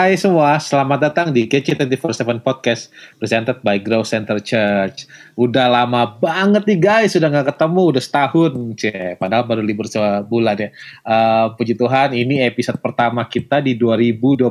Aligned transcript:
Hai 0.00 0.16
semua, 0.16 0.56
selamat 0.56 1.12
datang 1.12 1.28
di 1.28 1.44
KC247 1.44 2.40
Podcast 2.40 2.88
presented 3.20 3.60
by 3.60 3.76
Grow 3.76 4.00
Center 4.00 4.40
Church. 4.40 5.04
Udah 5.36 5.68
lama 5.68 6.16
banget 6.16 6.64
nih 6.64 6.80
guys, 6.80 7.12
sudah 7.12 7.28
nggak 7.28 7.52
ketemu, 7.52 7.92
udah 7.92 8.00
setahun. 8.00 8.56
Cie, 8.80 9.20
padahal 9.20 9.44
baru 9.44 9.60
libur 9.60 9.84
sebulan 9.84 10.56
ya. 10.56 10.68
Uh, 11.04 11.52
puji 11.52 11.76
Tuhan, 11.76 12.16
ini 12.16 12.40
episode 12.40 12.80
pertama 12.80 13.28
kita 13.28 13.60
di 13.60 13.76
2021. 13.76 14.48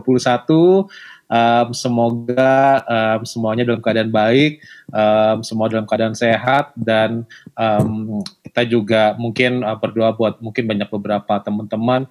Um, 1.33 1.67
semoga 1.73 2.85
um, 2.85 3.25
semuanya 3.25 3.65
dalam 3.65 3.81
keadaan 3.81 4.13
baik, 4.13 4.61
um, 4.93 5.41
semua 5.41 5.65
dalam 5.65 5.89
keadaan 5.89 6.13
sehat, 6.13 6.77
dan 6.77 7.25
um, 7.57 8.21
kita 8.45 8.69
juga 8.69 9.17
mungkin 9.17 9.65
uh, 9.65 9.73
berdoa 9.81 10.13
buat 10.13 10.37
mungkin 10.45 10.69
banyak 10.69 10.93
beberapa 10.93 11.41
teman-teman 11.41 12.05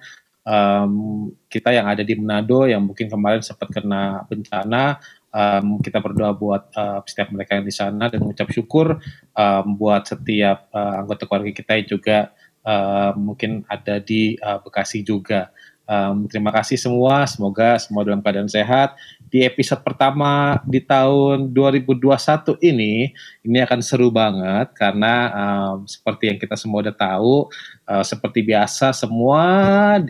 um, 0.49 1.29
kita 1.45 1.69
yang 1.69 1.85
ada 1.85 2.01
di 2.01 2.17
Manado 2.17 2.65
yang 2.65 2.81
mungkin 2.81 3.05
kemarin 3.05 3.45
sempat 3.45 3.69
kena 3.69 4.25
bencana 4.25 4.97
um, 5.29 5.77
kita 5.79 6.01
berdoa 6.01 6.33
buat 6.33 6.73
uh, 6.73 7.05
setiap 7.05 7.29
mereka 7.29 7.57
yang 7.57 7.65
di 7.65 7.73
sana 7.73 8.09
dan 8.09 8.25
mengucap 8.25 8.49
syukur 8.49 8.97
um, 9.37 9.65
buat 9.77 10.09
setiap 10.09 10.69
uh, 10.73 11.05
anggota 11.05 11.29
keluarga 11.29 11.53
kita 11.53 11.71
yang 11.77 11.87
juga 11.87 12.17
uh, 12.65 13.11
mungkin 13.13 13.63
ada 13.69 14.01
di 14.01 14.35
uh, 14.41 14.59
Bekasi 14.61 15.05
juga. 15.05 15.53
Um, 15.89 16.29
terima 16.29 16.53
kasih 16.53 16.77
semua, 16.77 17.25
semoga 17.25 17.81
semua 17.81 18.05
dalam 18.05 18.21
keadaan 18.21 18.45
sehat. 18.45 18.93
Di 19.29 19.45
episode 19.45 19.85
pertama 19.85 20.57
di 20.65 20.81
tahun 20.81 21.53
2021 21.53 22.57
ini, 22.65 23.13
ini 23.45 23.57
akan 23.61 23.79
seru 23.85 24.09
banget 24.09 24.73
karena 24.73 25.29
um, 25.29 25.85
seperti 25.85 26.33
yang 26.33 26.41
kita 26.41 26.57
semua 26.57 26.81
udah 26.81 26.97
tahu, 26.97 27.45
uh, 27.85 28.01
seperti 28.01 28.41
biasa 28.41 28.89
semua 28.89 29.41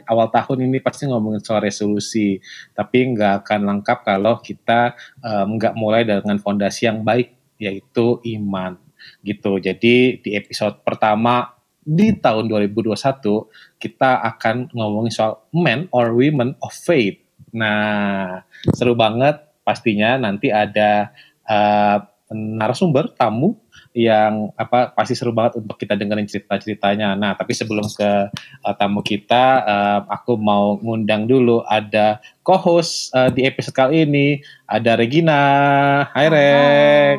awal 0.07 0.31
tahun 0.31 0.71
ini 0.71 0.79
pasti 0.79 1.03
ngomongin 1.11 1.43
soal 1.43 1.59
resolusi, 1.59 2.39
tapi 2.71 3.11
nggak 3.11 3.43
akan 3.43 3.59
lengkap 3.67 3.99
kalau 4.07 4.39
kita 4.39 4.95
nggak 5.23 5.73
um, 5.75 5.79
mulai 5.79 6.07
dengan 6.07 6.39
fondasi 6.39 6.87
yang 6.87 7.03
baik, 7.03 7.35
yaitu 7.59 8.23
iman 8.39 8.79
gitu. 9.23 9.59
Jadi 9.59 10.23
di 10.23 10.31
episode 10.35 10.79
pertama 10.87 11.59
di 11.83 12.15
tahun 12.15 12.47
2021 12.47 12.95
kita 13.81 14.11
akan 14.35 14.69
ngomongin 14.75 15.11
soal 15.11 15.43
men 15.51 15.91
or 15.91 16.15
women 16.15 16.55
of 16.63 16.71
faith. 16.71 17.28
Nah, 17.53 18.43
seru 18.73 18.93
banget 18.93 19.41
pastinya 19.65 20.17
nanti 20.17 20.49
ada 20.49 21.13
uh, 21.45 21.97
narasumber 22.33 23.09
tamu 23.17 23.57
yang 23.97 24.53
apa 24.53 24.93
pasti 24.93 25.17
seru 25.17 25.33
banget 25.33 25.57
untuk 25.57 25.81
kita 25.81 25.97
dengerin 25.97 26.29
cerita-ceritanya. 26.29 27.17
Nah, 27.17 27.33
tapi 27.33 27.57
sebelum 27.57 27.89
ke 27.89 28.29
uh, 28.63 28.73
tamu 28.77 29.01
kita, 29.01 29.65
uh, 29.65 29.99
aku 30.05 30.37
mau 30.37 30.77
ngundang 30.77 31.25
dulu 31.25 31.65
ada 31.65 32.21
co-host 32.45 33.09
uh, 33.17 33.33
di 33.33 33.49
episode 33.49 33.73
kali 33.73 34.05
ini 34.05 34.27
ada 34.69 34.93
Regina. 34.93 35.41
Hai, 36.13 36.27
Reg. 36.29 37.17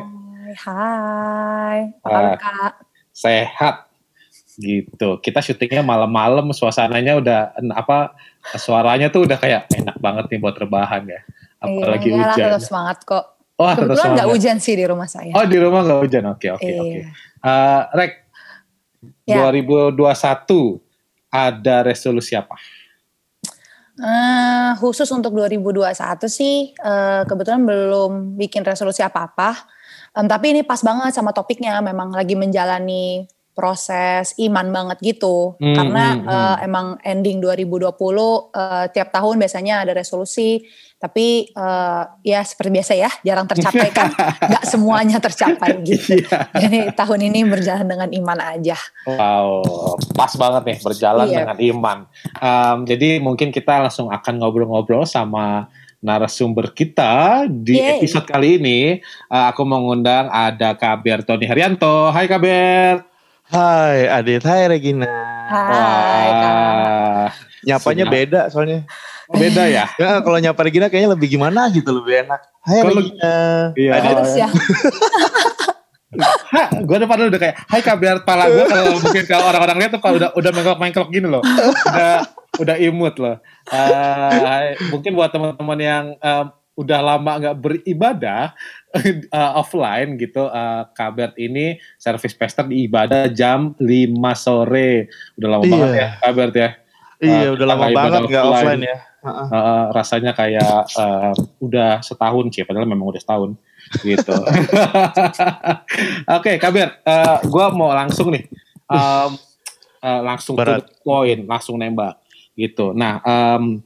Hai. 0.63 1.79
Apa 2.07 2.19
uh, 2.19 2.35
Kak? 2.39 2.73
Sehat 3.11 3.90
gitu. 4.59 5.19
Kita 5.23 5.39
syutingnya 5.39 5.83
malam-malam, 5.85 6.51
suasananya 6.51 7.19
udah 7.19 7.39
apa 7.75 8.15
suaranya 8.57 9.07
tuh 9.13 9.29
udah 9.29 9.37
kayak 9.39 9.69
enak 9.71 9.97
banget 10.01 10.25
nih 10.31 10.39
buat 10.41 10.55
rebahan 10.57 11.07
ya. 11.07 11.21
Apalagi 11.61 12.09
iya, 12.09 12.17
hujan. 12.33 12.47
tetap 12.49 12.63
semangat 12.65 12.97
kok. 13.05 13.25
Oh, 13.61 13.69
Kebetulan 13.69 14.17
nggak 14.17 14.29
hujan 14.33 14.57
sih 14.57 14.73
di 14.73 14.85
rumah 14.89 15.05
saya. 15.05 15.31
Oh 15.37 15.45
di 15.45 15.57
rumah 15.61 15.85
nggak 15.85 15.99
hujan, 16.01 16.23
oke 16.33 16.47
oke 16.57 16.65
iya. 16.65 16.81
oke. 16.81 16.99
Uh, 17.41 17.81
Rek, 17.93 18.13
ya. 19.29 19.45
2021 19.53 20.01
ada 21.29 21.75
resolusi 21.85 22.33
apa? 22.33 22.57
Uh, 24.01 24.73
khusus 24.81 25.05
untuk 25.13 25.37
2021 25.37 25.93
sih 26.25 26.73
uh, 26.81 27.21
kebetulan 27.29 27.61
belum 27.61 28.33
bikin 28.33 28.65
resolusi 28.65 29.05
apa-apa. 29.05 29.53
Um, 30.17 30.25
tapi 30.25 30.57
ini 30.57 30.61
pas 30.65 30.81
banget 30.81 31.13
sama 31.13 31.29
topiknya. 31.29 31.77
Memang 31.85 32.09
lagi 32.11 32.33
menjalani 32.33 33.29
proses 33.51 34.31
iman 34.39 34.71
banget 34.71 34.97
gitu 35.03 35.59
hmm, 35.59 35.75
karena 35.75 36.05
hmm, 36.15 36.27
uh, 36.27 36.57
emang 36.63 36.87
ending 37.03 37.43
2020 37.43 37.91
uh, 37.91 38.87
tiap 38.89 39.11
tahun 39.11 39.35
biasanya 39.37 39.83
ada 39.83 39.91
resolusi 39.91 40.63
tapi 41.01 41.49
uh, 41.57 42.05
ya 42.21 42.45
seperti 42.45 42.69
biasa 42.69 42.93
ya 42.93 43.11
jarang 43.25 43.49
tercapai 43.49 43.89
kan 43.89 44.13
nggak 44.49 44.65
semuanya 44.69 45.17
tercapai 45.17 45.81
gitu 45.89 46.21
yeah. 46.21 46.47
jadi 46.53 46.79
tahun 46.93 47.27
ini 47.33 47.39
berjalan 47.49 47.87
dengan 47.89 48.09
iman 48.13 48.39
aja 48.39 48.77
wow 49.09 49.65
pas 50.15 50.31
banget 50.37 50.63
nih 50.71 50.77
berjalan 50.79 51.25
iya. 51.27 51.37
dengan 51.43 51.57
iman 51.57 51.97
um, 52.39 52.77
jadi 52.85 53.19
mungkin 53.19 53.49
kita 53.49 53.83
langsung 53.83 54.13
akan 54.13 54.39
ngobrol-ngobrol 54.39 55.03
sama 55.03 55.67
narasumber 56.01 56.73
kita 56.73 57.45
di 57.45 57.77
Yay. 57.77 58.01
episode 58.01 58.25
kali 58.25 58.57
ini 58.57 58.79
uh, 59.29 59.53
aku 59.53 59.61
mengundang 59.61 60.33
ada 60.33 60.73
Kaber 60.73 61.21
Tony 61.21 61.45
Haryanto. 61.45 62.09
Hai 62.09 62.25
Kaber. 62.25 63.10
Hai 63.51 64.07
Adit, 64.07 64.47
hai 64.47 64.63
Regina. 64.71 65.03
Hai 65.51 66.29
Kak. 66.39 67.27
Nyapanya 67.67 68.05
Siap. 68.07 68.15
beda 68.15 68.41
soalnya. 68.47 68.87
Beda 69.27 69.67
ya? 69.67 69.91
ya 69.99 70.23
kalau 70.23 70.39
nyapa 70.39 70.63
Regina 70.63 70.87
kayaknya 70.87 71.19
lebih 71.19 71.35
gimana 71.35 71.67
gitu, 71.67 71.91
lebih 71.91 72.23
enak. 72.23 72.39
Hai 72.63 72.79
kalo, 72.79 73.03
Regina. 73.03 73.35
Iya. 73.75 73.91
Harus 73.99 74.33
ya. 74.39 74.47
ha, 76.55 76.63
gue 76.79 76.95
udah 76.95 77.09
padahal 77.11 77.27
udah 77.27 77.41
kayak, 77.43 77.55
hai 77.67 77.81
kabar 77.83 78.23
pala 78.23 78.47
gue 78.47 78.63
kalau 78.71 78.99
mungkin 79.03 79.23
kalau 79.27 79.43
orang-orang 79.51 79.77
lihat 79.83 79.91
tuh 79.99 80.01
kalau 80.03 80.15
udah 80.15 80.29
udah 80.31 80.51
mengkelok-mengkelok 80.55 81.09
gini 81.11 81.27
loh, 81.27 81.43
udah 81.91 82.23
udah 82.55 82.75
imut 82.79 83.15
loh. 83.19 83.35
Uh, 83.67 84.79
mungkin 84.95 85.11
buat 85.11 85.27
teman-teman 85.35 85.79
yang 85.83 86.05
um, 86.23 86.55
udah 86.81 86.99
lama 86.99 87.31
nggak 87.37 87.57
beribadah 87.61 88.57
uh, 89.37 89.51
offline 89.61 90.17
gitu 90.17 90.49
uh, 90.49 90.89
Kabert 90.97 91.37
ini 91.37 91.77
service 92.01 92.33
pester 92.33 92.65
di 92.65 92.89
ibadah 92.89 93.29
jam 93.29 93.77
5 93.77 93.85
sore. 94.33 95.07
Udah 95.37 95.49
lama 95.57 95.63
iya. 95.63 95.71
banget 95.71 95.93
ya 95.93 96.09
Kabert 96.19 96.53
ya. 96.57 96.69
Iya 97.21 97.47
uh, 97.47 97.49
udah 97.53 97.65
lama 97.69 97.85
banget 97.93 98.21
nggak 98.25 98.43
offline. 98.43 98.65
offline 98.65 98.83
ya. 98.89 98.97
Uh, 99.21 99.53
uh, 99.53 99.83
rasanya 99.93 100.33
kayak 100.33 100.89
uh, 100.97 101.37
udah 101.61 102.01
setahun 102.01 102.49
sih 102.57 102.65
padahal 102.65 102.89
memang 102.89 103.13
udah 103.13 103.21
setahun 103.21 103.53
gitu. 104.01 104.33
Oke 104.41 104.57
okay, 106.25 106.55
Kabert 106.57 107.05
uh, 107.05 107.37
gue 107.45 107.65
mau 107.77 107.93
langsung 107.93 108.33
nih 108.33 108.49
um, 108.89 109.37
uh, 110.01 110.21
langsung 110.25 110.57
ke 110.57 110.81
poin 111.05 111.39
langsung 111.45 111.77
nembak 111.77 112.17
gitu. 112.57 112.97
Nah 112.97 113.21
um, 113.21 113.85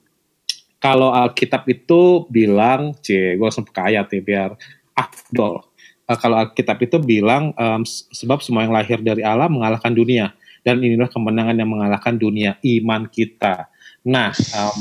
kalau 0.86 1.10
Alkitab 1.10 1.66
itu 1.66 2.30
bilang, 2.30 2.94
c, 3.02 3.34
gue 3.34 3.42
langsung 3.42 3.66
buka 3.66 3.90
ayat 3.90 4.06
ya 4.14 4.22
biar 4.22 4.50
afdol. 4.94 5.66
Uh, 6.06 6.18
kalau 6.22 6.38
Alkitab 6.38 6.78
itu 6.86 7.02
bilang 7.02 7.50
um, 7.58 7.82
sebab 8.14 8.46
semua 8.46 8.70
yang 8.70 8.74
lahir 8.78 9.02
dari 9.02 9.26
Allah 9.26 9.50
mengalahkan 9.50 9.90
dunia 9.90 10.38
dan 10.62 10.78
inilah 10.78 11.10
kemenangan 11.10 11.58
yang 11.58 11.70
mengalahkan 11.74 12.14
dunia 12.14 12.62
iman 12.62 13.10
kita. 13.10 13.66
Nah, 14.06 14.30
um, 14.54 14.80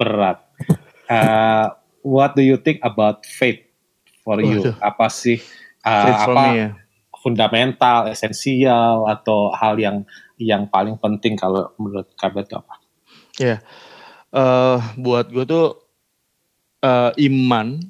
berat. 0.00 0.40
Uh, 1.04 1.68
what 2.00 2.32
do 2.32 2.40
you 2.40 2.56
think 2.56 2.80
about 2.80 3.28
faith 3.28 3.60
for 4.24 4.40
you? 4.40 4.72
Apa 4.80 5.12
sih 5.12 5.36
uh, 5.84 6.16
apa 6.16 6.42
ya. 6.56 6.68
fundamental, 7.20 8.08
esensial 8.08 9.04
atau 9.04 9.52
hal 9.52 9.76
yang 9.76 10.08
yang 10.40 10.64
paling 10.64 10.96
penting 10.96 11.36
kalau 11.36 11.68
menurut 11.76 12.08
kabar 12.16 12.40
itu 12.40 12.56
apa? 12.56 12.74
Ya. 13.36 13.44
Yeah 13.44 13.60
uh, 14.36 14.78
buat 15.00 15.32
gue 15.32 15.44
tuh 15.48 15.80
uh, 16.84 17.10
iman 17.16 17.80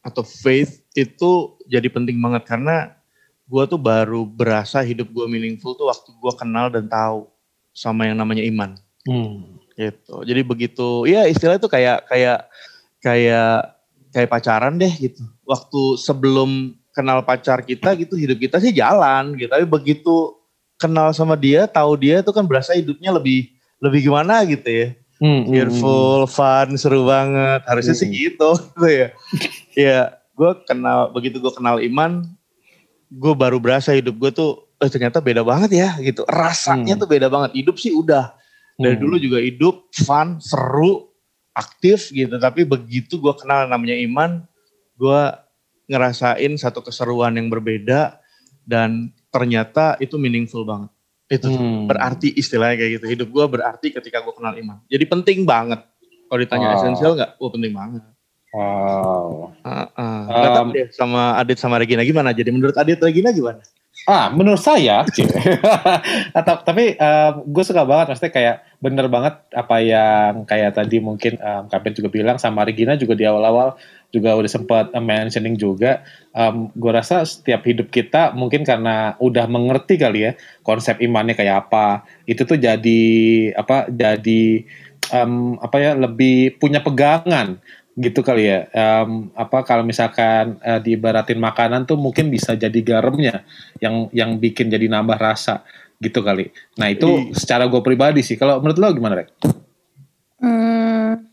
atau 0.00 0.22
faith 0.22 0.86
itu 0.94 1.58
jadi 1.66 1.90
penting 1.90 2.16
banget 2.22 2.46
karena 2.46 2.94
gue 3.50 3.62
tuh 3.66 3.80
baru 3.82 4.22
berasa 4.22 4.80
hidup 4.86 5.10
gue 5.10 5.26
meaningful 5.26 5.74
tuh 5.74 5.90
waktu 5.90 6.14
gue 6.14 6.32
kenal 6.38 6.70
dan 6.70 6.86
tahu 6.86 7.26
sama 7.74 8.06
yang 8.06 8.16
namanya 8.22 8.46
iman. 8.46 8.78
Hmm. 9.04 9.58
Gitu. 9.74 10.14
Jadi 10.22 10.40
begitu, 10.46 11.08
ya 11.10 11.26
istilah 11.26 11.58
itu 11.58 11.66
kayak 11.66 12.06
kayak 12.06 12.46
kayak 13.02 13.74
kayak 14.14 14.30
pacaran 14.30 14.78
deh 14.78 14.92
gitu. 14.92 15.24
Waktu 15.42 15.98
sebelum 15.98 16.78
kenal 16.94 17.24
pacar 17.26 17.64
kita 17.66 17.96
gitu 17.98 18.14
hidup 18.14 18.38
kita 18.38 18.62
sih 18.62 18.70
jalan 18.70 19.34
gitu. 19.34 19.50
Tapi 19.50 19.66
begitu 19.66 20.36
kenal 20.78 21.10
sama 21.10 21.34
dia, 21.34 21.66
tahu 21.66 21.98
dia 21.98 22.22
itu 22.22 22.30
kan 22.30 22.46
berasa 22.46 22.76
hidupnya 22.76 23.10
lebih 23.10 23.50
lebih 23.80 24.10
gimana 24.10 24.44
gitu 24.46 24.68
ya. 24.68 24.88
Hmm, 25.20 25.52
cheerful, 25.52 26.24
hmm. 26.24 26.32
fun, 26.32 26.68
seru 26.80 27.04
banget. 27.04 27.60
Harusnya 27.68 27.92
hmm. 27.92 28.02
sih 28.02 28.08
gitu, 28.08 28.50
gitu 28.72 28.88
ya. 28.88 29.08
ya, 29.76 29.98
gue 30.32 30.50
kenal 30.64 31.12
begitu 31.12 31.36
gue 31.36 31.52
kenal 31.52 31.76
Iman, 31.76 32.24
gue 33.12 33.34
baru 33.36 33.60
berasa 33.60 33.92
hidup 33.92 34.16
gue 34.16 34.32
tuh 34.32 34.64
eh, 34.80 34.88
ternyata 34.88 35.20
beda 35.20 35.44
banget 35.44 35.76
ya 35.76 35.88
gitu. 36.00 36.24
Rasanya 36.24 36.96
hmm. 36.96 37.02
tuh 37.04 37.08
beda 37.08 37.28
banget. 37.28 37.52
Hidup 37.52 37.76
sih 37.76 37.92
udah 37.92 38.32
dari 38.80 38.96
hmm. 38.96 39.04
dulu 39.04 39.16
juga 39.20 39.38
hidup 39.44 39.92
fun, 39.92 40.40
seru, 40.40 41.12
aktif 41.52 42.08
gitu. 42.16 42.40
Tapi 42.40 42.64
begitu 42.64 43.20
gue 43.20 43.34
kenal 43.36 43.68
namanya 43.68 44.00
Iman, 44.00 44.48
gue 44.96 45.22
ngerasain 45.90 46.56
satu 46.56 46.80
keseruan 46.80 47.36
yang 47.36 47.52
berbeda 47.52 48.16
dan 48.64 49.12
ternyata 49.28 50.00
itu 50.00 50.16
meaningful 50.16 50.64
banget. 50.64 50.88
Itu 51.30 51.46
hmm. 51.46 51.86
berarti 51.86 52.34
istilahnya 52.34 52.76
kayak 52.76 52.90
gitu. 52.98 53.06
Hidup 53.06 53.28
gue 53.30 53.46
berarti 53.46 53.94
ketika 53.94 54.18
gue 54.20 54.34
kenal 54.34 54.52
iman. 54.58 54.82
Jadi 54.90 55.04
penting 55.06 55.46
banget. 55.46 55.80
Kalau 56.26 56.38
ditanya 56.42 56.74
wow. 56.74 56.76
esensial 56.82 57.12
nggak? 57.14 57.30
Oh 57.38 57.50
penting 57.54 57.70
banget. 57.70 58.02
Wow. 58.50 59.54
Uh, 59.62 59.86
uh. 59.94 60.58
Um, 60.58 60.74
deh 60.74 60.90
sama 60.90 61.38
Adit 61.38 61.62
sama 61.62 61.78
Regina 61.78 62.02
gimana? 62.02 62.34
Jadi 62.34 62.50
menurut 62.50 62.74
Adit 62.74 62.98
Regina 62.98 63.30
gimana? 63.30 63.62
Ah, 64.08 64.32
menurut 64.32 64.62
saya, 64.62 65.04
tapi 66.68 66.96
um, 66.96 67.32
gue 67.52 67.64
suka 67.68 67.84
banget, 67.84 68.06
maksudnya 68.08 68.32
kayak 68.32 68.56
bener 68.80 69.06
banget 69.12 69.44
apa 69.52 69.76
yang 69.84 70.48
kayak 70.48 70.72
tadi 70.72 71.04
mungkin 71.04 71.36
um, 71.36 71.68
Kapten 71.68 71.92
juga 71.92 72.08
bilang 72.08 72.40
sama 72.40 72.64
Regina 72.64 72.96
juga 72.96 73.12
di 73.12 73.28
awal-awal 73.28 73.76
juga 74.10 74.34
udah 74.34 74.50
sempat 74.50 74.90
mentioning 74.94 75.54
juga. 75.54 76.02
Um, 76.34 76.70
gue 76.74 76.92
rasa 76.94 77.26
setiap 77.26 77.66
hidup 77.66 77.90
kita 77.90 78.34
mungkin 78.34 78.62
karena 78.62 79.18
udah 79.18 79.46
mengerti 79.50 79.98
kali 79.98 80.30
ya 80.30 80.32
konsep 80.62 80.98
imannya 81.02 81.34
kayak 81.34 81.66
apa, 81.66 82.06
itu 82.26 82.42
tuh 82.46 82.58
jadi 82.58 83.02
apa? 83.54 83.90
Jadi 83.90 84.66
um, 85.14 85.58
apa 85.58 85.76
ya 85.78 85.92
lebih 85.98 86.58
punya 86.58 86.82
pegangan 86.82 87.58
gitu 87.98 88.22
kali 88.22 88.48
ya 88.48 88.70
um, 88.72 89.28
apa 89.34 89.66
kalau 89.66 89.82
misalkan 89.82 90.56
uh, 90.62 90.78
diibaratin 90.78 91.36
makanan 91.36 91.84
tuh 91.84 91.98
mungkin 91.98 92.30
bisa 92.30 92.54
jadi 92.54 92.80
garamnya 92.80 93.42
yang 93.82 94.08
yang 94.14 94.38
bikin 94.38 94.70
jadi 94.70 94.86
nambah 94.88 95.18
rasa 95.18 95.66
gitu 96.00 96.22
kali 96.24 96.48
nah 96.78 96.88
itu 96.88 97.34
secara 97.34 97.68
gue 97.68 97.82
pribadi 97.82 98.24
sih 98.24 98.38
kalau 98.38 98.62
menurut 98.62 98.78
lo 98.80 98.88
gimana 98.94 99.20
rek? 99.20 99.28
Hmm, 100.40 101.28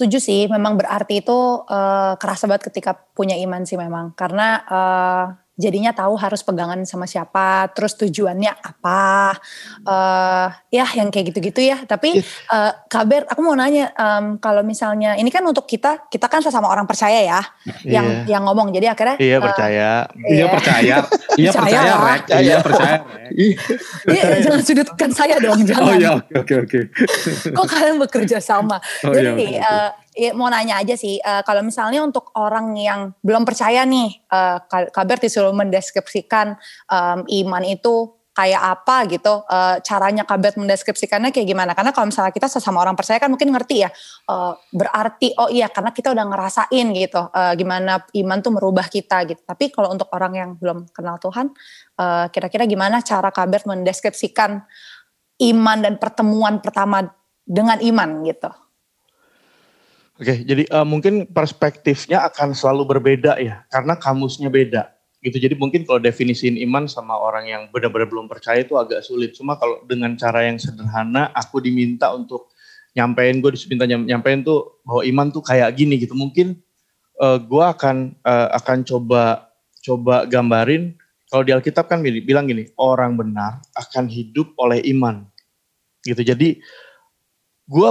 setuju 0.00 0.16
sih 0.16 0.48
memang 0.48 0.80
berarti 0.80 1.20
itu 1.20 1.60
uh, 1.68 2.16
kerasa 2.16 2.48
banget 2.48 2.72
ketika 2.72 2.96
punya 2.96 3.36
iman 3.44 3.68
sih 3.68 3.76
memang. 3.76 4.16
Karena 4.16 4.64
uh, 4.64 5.24
jadinya 5.60 5.92
tahu 5.92 6.16
harus 6.16 6.40
pegangan 6.40 6.80
sama 6.88 7.04
siapa, 7.04 7.68
terus 7.76 7.92
tujuannya 8.00 8.48
apa, 8.48 9.36
uh, 9.84 10.48
ya 10.72 10.88
yang 10.96 11.12
kayak 11.12 11.36
gitu-gitu 11.36 11.60
ya. 11.60 11.84
Tapi 11.84 12.16
uh, 12.48 12.72
kabar, 12.88 13.28
aku 13.28 13.40
mau 13.44 13.52
nanya, 13.52 13.92
um, 13.94 14.40
kalau 14.40 14.64
misalnya 14.64 15.20
ini 15.20 15.28
kan 15.28 15.44
untuk 15.44 15.68
kita, 15.68 16.08
kita 16.08 16.26
kan 16.32 16.40
sesama 16.40 16.72
orang 16.72 16.88
percaya 16.88 17.20
ya, 17.20 17.40
yeah. 17.84 18.00
yang 18.00 18.06
yang 18.24 18.42
ngomong. 18.48 18.72
Jadi 18.72 18.88
akhirnya 18.88 19.16
iya 19.20 19.36
uh, 19.36 19.44
percaya, 19.44 19.90
iya 20.24 20.46
percaya, 20.48 20.94
iya 21.36 21.50
percaya, 21.52 21.80
iya 22.40 22.56
percaya, 22.64 22.96
iya 24.16 24.24
jangan 24.40 24.62
sudutkan 24.64 25.10
saya 25.12 25.36
dong, 25.36 25.60
jangan. 25.68 25.84
Oh 25.84 25.94
iya, 25.94 26.12
oke 26.16 26.54
oke. 26.64 26.80
Kok 27.52 27.66
kalian 27.68 28.00
bekerja 28.00 28.40
sama? 28.40 28.80
Oh, 29.04 29.12
Jadi 29.12 29.28
iya, 29.28 29.60
okay. 29.60 29.60
uh, 29.60 29.90
ya, 30.20 30.36
mau 30.36 30.52
nanya 30.52 30.76
aja 30.84 30.92
sih, 31.00 31.16
uh, 31.24 31.40
kalau 31.48 31.64
misalnya 31.64 32.04
untuk 32.04 32.28
orang 32.36 32.76
yang 32.76 33.16
belum 33.24 33.48
percaya 33.48 33.88
nih, 33.88 34.20
uh, 34.28 34.60
kabar 34.92 35.16
disuruh 35.16 35.56
mendeskripsikan 35.56 36.60
um, 36.92 37.24
iman 37.24 37.64
itu 37.64 38.20
kayak 38.30 38.62
apa 38.62 38.96
gitu, 39.10 39.42
uh, 39.42 39.82
caranya 39.82 40.22
kabar 40.22 40.54
mendeskripsikannya 40.54 41.34
kayak 41.34 41.48
gimana? 41.50 41.72
Karena 41.74 41.90
kalau 41.90 42.08
misalnya 42.08 42.30
kita 42.30 42.46
sesama 42.46 42.78
orang 42.78 42.94
percaya 42.94 43.18
kan 43.18 43.32
mungkin 43.32 43.50
ngerti 43.50 43.84
ya, 43.84 43.90
uh, 44.30 44.54
berarti 44.70 45.34
oh 45.40 45.50
iya 45.50 45.66
karena 45.72 45.90
kita 45.90 46.14
udah 46.14 46.24
ngerasain 46.28 46.86
gitu, 46.94 47.20
uh, 47.20 47.52
gimana 47.58 48.00
iman 48.00 48.38
tuh 48.40 48.52
merubah 48.54 48.86
kita 48.86 49.26
gitu. 49.26 49.42
Tapi 49.42 49.74
kalau 49.74 49.90
untuk 49.90 50.08
orang 50.14 50.32
yang 50.36 50.50
belum 50.56 50.88
kenal 50.94 51.18
Tuhan, 51.18 51.50
uh, 51.98 52.30
kira-kira 52.30 52.68
gimana 52.70 53.02
cara 53.02 53.28
kabar 53.34 53.66
mendeskripsikan 53.66 54.62
iman 55.40 55.78
dan 55.80 55.96
pertemuan 55.98 56.62
pertama 56.62 57.10
dengan 57.42 57.82
iman 57.82 58.22
gitu? 58.24 58.50
Oke, 60.20 60.44
jadi 60.44 60.68
uh, 60.68 60.84
mungkin 60.84 61.24
perspektifnya 61.24 62.28
akan 62.28 62.52
selalu 62.52 62.92
berbeda 62.92 63.40
ya, 63.40 63.64
karena 63.72 63.96
kamusnya 63.96 64.52
beda. 64.52 64.92
Gitu. 65.20 65.36
Jadi 65.36 65.56
mungkin 65.56 65.84
kalau 65.84 66.00
definisiin 66.00 66.60
iman 66.64 66.88
sama 66.88 67.12
orang 67.16 67.48
yang 67.48 67.62
benar-benar 67.72 68.08
belum 68.08 68.28
percaya 68.28 68.64
itu 68.64 68.76
agak 68.76 69.04
sulit. 69.04 69.36
Cuma 69.36 69.56
kalau 69.60 69.80
dengan 69.84 70.16
cara 70.16 70.48
yang 70.48 70.56
sederhana, 70.56 71.28
aku 71.36 71.60
diminta 71.60 72.12
untuk 72.12 72.52
nyampein, 72.96 73.44
gue 73.44 73.52
diminta 73.52 73.84
nyampein 73.84 74.40
tuh 74.40 74.80
bahwa 74.84 75.04
iman 75.04 75.26
tuh 75.28 75.44
kayak 75.44 75.76
gini 75.76 76.00
gitu. 76.00 76.16
Mungkin 76.16 76.56
uh, 77.20 77.36
gue 77.36 77.64
akan 77.64 78.16
uh, 78.24 78.48
akan 78.60 78.84
coba 78.84 79.52
coba 79.84 80.24
gambarin. 80.24 80.96
Kalau 81.28 81.44
di 81.44 81.52
Alkitab 81.52 81.88
kan 81.88 82.00
bilang 82.00 82.48
gini, 82.48 82.68
orang 82.80 83.16
benar 83.16 83.60
akan 83.76 84.08
hidup 84.08 84.56
oleh 84.56 84.80
iman. 84.92 85.28
Gitu. 86.00 86.24
Jadi 86.24 86.64
gue 87.68 87.90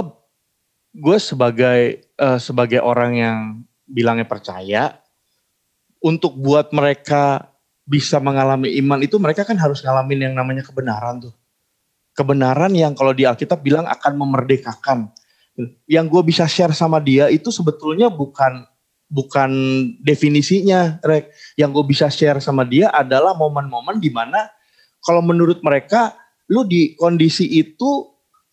gue 0.90 1.16
sebagai 1.22 2.09
uh, 2.20 2.38
sebagai 2.38 2.84
orang 2.84 3.12
yang 3.16 3.38
bilangnya 3.88 4.28
percaya 4.28 5.00
untuk 6.04 6.36
buat 6.36 6.70
mereka 6.70 7.50
bisa 7.88 8.22
mengalami 8.22 8.76
iman 8.78 9.02
itu 9.02 9.18
mereka 9.18 9.42
kan 9.42 9.58
harus 9.58 9.82
ngalamin 9.82 10.30
yang 10.30 10.34
namanya 10.36 10.62
kebenaran 10.62 11.18
tuh 11.18 11.34
kebenaran 12.14 12.70
yang 12.76 12.92
kalau 12.94 13.10
di 13.10 13.26
Alkitab 13.26 13.64
bilang 13.64 13.88
akan 13.88 14.12
memerdekakan 14.14 15.10
yang 15.90 16.06
gue 16.06 16.22
bisa 16.22 16.46
share 16.46 16.72
sama 16.76 17.02
dia 17.02 17.26
itu 17.28 17.50
sebetulnya 17.50 18.08
bukan 18.08 18.64
bukan 19.10 19.50
definisinya 19.98 21.02
Rek. 21.02 21.34
yang 21.58 21.74
gue 21.74 21.82
bisa 21.82 22.06
share 22.06 22.38
sama 22.38 22.62
dia 22.62 22.94
adalah 22.94 23.34
momen-momen 23.34 23.98
di 23.98 24.08
mana 24.14 24.46
kalau 25.02 25.20
menurut 25.24 25.58
mereka 25.66 26.14
lu 26.46 26.62
di 26.62 26.94
kondisi 26.94 27.46
itu 27.58 28.09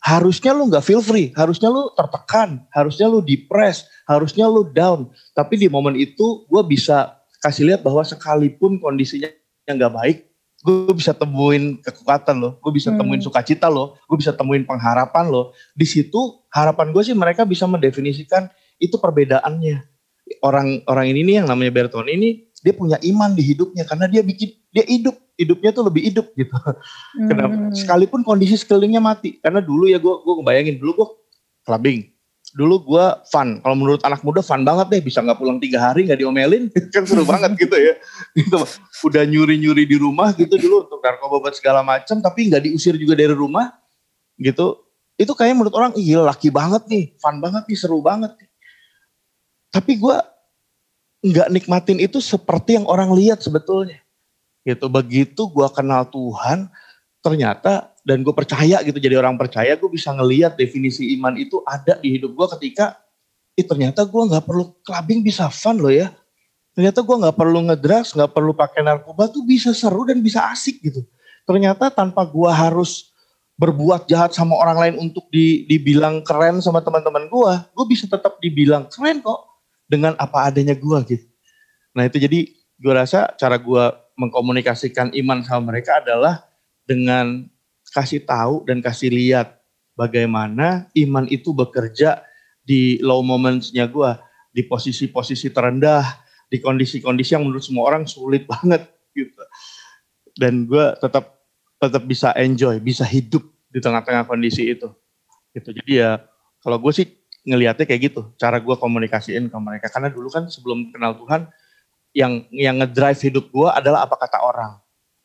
harusnya 0.08 0.56
lu 0.56 0.72
nggak 0.72 0.86
feel 0.88 1.04
free, 1.04 1.36
harusnya 1.36 1.68
lu 1.68 1.92
tertekan, 1.92 2.64
harusnya 2.72 3.12
lu 3.12 3.20
depres, 3.20 3.84
harusnya 4.08 4.48
lu 4.48 4.64
down. 4.72 5.12
Tapi 5.36 5.60
di 5.60 5.68
momen 5.68 6.00
itu 6.00 6.48
gue 6.48 6.64
bisa 6.64 7.20
kasih 7.44 7.68
lihat 7.68 7.84
bahwa 7.84 8.00
sekalipun 8.08 8.80
kondisinya 8.80 9.28
yang 9.68 9.76
nggak 9.76 9.92
baik, 10.00 10.18
gue 10.64 10.96
bisa 10.96 11.12
temuin 11.12 11.84
kekuatan 11.84 12.40
lo, 12.40 12.56
gue 12.64 12.72
bisa 12.72 12.88
hmm. 12.88 13.04
temuin 13.04 13.20
sukacita 13.20 13.68
lo, 13.68 14.00
gue 14.08 14.16
bisa 14.16 14.32
temuin 14.32 14.64
pengharapan 14.64 15.28
lo. 15.28 15.52
Di 15.76 15.84
situ 15.84 16.40
harapan 16.56 16.96
gue 16.96 17.04
sih 17.04 17.12
mereka 17.12 17.44
bisa 17.44 17.68
mendefinisikan 17.68 18.48
itu 18.80 18.96
perbedaannya. 18.96 19.84
Orang 20.40 20.88
orang 20.88 21.12
ini 21.12 21.28
nih 21.28 21.36
yang 21.44 21.48
namanya 21.52 21.84
Berton 21.84 22.08
ini 22.08 22.48
dia 22.64 22.72
punya 22.72 22.96
iman 23.04 23.36
di 23.36 23.44
hidupnya 23.44 23.84
karena 23.84 24.08
dia 24.08 24.24
bikin 24.24 24.56
dia 24.72 24.88
hidup 24.88 25.16
hidupnya 25.38 25.70
tuh 25.72 25.86
lebih 25.88 26.02
hidup 26.10 26.28
gitu. 26.34 26.52
Hmm. 26.58 27.30
Kenapa? 27.30 27.56
Sekalipun 27.78 28.26
kondisi 28.26 28.58
sekelilingnya 28.58 29.00
mati. 29.00 29.38
Karena 29.40 29.62
dulu 29.62 29.86
ya 29.86 30.02
gue 30.02 30.14
gue 30.26 30.34
ngebayangin 30.42 30.76
dulu 30.82 30.92
gue 30.98 31.08
clubbing. 31.64 32.10
Dulu 32.58 32.76
gue 32.82 33.06
fun. 33.30 33.62
Kalau 33.62 33.76
menurut 33.78 34.02
anak 34.02 34.26
muda 34.26 34.42
fun 34.42 34.66
banget 34.66 34.98
deh. 34.98 35.02
Bisa 35.06 35.22
nggak 35.22 35.38
pulang 35.38 35.62
tiga 35.62 35.80
hari 35.80 36.10
nggak 36.10 36.20
diomelin. 36.20 36.74
kan 36.94 37.06
seru 37.06 37.24
banget 37.24 37.54
gitu 37.56 37.78
ya. 37.78 37.94
Gitu. 38.34 38.58
Udah 39.06 39.24
nyuri-nyuri 39.30 39.86
di 39.86 39.96
rumah 40.02 40.34
gitu 40.34 40.58
dulu 40.58 40.90
untuk 40.90 41.00
narkoba 41.00 41.38
buat 41.38 41.56
segala 41.56 41.86
macam. 41.86 42.18
Tapi 42.18 42.50
nggak 42.50 42.66
diusir 42.66 42.98
juga 42.98 43.14
dari 43.14 43.32
rumah. 43.38 43.70
Gitu. 44.42 44.74
Itu 45.18 45.34
kayak 45.34 45.58
menurut 45.58 45.74
orang, 45.74 45.98
iya 45.98 46.22
laki 46.22 46.54
banget 46.54 46.86
nih. 46.90 47.06
Fun 47.18 47.42
banget 47.42 47.66
nih, 47.66 47.78
seru 47.78 48.02
banget 48.06 48.38
nih. 48.38 48.50
Tapi 49.74 49.98
gue 49.98 50.18
nggak 51.26 51.48
nikmatin 51.50 51.98
itu 51.98 52.22
seperti 52.22 52.78
yang 52.78 52.86
orang 52.86 53.10
lihat 53.14 53.42
sebetulnya. 53.42 53.98
Gitu. 54.68 54.86
Begitu 54.92 55.42
gue 55.48 55.68
kenal 55.72 56.04
Tuhan, 56.12 56.68
ternyata 57.24 57.96
dan 58.08 58.24
gue 58.24 58.32
percaya 58.32 58.80
gitu 58.88 58.96
jadi 59.04 59.20
orang 59.20 59.36
percaya 59.36 59.76
gue 59.76 59.90
bisa 59.92 60.16
ngeliat 60.16 60.56
definisi 60.56 61.12
iman 61.20 61.36
itu 61.36 61.60
ada 61.68 62.00
di 62.00 62.16
hidup 62.16 62.32
gue 62.32 62.48
ketika 62.56 62.96
eh 63.60 63.68
ternyata 63.68 64.08
gue 64.08 64.22
nggak 64.32 64.48
perlu 64.48 64.72
clubbing 64.80 65.28
bisa 65.28 65.52
fun 65.52 65.76
loh 65.76 65.92
ya 65.92 66.16
ternyata 66.72 67.04
gue 67.04 67.16
nggak 67.20 67.36
perlu 67.36 67.68
ngedrugs 67.68 68.16
nggak 68.16 68.32
perlu 68.32 68.56
pakai 68.56 68.80
narkoba 68.88 69.28
tuh 69.28 69.44
bisa 69.44 69.76
seru 69.76 70.08
dan 70.08 70.24
bisa 70.24 70.48
asik 70.56 70.80
gitu 70.80 71.04
ternyata 71.44 71.92
tanpa 71.92 72.24
gue 72.24 72.48
harus 72.48 73.12
berbuat 73.60 74.08
jahat 74.08 74.32
sama 74.32 74.56
orang 74.56 74.78
lain 74.78 74.96
untuk 75.10 75.28
di, 75.28 75.68
dibilang 75.68 76.24
keren 76.24 76.64
sama 76.64 76.80
teman-teman 76.80 77.28
gue 77.28 77.54
gue 77.76 77.86
bisa 77.92 78.08
tetap 78.08 78.40
dibilang 78.40 78.88
keren 78.88 79.20
kok 79.20 79.42
dengan 79.84 80.16
apa 80.20 80.52
adanya 80.52 80.76
gue 80.76 80.98
gitu. 81.08 81.26
Nah 81.96 82.06
itu 82.06 82.20
jadi 82.20 82.40
gue 82.78 82.94
rasa 82.94 83.34
cara 83.40 83.58
gue 83.58 83.84
mengkomunikasikan 84.18 85.14
iman 85.14 85.46
sama 85.46 85.72
mereka 85.72 86.02
adalah 86.02 86.44
dengan 86.84 87.46
kasih 87.94 88.26
tahu 88.26 88.66
dan 88.68 88.82
kasih 88.84 89.14
lihat 89.14 89.62
bagaimana 89.94 90.90
iman 90.98 91.26
itu 91.30 91.54
bekerja 91.54 92.26
di 92.68 93.00
low 93.00 93.24
momentsnya 93.24 93.88
gue, 93.88 94.12
di 94.52 94.66
posisi-posisi 94.68 95.54
terendah, 95.56 96.04
di 96.52 96.60
kondisi-kondisi 96.60 97.38
yang 97.38 97.48
menurut 97.48 97.64
semua 97.64 97.88
orang 97.88 98.04
sulit 98.04 98.44
banget 98.52 98.84
gitu. 99.16 99.42
Dan 100.36 100.68
gue 100.68 100.86
tetap 101.00 101.38
tetap 101.78 102.04
bisa 102.04 102.34
enjoy, 102.36 102.82
bisa 102.82 103.06
hidup 103.06 103.46
di 103.70 103.80
tengah-tengah 103.80 104.26
kondisi 104.26 104.74
itu. 104.74 104.90
Gitu. 105.54 105.70
Jadi 105.72 105.92
ya 106.04 106.20
kalau 106.60 106.82
gue 106.82 106.92
sih 106.92 107.08
ngelihatnya 107.48 107.88
kayak 107.88 108.12
gitu 108.12 108.22
cara 108.36 108.60
gue 108.60 108.76
komunikasiin 108.76 109.48
ke 109.48 109.58
mereka 109.64 109.88
karena 109.88 110.12
dulu 110.12 110.28
kan 110.28 110.52
sebelum 110.52 110.92
kenal 110.92 111.16
Tuhan 111.16 111.48
yang 112.16 112.48
yang 112.52 112.80
ngedrive 112.82 113.20
hidup 113.20 113.46
gue 113.50 113.70
adalah 113.72 114.06
apa 114.06 114.16
kata 114.16 114.40
orang. 114.44 114.78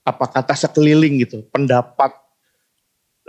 Apa 0.03 0.27
kata 0.27 0.55
sekeliling 0.59 1.23
gitu. 1.23 1.47
Pendapat 1.51 2.11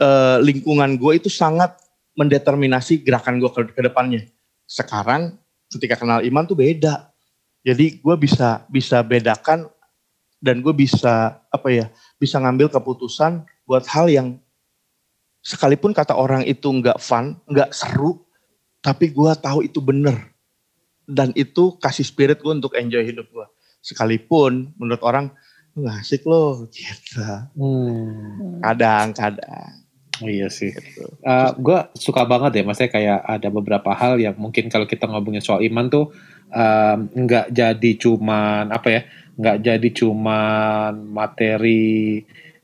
uh, 0.02 0.42
lingkungan 0.42 0.98
gue 0.98 1.22
itu 1.22 1.30
sangat 1.30 1.78
mendeterminasi 2.18 3.02
gerakan 3.02 3.42
gue 3.42 3.50
ke, 3.50 3.62
ke 3.74 3.82
depannya. 3.82 4.26
Sekarang 4.66 5.38
ketika 5.70 5.98
kenal 5.98 6.22
iman 6.22 6.46
tuh 6.46 6.58
beda. 6.58 7.10
Jadi 7.64 8.04
gue 8.04 8.16
bisa 8.20 8.68
bisa 8.68 9.00
bedakan 9.00 9.72
dan 10.44 10.60
gue 10.60 10.76
bisa 10.76 11.40
apa 11.48 11.72
ya 11.72 11.88
bisa 12.20 12.36
ngambil 12.36 12.68
keputusan 12.68 13.48
buat 13.64 13.88
hal 13.88 14.12
yang 14.12 14.36
sekalipun 15.40 15.96
kata 15.96 16.12
orang 16.12 16.44
itu 16.44 16.68
nggak 16.68 17.00
fun 17.00 17.40
nggak 17.48 17.72
seru 17.72 18.28
tapi 18.84 19.16
gue 19.16 19.32
tahu 19.40 19.64
itu 19.64 19.80
benar. 19.80 20.33
Dan 21.08 21.36
itu 21.36 21.76
kasih 21.80 22.06
spirit 22.08 22.40
gue 22.40 22.54
untuk 22.54 22.74
enjoy 22.76 23.04
hidup 23.04 23.28
gue. 23.30 23.48
Sekalipun 23.84 24.72
menurut 24.80 25.04
orang 25.04 25.36
asik 26.00 26.24
loh 26.24 26.70
gitu. 26.70 27.20
Hmm. 27.58 28.62
Kadang-kadang. 28.62 29.84
Oh, 30.22 30.30
iya 30.30 30.48
sih. 30.48 30.70
Gitu. 30.70 31.04
Uh, 31.26 31.52
gue 31.58 31.80
suka 31.98 32.24
banget 32.24 32.62
ya, 32.62 32.64
maksudnya 32.64 32.92
kayak 32.94 33.20
ada 33.26 33.50
beberapa 33.50 33.92
hal 33.98 34.22
yang 34.22 34.38
mungkin 34.38 34.70
kalau 34.70 34.86
kita 34.86 35.10
ngomongin 35.10 35.42
soal 35.42 35.66
iman 35.66 35.90
tuh 35.90 36.14
um, 36.54 36.98
nggak 37.10 37.50
jadi 37.50 37.92
cuman 37.98 38.70
apa 38.70 38.88
ya, 38.88 39.02
nggak 39.36 39.58
jadi 39.66 39.90
cuman 39.90 41.10
materi 41.10 42.24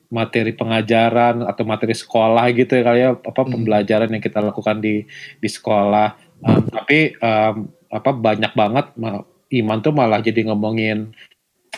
materi 0.10 0.58
pengajaran 0.58 1.46
atau 1.46 1.63
materi 1.65 1.93
sekolah 1.93 2.50
gitu 2.58 2.81
ya 2.81 2.84
kali 2.86 3.00
ya 3.01 3.10
apa 3.13 3.41
Hmm. 3.46 3.62
pembelajaran 3.62 4.10
yang 4.10 4.24
kita 4.25 4.41
lakukan 4.41 4.81
di 4.81 5.05
di 5.38 5.50
sekolah 5.50 6.29
Um, 6.39 6.63
tapi 6.72 7.19
um, 7.19 7.67
apa 7.89 8.13
banyak 8.13 8.53
banget 8.53 8.86
ma- 8.98 9.25
iman 9.50 9.77
tuh 9.81 9.93
malah 9.93 10.22
jadi 10.22 10.46
ngomongin 10.46 11.13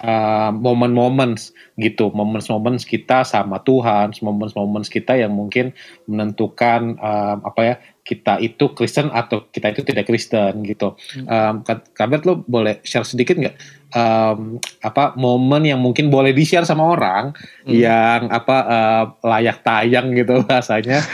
uh, 0.04 0.52
momen-momen 0.52 1.40
gitu. 1.80 2.12
Momen-momen 2.12 2.76
kita 2.80 3.24
sama 3.24 3.64
Tuhan 3.64 4.12
momen-momen 4.20 4.84
kita 4.84 5.16
yang 5.16 5.32
mungkin 5.36 5.72
menentukan 6.08 7.00
um, 7.00 7.38
apa 7.48 7.62
ya 7.64 7.76
kita 8.02 8.42
itu 8.42 8.74
Kristen 8.74 9.14
atau 9.14 9.46
kita 9.54 9.78
itu 9.78 9.86
tidak 9.86 10.10
Kristen 10.10 10.66
gitu. 10.66 10.98
Um, 11.30 11.62
Kabet 11.94 12.26
lo 12.26 12.42
boleh 12.42 12.82
share 12.82 13.06
sedikit 13.06 13.38
nggak 13.38 13.56
um, 13.94 14.58
apa 14.82 15.14
momen 15.16 15.70
yang 15.70 15.80
mungkin 15.80 16.10
boleh 16.10 16.34
di 16.34 16.44
share 16.48 16.66
sama 16.66 16.88
orang 16.88 17.34
Hmm. 17.62 17.78
yang 17.78 18.22
apa 18.34 18.58
uh, 18.66 19.04
layak 19.22 19.62
tayang 19.62 20.18
gitu 20.18 20.42
bahasanya? 20.42 21.06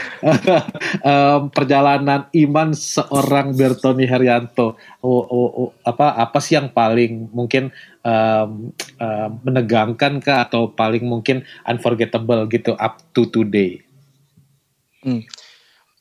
Um, 1.04 1.50
perjalanan 1.56 2.24
iman 2.32 2.72
seorang 2.72 3.52
Bertoni 3.52 4.08
Herianto 4.08 4.80
oh, 5.04 5.22
oh, 5.28 5.48
oh, 5.68 5.70
apa 5.84 6.16
apa 6.16 6.38
sih 6.40 6.56
yang 6.56 6.72
paling 6.72 7.28
mungkin 7.36 7.68
um, 8.00 8.72
um, 8.96 9.30
menegangkan 9.44 10.24
kah 10.24 10.48
atau 10.48 10.72
paling 10.72 11.04
mungkin 11.04 11.44
unforgettable 11.68 12.48
gitu 12.48 12.72
up 12.80 13.04
to 13.12 13.28
today 13.28 13.84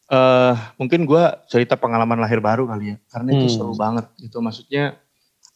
Eh, 0.07 0.55
mungkin 0.79 1.03
gue 1.03 1.23
cerita 1.51 1.75
pengalaman 1.75 2.15
lahir 2.15 2.39
baru 2.39 2.63
kali 2.63 2.95
ya, 2.95 2.97
karena 3.11 3.29
itu 3.35 3.51
Hmm. 3.51 3.55
seru 3.59 3.73
banget 3.75 4.07
gitu. 4.23 4.39
Maksudnya 4.39 4.95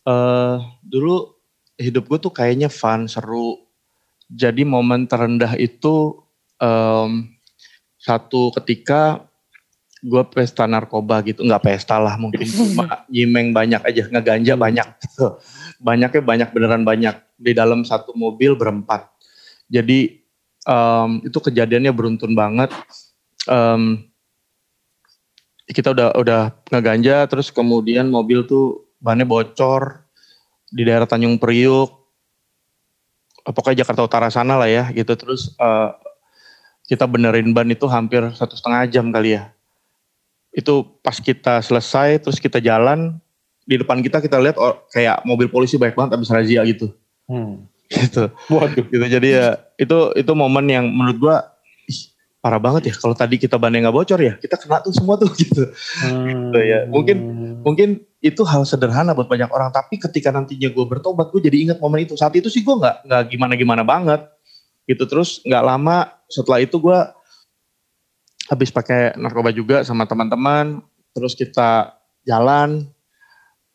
eh 0.03 0.58
dulu 0.84 1.39
hidup 1.79 2.03
gue 2.12 2.20
tuh 2.20 2.34
kayaknya 2.36 2.67
fun, 2.67 3.08
seru. 3.08 3.63
Jadi 4.27 4.67
momen 4.67 5.08
terendah 5.08 5.55
itu 5.55 6.20
em, 6.60 7.31
satu 7.96 8.51
ketika 8.60 9.24
gue 10.03 10.24
pesta 10.27 10.67
narkoba 10.67 11.24
gitu, 11.24 11.48
nggak 11.48 11.63
pesta 11.72 11.96
lah 11.96 12.20
mungkin 12.20 12.43
cuma 12.75 13.08
nyimeng 13.08 13.55
banyak 13.55 13.79
aja, 13.88 14.03
ngeganja 14.12 14.53
banyak 14.60 14.88
gitu. 15.00 15.39
Banyaknya 15.79 16.22
banyak 16.27 16.50
beneran 16.51 16.84
banyak 16.84 17.15
di 17.39 17.55
dalam 17.55 17.88
satu 17.88 18.12
mobil 18.20 18.60
berempat. 18.60 19.08
Jadi 19.72 20.20
em, 20.67 21.10
itu 21.24 21.39
kejadiannya 21.39 21.96
beruntun 21.96 22.36
banget. 22.36 22.75
Em, 23.48 24.11
kita 25.72 25.96
udah 25.96 26.10
udah 26.20 26.42
ngeganja 26.68 27.25
terus 27.32 27.50
kemudian 27.50 28.12
mobil 28.12 28.44
tuh 28.44 28.84
bannya 29.00 29.24
bocor 29.24 30.04
di 30.72 30.88
daerah 30.88 31.08
Tanjung 31.08 31.40
Priuk. 31.40 31.90
Eh, 33.42 33.54
pokoknya 33.56 33.84
Jakarta 33.84 34.06
Utara 34.06 34.30
sana 34.30 34.56
lah 34.56 34.70
ya 34.70 34.92
gitu. 34.92 35.12
Terus 35.16 35.56
eh, 35.56 35.90
kita 36.88 37.08
benerin 37.08 37.56
ban 37.56 37.68
itu 37.72 37.88
hampir 37.88 38.22
satu 38.36 38.56
setengah 38.56 38.88
jam 38.92 39.10
kali 39.10 39.40
ya. 39.40 39.51
Itu 40.51 41.00
pas 41.00 41.16
kita 41.18 41.63
selesai 41.63 42.22
terus 42.24 42.38
kita 42.38 42.60
jalan 42.60 43.20
di 43.63 43.80
depan 43.80 44.04
kita 44.04 44.20
kita 44.20 44.38
lihat 44.42 44.60
oh, 44.60 44.84
kayak 44.92 45.24
mobil 45.24 45.48
polisi 45.48 45.80
banyak 45.80 45.96
banget 45.96 46.20
habis 46.20 46.32
razia 46.32 46.62
gitu. 46.68 46.92
Hmm. 47.32 47.66
gitu. 47.92 48.32
Waduh. 48.51 48.86
Gitu 48.88 49.06
jadi 49.08 49.28
ya 49.28 49.48
itu 49.80 50.16
itu 50.20 50.32
momen 50.36 50.68
yang 50.68 50.86
menurut 50.92 51.18
gua 51.20 51.38
parah 52.42 52.58
banget 52.58 52.90
ya 52.90 52.94
kalau 52.98 53.14
tadi 53.14 53.38
kita 53.38 53.56
bannya 53.56 53.86
nggak 53.86 53.94
bocor 53.96 54.18
ya 54.18 54.34
kita 54.36 54.58
kena 54.58 54.82
tuh 54.82 54.90
semua 54.92 55.14
tuh 55.16 55.30
gitu 55.42 55.70
Hmm. 56.02 56.50
ya. 56.58 56.90
Mungkin- 56.90 57.22
mungkin 57.62 57.90
itu 58.18 58.42
hal 58.42 58.66
sederhana 58.66 59.14
buat 59.14 59.30
banyak 59.30 59.50
orang 59.50 59.70
tapi 59.70 59.98
ketika 59.98 60.34
nantinya 60.34 60.70
gue 60.70 60.86
bertobat 60.86 61.30
gue 61.30 61.42
jadi 61.42 61.58
ingat 61.70 61.78
momen 61.78 62.02
itu 62.02 62.18
saat 62.18 62.34
itu 62.34 62.50
sih 62.50 62.62
gue 62.62 62.74
nggak 62.74 63.06
nggak 63.06 63.22
gimana 63.30 63.54
gimana 63.54 63.84
banget 63.86 64.26
gitu 64.86 65.06
terus 65.06 65.42
nggak 65.42 65.62
lama 65.62 66.10
setelah 66.26 66.58
itu 66.60 66.78
gue 66.78 66.98
habis 68.50 68.70
pakai 68.70 69.14
narkoba 69.16 69.54
juga 69.54 69.86
sama 69.86 70.04
teman-teman 70.04 70.82
terus 71.14 71.38
kita 71.38 71.94
jalan 72.26 72.90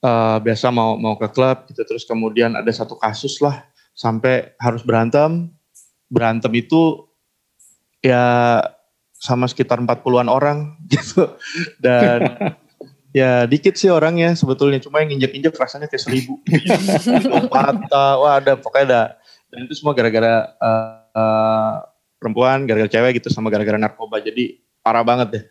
eh, 0.03 0.39
biasa 0.43 0.71
mau 0.71 0.99
mau 0.99 1.15
ke 1.15 1.31
klub 1.31 1.67
gitu 1.71 1.83
terus 1.87 2.03
kemudian 2.03 2.55
ada 2.55 2.71
satu 2.71 2.99
kasus 2.99 3.39
lah 3.39 3.63
sampai 3.95 4.53
harus 4.59 4.83
berantem 4.83 5.51
berantem 6.07 6.51
itu 6.55 7.07
ya 8.07 8.25
sama 9.19 9.51
sekitar 9.51 9.83
40-an 9.83 10.31
orang 10.31 10.77
gitu. 10.93 11.35
Dan 11.83 12.39
ya 13.19 13.49
dikit 13.49 13.75
sih 13.75 13.91
orangnya 13.91 14.37
sebetulnya 14.39 14.79
cuma 14.79 15.03
yang 15.03 15.19
injek-injek 15.19 15.57
rasanya 15.59 15.91
kayak 15.91 16.05
seribu. 16.07 16.39
Hidung 16.47 17.51
patah 17.51 18.15
wah 18.23 18.39
ada 18.39 18.55
pokoknya 18.55 18.87
ada. 18.87 19.03
Dan 19.51 19.67
itu 19.67 19.75
semua 19.79 19.97
gara-gara 19.97 20.53
eh, 20.55 20.95
eh, 21.17 21.75
perempuan 22.23 22.67
gara-gara 22.69 22.91
cewek 22.91 23.19
gitu 23.23 23.29
sama 23.33 23.51
gara-gara 23.51 23.81
narkoba. 23.81 24.23
Jadi 24.23 24.63
parah 24.85 25.03
banget 25.03 25.29
deh. 25.33 25.45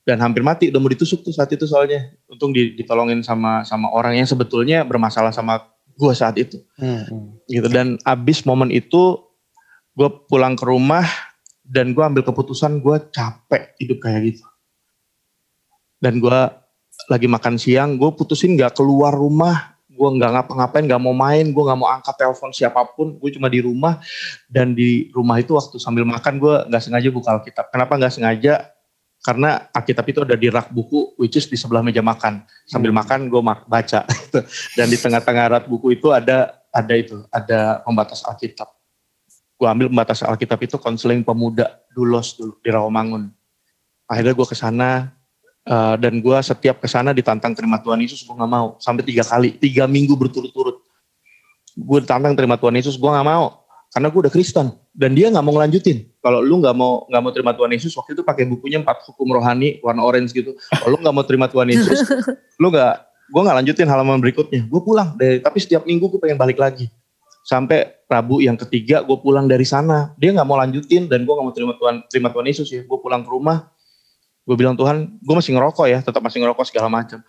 Dan 0.00 0.16
hampir 0.24 0.40
mati 0.40 0.72
udah 0.72 0.80
mau 0.80 0.90
ditusuk 0.90 1.22
tuh 1.22 1.34
saat 1.34 1.50
itu 1.50 1.64
soalnya. 1.66 2.14
Untung 2.30 2.54
di- 2.54 2.74
ditolongin 2.78 3.22
sama 3.22 3.62
sama 3.66 3.90
orang 3.92 4.18
yang 4.18 4.28
sebetulnya 4.28 4.82
bermasalah 4.82 5.30
sama 5.30 5.66
gua 5.94 6.16
saat 6.16 6.36
itu. 6.40 6.60
Hmm, 6.80 7.04
hmm. 7.06 7.26
gitu 7.48 7.68
dan 7.68 8.00
abis 8.08 8.48
momen 8.48 8.72
itu 8.72 9.20
gue 9.98 10.08
pulang 10.32 10.56
ke 10.56 10.64
rumah 10.64 11.04
dan 11.70 11.94
gue 11.94 12.02
ambil 12.02 12.26
keputusan 12.26 12.82
gue 12.82 12.96
capek 13.14 13.78
hidup 13.78 14.02
kayak 14.02 14.34
gitu. 14.34 14.44
Dan 16.02 16.18
gue 16.18 16.40
lagi 17.06 17.30
makan 17.30 17.54
siang 17.54 17.94
gue 17.94 18.10
putusin 18.10 18.58
nggak 18.58 18.74
keluar 18.74 19.14
rumah. 19.14 19.78
Gue 19.86 20.08
nggak 20.16 20.32
ngapa-ngapain 20.32 20.84
nggak 20.90 21.02
mau 21.02 21.14
main 21.14 21.46
gue 21.46 21.62
nggak 21.62 21.78
mau 21.78 21.86
angkat 21.94 22.18
telepon 22.18 22.50
siapa 22.50 22.82
pun. 22.90 23.14
Gue 23.22 23.30
cuma 23.30 23.46
di 23.46 23.62
rumah. 23.62 24.02
Dan 24.50 24.74
di 24.74 25.14
rumah 25.14 25.38
itu 25.38 25.54
waktu 25.54 25.78
sambil 25.78 26.02
makan 26.02 26.42
gue 26.42 26.54
nggak 26.66 26.82
sengaja 26.82 27.08
buka 27.14 27.38
Alkitab. 27.38 27.70
Kenapa 27.70 27.94
nggak 27.94 28.12
sengaja? 28.18 28.54
Karena 29.20 29.70
Alkitab 29.70 30.06
itu 30.10 30.20
ada 30.26 30.34
di 30.34 30.48
rak 30.50 30.72
buku 30.74 31.14
which 31.20 31.38
is 31.38 31.46
di 31.46 31.54
sebelah 31.54 31.86
meja 31.86 32.02
makan. 32.02 32.42
Sambil 32.66 32.90
Hmm. 32.90 32.98
makan 32.98 33.20
gue 33.30 33.40
baca 33.46 34.00
dan 34.80 34.86
di 34.90 34.98
tengah-tengah 34.98 35.46
rak 35.54 35.64
buku 35.70 35.94
itu 35.94 36.10
ada 36.10 36.58
ada 36.74 36.94
itu 36.98 37.22
ada 37.30 37.84
pembatas 37.84 38.24
Alkitab 38.26 38.79
gue 39.60 39.68
ambil 39.68 39.92
pembatas 39.92 40.24
Alkitab 40.24 40.56
itu 40.64 40.80
konseling 40.80 41.20
pemuda 41.20 41.68
dulos 41.92 42.32
dulu 42.32 42.56
di 42.64 42.72
Rawamangun. 42.72 43.28
Akhirnya 44.08 44.32
gue 44.32 44.46
ke 44.48 44.56
sana 44.56 45.12
eh, 45.68 45.94
dan 46.00 46.16
gue 46.16 46.36
setiap 46.40 46.80
ke 46.80 46.88
sana 46.88 47.12
ditantang 47.12 47.52
terima 47.52 47.76
Tuhan 47.76 48.00
Yesus 48.00 48.24
gue 48.24 48.32
nggak 48.32 48.48
mau. 48.48 48.80
Sampai 48.80 49.04
tiga 49.04 49.20
kali 49.20 49.60
tiga 49.60 49.84
minggu 49.84 50.16
berturut-turut. 50.16 50.80
Gue 51.76 51.98
ditantang 52.00 52.32
terima 52.32 52.56
Tuhan 52.56 52.72
Yesus 52.72 52.96
gue 52.96 53.10
nggak 53.12 53.28
mau. 53.28 53.60
Karena 53.92 54.08
gue 54.08 54.20
udah 54.24 54.32
Kristen 54.32 54.72
dan 54.96 55.12
dia 55.12 55.28
nggak 55.28 55.44
mau 55.44 55.52
ngelanjutin. 55.52 56.08
Kalau 56.24 56.40
lu 56.40 56.56
nggak 56.64 56.72
mau 56.72 57.04
nggak 57.04 57.20
mau 57.20 57.32
terima 57.36 57.52
Tuhan 57.52 57.70
Yesus 57.76 57.92
waktu 58.00 58.16
itu 58.16 58.24
pakai 58.24 58.48
bukunya 58.48 58.80
empat 58.80 59.04
hukum 59.12 59.28
rohani 59.28 59.76
warna 59.84 60.00
orange 60.08 60.32
gitu. 60.32 60.56
Kalau 60.72 60.96
lu 60.96 61.04
nggak 61.04 61.12
mau 61.12 61.24
terima 61.28 61.52
Tuhan 61.52 61.68
Yesus 61.68 62.00
lu 62.64 62.72
nggak 62.72 62.94
gue 63.28 63.40
nggak 63.44 63.56
lanjutin 63.60 63.92
halaman 63.92 64.24
berikutnya. 64.24 64.64
Gue 64.64 64.80
pulang 64.80 65.12
dari 65.20 65.36
tapi 65.44 65.60
setiap 65.60 65.84
minggu 65.84 66.08
gue 66.08 66.16
pengen 66.16 66.40
balik 66.40 66.56
lagi 66.56 66.88
sampai 67.44 68.00
Rabu 68.10 68.42
yang 68.42 68.58
ketiga 68.58 69.06
gue 69.06 69.18
pulang 69.22 69.46
dari 69.46 69.62
sana. 69.62 70.12
Dia 70.18 70.34
nggak 70.34 70.48
mau 70.48 70.58
lanjutin 70.58 71.06
dan 71.06 71.22
gue 71.22 71.30
nggak 71.30 71.46
mau 71.46 71.54
terima 71.54 71.74
Tuhan 71.78 71.94
terima 72.10 72.28
Tuhan 72.34 72.46
Yesus 72.50 72.68
ya. 72.70 72.82
Gue 72.82 72.98
pulang 72.98 73.22
ke 73.22 73.30
rumah 73.30 73.70
gue 74.50 74.56
bilang 74.58 74.74
Tuhan 74.74 75.20
gue 75.20 75.34
masih 75.36 75.54
ngerokok 75.54 75.86
ya 75.86 75.98
tetap 76.02 76.18
masih 76.24 76.42
ngerokok 76.42 76.64
segala 76.66 76.90
macam. 76.90 77.22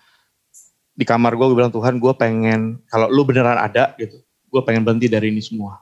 Di 0.98 1.06
kamar 1.06 1.38
gue 1.38 1.46
gue 1.53 1.58
bilang 1.58 1.70
Tuhan 1.70 2.01
gue 2.01 2.13
pengen 2.18 2.82
kalau 2.89 3.13
lu 3.13 3.22
beneran 3.22 3.62
ada 3.62 3.94
gitu. 4.01 4.18
Gue 4.50 4.62
pengen 4.65 4.82
berhenti 4.82 5.06
dari 5.06 5.30
ini 5.30 5.38
semua. 5.38 5.80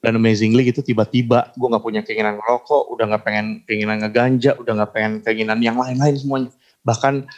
Dan 0.00 0.16
amazingly 0.16 0.66
gitu 0.66 0.80
tiba-tiba 0.80 1.52
gue 1.54 1.68
nggak 1.70 1.84
punya 1.84 2.00
keinginan 2.00 2.40
ngerokok 2.40 2.82
udah 2.90 3.04
nggak 3.14 3.22
pengen 3.22 3.46
keinginan 3.68 4.00
ngeganja 4.00 4.56
udah 4.56 4.72
nggak 4.80 4.90
pengen 4.90 5.12
keinginan 5.22 5.62
yang 5.62 5.78
lain-lain 5.78 6.18
semuanya. 6.18 6.50
Bahkan 6.82 7.28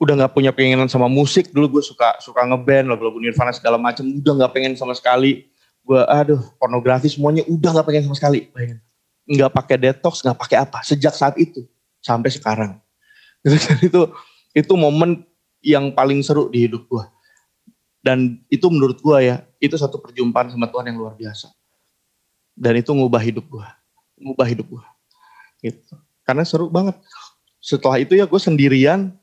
udah 0.00 0.14
nggak 0.18 0.32
punya 0.34 0.50
keinginan 0.50 0.90
sama 0.90 1.06
musik. 1.06 1.50
Dulu 1.50 1.78
gue 1.78 1.82
suka 1.84 2.18
suka 2.18 2.42
ngeband 2.44 2.90
lagu-lagu 2.90 3.18
Nirvana 3.20 3.54
segala 3.54 3.78
macam 3.78 4.04
udah 4.04 4.32
nggak 4.42 4.52
pengen 4.52 4.72
sama 4.74 4.92
sekali. 4.94 5.48
Gue 5.84 6.00
aduh 6.08 6.40
pornografi 6.56 7.12
semuanya 7.12 7.44
udah 7.46 7.70
nggak 7.80 7.86
pengen 7.86 8.02
sama 8.10 8.16
sekali. 8.16 8.50
Bayangin. 8.50 8.78
Nggak 9.24 9.50
pakai 9.54 9.76
detox 9.80 10.20
nggak 10.20 10.38
pakai 10.38 10.56
apa 10.60 10.78
sejak 10.84 11.14
saat 11.14 11.36
itu 11.38 11.64
sampai 12.02 12.30
sekarang. 12.32 12.72
Itu 13.84 14.08
itu 14.56 14.72
momen 14.78 15.26
yang 15.60 15.92
paling 15.92 16.22
seru 16.24 16.48
di 16.48 16.64
hidup 16.64 16.86
gue 16.86 17.04
dan 18.00 18.38
itu 18.46 18.70
menurut 18.70 19.02
gue 19.02 19.18
ya 19.20 19.42
itu 19.58 19.74
satu 19.74 19.98
perjumpaan 19.98 20.48
sama 20.48 20.70
Tuhan 20.70 20.92
yang 20.92 21.00
luar 21.02 21.18
biasa. 21.18 21.50
Dan 22.54 22.78
itu 22.78 22.94
ngubah 22.94 23.18
hidup 23.18 23.44
gue 23.50 23.66
ngubah 24.20 24.46
hidup 24.46 24.66
gue 24.70 24.84
gitu. 25.64 25.96
Karena 26.22 26.44
seru 26.46 26.70
banget. 26.70 26.96
Setelah 27.58 27.96
itu 28.00 28.14
ya 28.14 28.28
gue 28.28 28.40
sendirian 28.40 29.16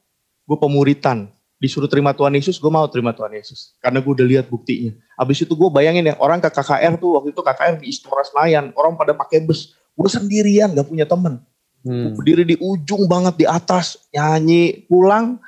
gue 0.51 0.57
pemuritan 0.59 1.31
disuruh 1.61 1.87
terima 1.87 2.11
Tuhan 2.11 2.33
Yesus, 2.35 2.57
gue 2.59 2.67
mau 2.73 2.83
terima 2.91 3.13
Tuhan 3.13 3.31
Yesus. 3.31 3.77
Karena 3.79 4.01
gue 4.01 4.11
udah 4.11 4.25
lihat 4.25 4.49
buktinya. 4.49 4.91
Abis 5.13 5.45
itu 5.45 5.53
gue 5.53 5.69
bayangin 5.69 6.09
ya, 6.09 6.17
orang 6.17 6.41
ke 6.41 6.49
KKR 6.49 6.97
tuh, 6.97 7.21
waktu 7.21 7.31
itu 7.31 7.39
KKR 7.45 7.75
di 7.79 7.85
Istora 7.93 8.25
Senayan, 8.25 8.73
orang 8.73 8.97
pada 8.97 9.13
pakai 9.13 9.45
bus. 9.45 9.77
Gue 9.93 10.09
sendirian, 10.09 10.73
gak 10.73 10.89
punya 10.89 11.07
temen. 11.07 11.39
Hmm. 11.81 12.13
berdiri 12.13 12.45
di 12.45 12.55
ujung 12.61 13.09
banget 13.09 13.41
di 13.41 13.45
atas, 13.49 13.97
nyanyi, 14.13 14.85
pulang. 14.85 15.41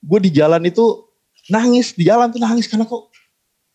Gue 0.00 0.16
di 0.20 0.32
jalan 0.32 0.64
itu 0.64 1.12
nangis, 1.52 1.92
di 1.92 2.08
jalan 2.08 2.32
tuh 2.32 2.40
nangis 2.40 2.64
karena 2.68 2.88
kok 2.88 3.12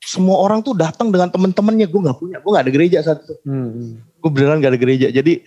semua 0.02 0.42
orang 0.42 0.66
tuh 0.66 0.74
datang 0.74 1.14
dengan 1.14 1.30
temen-temennya. 1.30 1.86
Gue 1.90 2.02
gak 2.06 2.18
punya, 2.18 2.38
gue 2.42 2.50
gak 2.54 2.66
ada 2.66 2.74
gereja 2.74 2.98
saat 3.06 3.26
itu. 3.26 3.34
Hmm. 3.46 4.02
Gue 4.22 4.30
beneran 4.30 4.62
gak 4.62 4.78
ada 4.78 4.82
gereja. 4.82 5.08
Jadi 5.10 5.42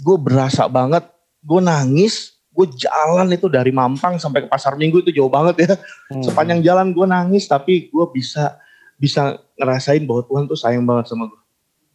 gue 0.00 0.16
berasa 0.20 0.68
banget, 0.68 1.04
gue 1.44 1.60
nangis, 1.60 2.31
gue 2.52 2.66
jalan 2.76 3.32
itu 3.32 3.48
dari 3.48 3.72
Mampang 3.72 4.20
sampai 4.20 4.44
ke 4.44 4.48
Pasar 4.48 4.76
Minggu 4.76 5.00
itu 5.00 5.10
jauh 5.10 5.32
banget 5.32 5.64
ya. 5.64 5.72
Hmm. 6.12 6.20
Sepanjang 6.20 6.60
jalan 6.60 6.92
gue 6.92 7.06
nangis 7.08 7.48
tapi 7.48 7.88
gue 7.88 8.04
bisa 8.12 8.60
bisa 9.00 9.40
ngerasain 9.56 10.04
bahwa 10.04 10.22
Tuhan 10.28 10.44
tuh 10.46 10.58
sayang 10.60 10.84
banget 10.84 11.10
sama 11.10 11.32
gue. 11.32 11.40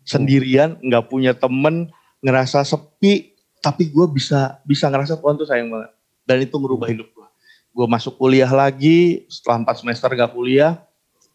Sendirian, 0.07 0.79
nggak 0.81 1.07
punya 1.07 1.37
temen, 1.37 1.93
ngerasa 2.25 2.65
sepi, 2.65 3.37
tapi 3.61 3.91
gue 3.91 4.07
bisa 4.09 4.59
bisa 4.65 4.89
ngerasa 4.89 5.19
Tuhan 5.19 5.35
tuh 5.37 5.47
sayang 5.47 5.69
banget. 5.69 5.91
Dan 6.27 6.37
itu 6.43 6.55
merubah 6.59 6.89
hidup 6.91 7.07
gue. 7.11 7.27
Gue 7.71 7.85
masuk 7.87 8.17
kuliah 8.17 8.49
lagi, 8.49 9.29
setelah 9.29 9.63
4 9.63 9.83
semester 9.85 10.09
gak 10.09 10.33
kuliah, 10.33 10.81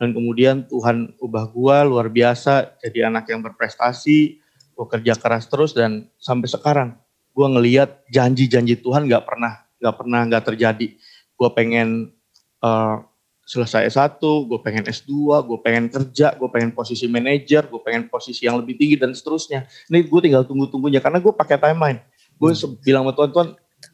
dan 0.02 0.10
kemudian 0.10 0.66
Tuhan 0.66 1.14
ubah 1.22 1.46
gue 1.54 1.76
luar 1.86 2.10
biasa, 2.10 2.74
jadi 2.82 3.06
anak 3.06 3.30
yang 3.30 3.40
berprestasi, 3.46 4.42
gue 4.74 4.86
kerja 4.90 5.14
keras 5.14 5.46
terus 5.46 5.70
dan 5.70 6.10
sampai 6.18 6.48
sekarang 6.50 6.88
gue 7.32 7.46
ngeliat 7.48 8.04
janji-janji 8.12 8.80
Tuhan 8.80 9.08
gak 9.08 9.24
pernah 9.24 9.62
gak 9.82 9.94
pernah 9.98 10.20
gak 10.30 10.54
terjadi. 10.54 10.94
Gue 11.34 11.48
pengen 11.50 12.14
uh, 12.62 13.02
selesai 13.42 13.90
S1, 13.90 14.22
gue 14.22 14.58
pengen 14.62 14.86
S2, 14.86 15.10
gue 15.42 15.58
pengen 15.60 15.90
kerja, 15.90 16.38
gue 16.38 16.48
pengen 16.48 16.70
posisi 16.70 17.10
manajer, 17.10 17.66
gue 17.66 17.80
pengen 17.82 18.06
posisi 18.06 18.46
yang 18.46 18.62
lebih 18.62 18.78
tinggi 18.78 18.94
dan 18.94 19.10
seterusnya. 19.10 19.66
Ini 19.90 20.06
gue 20.06 20.20
tinggal 20.22 20.46
tunggu-tunggunya 20.46 21.02
karena 21.02 21.18
gue 21.18 21.34
pakai 21.34 21.58
timeline. 21.58 21.98
Gue 22.38 22.54
hmm. 22.54 22.78
bilang 22.86 23.02
sama 23.02 23.12
Tuhan, 23.18 23.30
Tuhan 23.34 23.48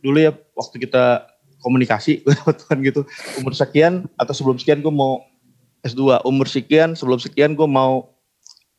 dulu 0.04 0.18
ya 0.20 0.32
waktu 0.52 0.76
kita 0.84 1.24
komunikasi, 1.64 2.20
gue 2.24 2.36
sama 2.36 2.52
Tuhan 2.52 2.76
gitu, 2.84 3.00
umur 3.40 3.56
sekian 3.56 4.04
atau 4.20 4.36
sebelum 4.36 4.60
sekian 4.60 4.84
gue 4.84 4.92
mau 4.92 5.24
S2, 5.80 6.20
umur 6.28 6.46
sekian, 6.46 6.92
sebelum 6.92 7.16
sekian 7.16 7.56
gue 7.56 7.66
mau 7.66 8.12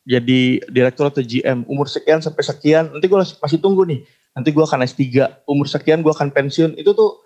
jadi 0.06 0.64
direktur 0.70 1.12
atau 1.12 1.20
GM, 1.20 1.66
umur 1.68 1.90
sekian 1.90 2.24
sampai 2.24 2.40
sekian, 2.40 2.88
nanti 2.88 3.04
gue 3.04 3.18
masih 3.20 3.58
tunggu 3.60 3.84
nih 3.84 4.00
nanti 4.34 4.48
gue 4.54 4.64
akan 4.64 4.86
S3, 4.86 5.04
umur 5.46 5.66
sekian 5.66 6.00
gue 6.00 6.12
akan 6.12 6.30
pensiun. 6.30 6.78
Itu 6.78 6.94
tuh 6.94 7.22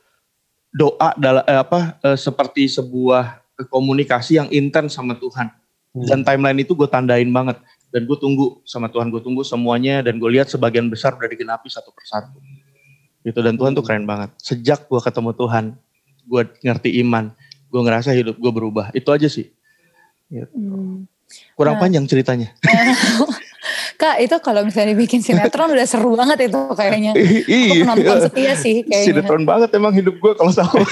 doa 0.74 1.14
dalam 1.14 1.44
eh, 1.46 1.60
apa 1.60 2.00
eh, 2.02 2.18
seperti 2.18 2.66
sebuah 2.66 3.44
komunikasi 3.70 4.42
yang 4.42 4.48
intens 4.50 4.98
sama 4.98 5.14
Tuhan. 5.14 5.52
Hmm. 5.94 6.06
Dan 6.10 6.20
timeline 6.26 6.66
itu 6.66 6.74
gue 6.74 6.88
tandain 6.90 7.28
banget. 7.30 7.60
Dan 7.94 8.10
gue 8.10 8.18
tunggu 8.18 8.58
sama 8.66 8.90
Tuhan, 8.90 9.06
gue 9.14 9.22
tunggu 9.22 9.46
semuanya 9.46 10.02
dan 10.02 10.18
gue 10.18 10.26
lihat 10.26 10.50
sebagian 10.50 10.90
besar 10.90 11.14
udah 11.14 11.30
digenapi 11.30 11.70
satu 11.70 11.94
persatu. 11.94 12.42
Gitu 13.22 13.38
dan 13.38 13.54
Tuhan 13.54 13.70
tuh 13.78 13.86
keren 13.86 14.02
banget. 14.02 14.34
Sejak 14.42 14.90
gue 14.90 14.98
ketemu 14.98 15.30
Tuhan, 15.38 15.64
gue 16.26 16.42
ngerti 16.66 16.98
iman, 17.06 17.30
gue 17.70 17.80
ngerasa 17.86 18.10
hidup 18.10 18.34
gue 18.34 18.50
berubah. 18.50 18.90
Itu 18.90 19.14
aja 19.14 19.30
sih. 19.30 19.54
Gitu. 20.26 20.50
Hmm. 20.50 21.06
Kurang 21.54 21.78
nah, 21.78 21.86
panjang 21.86 22.04
ceritanya. 22.10 22.50
Kak 23.94 24.16
itu 24.20 24.36
kalau 24.42 24.66
misalnya 24.66 24.92
dibikin 24.94 25.22
sinetron 25.22 25.70
udah 25.70 25.86
seru 25.86 26.14
banget 26.18 26.50
itu 26.50 26.60
kayaknya. 26.74 27.12
Aku 27.70 27.74
penonton 27.82 28.18
setia 28.28 28.52
sih 28.58 28.82
kayaknya. 28.82 29.06
Sinetron 29.06 29.44
banget 29.46 29.70
emang 29.74 29.94
hidup 29.94 30.18
gue 30.18 30.32
kalau 30.34 30.50
sama. 30.50 30.74
uh, 30.74 30.84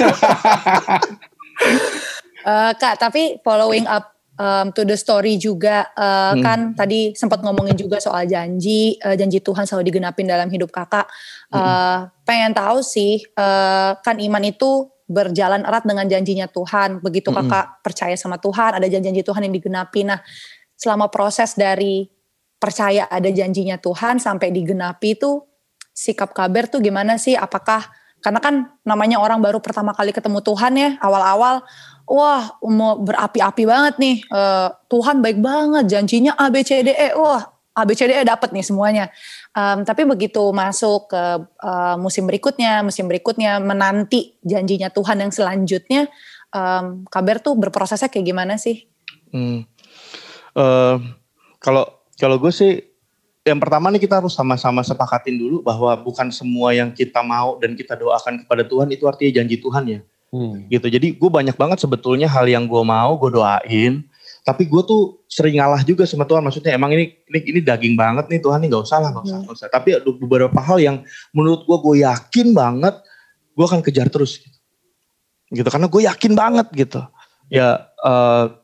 Kak 2.80 2.94
tapi 3.02 3.42
following 3.42 3.84
up 3.90 4.12
um, 4.38 4.70
to 4.72 4.86
the 4.86 4.96
story 4.96 5.36
juga 5.36 5.90
uh, 5.98 6.32
hmm. 6.34 6.42
kan 6.42 6.58
tadi 6.78 7.12
sempat 7.12 7.42
ngomongin 7.44 7.76
juga 7.76 7.98
soal 7.98 8.24
janji 8.24 8.96
uh, 9.02 9.14
janji 9.18 9.42
Tuhan 9.42 9.66
selalu 9.66 9.92
digenapin 9.92 10.26
dalam 10.26 10.48
hidup 10.48 10.70
kakak. 10.70 11.10
Uh, 11.52 11.58
hmm. 11.58 11.98
Pengen 12.24 12.52
tahu 12.54 12.80
sih 12.80 13.22
uh, 13.36 13.98
kan 14.00 14.16
iman 14.22 14.42
itu 14.46 14.88
berjalan 15.12 15.66
erat 15.66 15.84
dengan 15.84 16.08
janjinya 16.08 16.48
Tuhan. 16.48 17.04
Begitu 17.04 17.28
hmm. 17.28 17.38
kakak 17.44 17.66
percaya 17.84 18.16
sama 18.16 18.40
Tuhan, 18.40 18.80
ada 18.80 18.86
janji-janji 18.88 19.22
Tuhan 19.26 19.42
yang 19.44 19.54
digenapi. 19.54 20.08
Nah, 20.08 20.18
selama 20.78 21.12
proses 21.12 21.54
dari 21.54 22.08
percaya 22.62 23.10
ada 23.10 23.26
janjinya 23.26 23.82
Tuhan 23.82 24.22
sampai 24.22 24.54
digenapi 24.54 25.18
itu 25.18 25.42
sikap 25.90 26.30
kabar 26.30 26.70
tuh 26.70 26.78
gimana 26.78 27.18
sih? 27.18 27.34
Apakah 27.34 27.90
karena 28.22 28.38
kan 28.38 28.54
namanya 28.86 29.18
orang 29.18 29.42
baru 29.42 29.58
pertama 29.58 29.90
kali 29.90 30.14
ketemu 30.14 30.38
Tuhan 30.46 30.72
ya 30.78 30.90
awal-awal 31.02 31.66
wah 32.06 32.54
mau 32.62 32.94
berapi-api 33.02 33.66
banget 33.66 33.94
nih 33.98 34.16
uh, 34.30 34.70
Tuhan 34.86 35.18
baik 35.18 35.42
banget 35.42 35.90
janjinya 35.90 36.38
A 36.38 36.46
B 36.54 36.62
C 36.62 36.86
D 36.86 36.94
E 36.94 37.18
wah 37.18 37.42
A 37.74 37.82
B 37.82 37.98
C 37.98 38.06
D 38.06 38.14
E 38.14 38.22
dapat 38.22 38.54
nih 38.54 38.62
semuanya 38.62 39.10
um, 39.58 39.82
tapi 39.82 40.06
begitu 40.06 40.54
masuk 40.54 41.10
ke 41.10 41.22
uh, 41.66 41.98
musim 41.98 42.30
berikutnya 42.30 42.86
musim 42.86 43.10
berikutnya 43.10 43.58
menanti 43.58 44.38
janjinya 44.46 44.94
Tuhan 44.94 45.18
yang 45.18 45.34
selanjutnya 45.34 46.06
um, 46.54 47.02
kabar 47.10 47.42
tuh 47.42 47.58
berprosesnya 47.58 48.06
kayak 48.06 48.26
gimana 48.28 48.54
sih? 48.54 48.86
Hmm. 49.34 49.66
Uh, 50.54 51.00
kalau 51.58 52.01
kalau 52.20 52.36
gue 52.36 52.52
sih 52.52 52.92
yang 53.42 53.58
pertama 53.58 53.90
nih 53.90 54.06
kita 54.06 54.22
harus 54.22 54.38
sama-sama 54.38 54.86
sepakatin 54.86 55.34
dulu 55.34 55.66
bahwa 55.66 55.98
bukan 55.98 56.30
semua 56.30 56.70
yang 56.70 56.94
kita 56.94 57.26
mau 57.26 57.58
dan 57.58 57.74
kita 57.74 57.98
doakan 57.98 58.46
kepada 58.46 58.62
Tuhan 58.62 58.88
itu 58.94 59.04
artinya 59.10 59.42
janji 59.42 59.58
Tuhan 59.58 59.84
ya. 59.90 60.00
Hmm. 60.32 60.64
Gitu. 60.70 60.86
Jadi 60.88 61.18
gue 61.18 61.30
banyak 61.30 61.58
banget 61.58 61.82
sebetulnya 61.82 62.30
hal 62.30 62.46
yang 62.46 62.70
gue 62.70 62.82
mau 62.86 63.18
gue 63.18 63.30
doain. 63.34 64.06
Tapi 64.42 64.66
gue 64.66 64.82
tuh 64.86 65.22
sering 65.26 65.58
ngalah 65.58 65.82
juga 65.82 66.06
sama 66.06 66.22
Tuhan. 66.22 66.42
Maksudnya 66.46 66.78
emang 66.78 66.94
ini 66.94 67.18
ini, 67.30 67.40
ini 67.50 67.60
daging 67.60 67.98
banget 67.98 68.30
nih 68.30 68.38
Tuhan 68.38 68.62
nih 68.62 68.70
gak 68.70 68.84
usah 68.86 68.98
lah 69.02 69.10
gak 69.10 69.26
usah, 69.26 69.38
hmm. 69.42 69.46
gak 69.50 69.56
usah. 69.58 69.68
Tapi 69.74 69.88
ada 69.98 70.10
beberapa 70.14 70.58
hal 70.62 70.78
yang 70.78 70.96
menurut 71.34 71.66
gue 71.66 71.78
gue 71.82 71.96
yakin 72.06 72.54
banget 72.54 72.94
gue 73.58 73.64
akan 73.66 73.82
kejar 73.82 74.06
terus. 74.06 74.38
Gitu. 74.38 74.58
gitu. 75.50 75.66
Karena 75.66 75.90
gue 75.90 76.02
yakin 76.06 76.32
banget 76.38 76.66
gitu. 76.78 77.02
Ya 77.50 77.90
uh, 78.06 78.54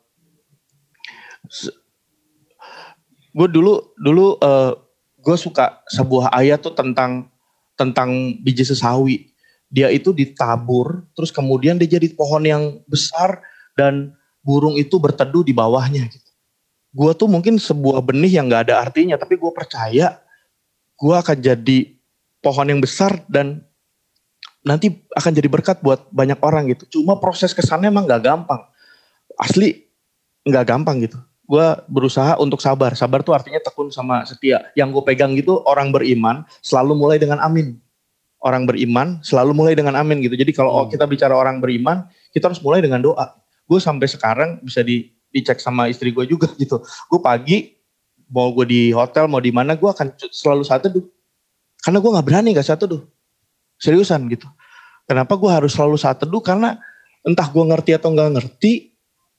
gue 3.38 3.46
dulu 3.46 3.94
dulu 3.94 4.35
uh, 4.42 4.42
eh, 4.42 4.72
gue 5.22 5.37
suka 5.38 5.79
sebuah 5.87 6.35
ayat 6.35 6.59
tuh 6.59 6.74
tentang 6.74 7.31
tentang 7.79 8.35
biji 8.42 8.66
sesawi. 8.66 9.31
Dia 9.70 9.92
itu 9.92 10.11
ditabur, 10.16 11.07
terus 11.12 11.31
kemudian 11.31 11.77
dia 11.77 11.87
jadi 11.87 12.09
pohon 12.16 12.42
yang 12.42 12.81
besar 12.88 13.44
dan 13.77 14.16
burung 14.40 14.81
itu 14.81 14.96
berteduh 14.96 15.44
di 15.44 15.53
bawahnya. 15.53 16.09
Gitu. 16.09 16.31
Gue 16.90 17.12
tuh 17.12 17.29
mungkin 17.29 17.61
sebuah 17.61 18.01
benih 18.01 18.40
yang 18.40 18.48
gak 18.48 18.72
ada 18.72 18.81
artinya, 18.81 19.20
tapi 19.20 19.37
gue 19.37 19.53
percaya 19.53 20.18
gue 20.98 21.14
akan 21.14 21.38
jadi 21.38 21.79
pohon 22.42 22.66
yang 22.66 22.81
besar 22.83 23.22
dan 23.29 23.62
nanti 24.64 25.05
akan 25.14 25.31
jadi 25.37 25.46
berkat 25.53 25.79
buat 25.85 26.09
banyak 26.11 26.40
orang 26.40 26.72
gitu. 26.72 26.98
Cuma 26.98 27.20
proses 27.20 27.53
kesannya 27.53 27.92
emang 27.92 28.09
gak 28.09 28.24
gampang. 28.24 28.64
Asli 29.37 29.85
gak 30.48 30.64
gampang 30.64 31.05
gitu 31.05 31.28
gue 31.48 31.66
berusaha 31.88 32.37
untuk 32.37 32.61
sabar. 32.61 32.92
Sabar 32.92 33.24
tuh 33.24 33.32
artinya 33.32 33.56
tekun 33.64 33.88
sama 33.88 34.20
setia. 34.28 34.68
Yang 34.76 35.00
gue 35.00 35.02
pegang 35.08 35.32
gitu 35.32 35.64
orang 35.64 35.88
beriman 35.88 36.44
selalu 36.61 36.92
mulai 36.92 37.16
dengan 37.16 37.40
amin. 37.40 37.80
Orang 38.38 38.68
beriman 38.68 39.18
selalu 39.24 39.56
mulai 39.56 39.72
dengan 39.72 39.96
amin 39.96 40.20
gitu. 40.20 40.37
Jadi 40.37 40.52
kalau 40.52 40.84
hmm. 40.84 40.92
kita 40.92 41.08
bicara 41.08 41.32
orang 41.32 41.58
beriman, 41.58 42.04
kita 42.30 42.52
harus 42.52 42.61
mulai 42.61 42.84
dengan 42.84 43.00
doa. 43.00 43.34
Gue 43.64 43.80
sampai 43.80 44.06
sekarang 44.06 44.61
bisa 44.61 44.84
di, 44.84 45.08
dicek 45.32 45.58
sama 45.58 45.88
istri 45.88 46.12
gue 46.12 46.28
juga 46.28 46.52
gitu. 46.61 46.84
Gue 47.08 47.20
pagi 47.24 47.74
mau 48.28 48.52
gue 48.52 48.68
di 48.68 48.82
hotel 48.92 49.24
mau 49.24 49.40
di 49.40 49.48
mana 49.48 49.72
gue 49.72 49.88
akan 49.88 50.20
selalu 50.28 50.62
satu 50.68 50.87
tuh. 50.92 51.04
Karena 51.80 51.98
gue 52.04 52.11
nggak 52.12 52.26
berani 52.28 52.48
gak 52.52 52.68
satu 52.68 52.84
tuh. 52.84 53.02
Seriusan 53.80 54.28
gitu. 54.28 54.44
Kenapa 55.08 55.40
gue 55.40 55.48
harus 55.48 55.72
selalu 55.72 55.96
satu 55.96 56.28
tuh? 56.28 56.44
Karena 56.44 56.76
entah 57.24 57.48
gue 57.48 57.64
ngerti 57.64 57.96
atau 57.96 58.12
nggak 58.12 58.30
ngerti, 58.37 58.88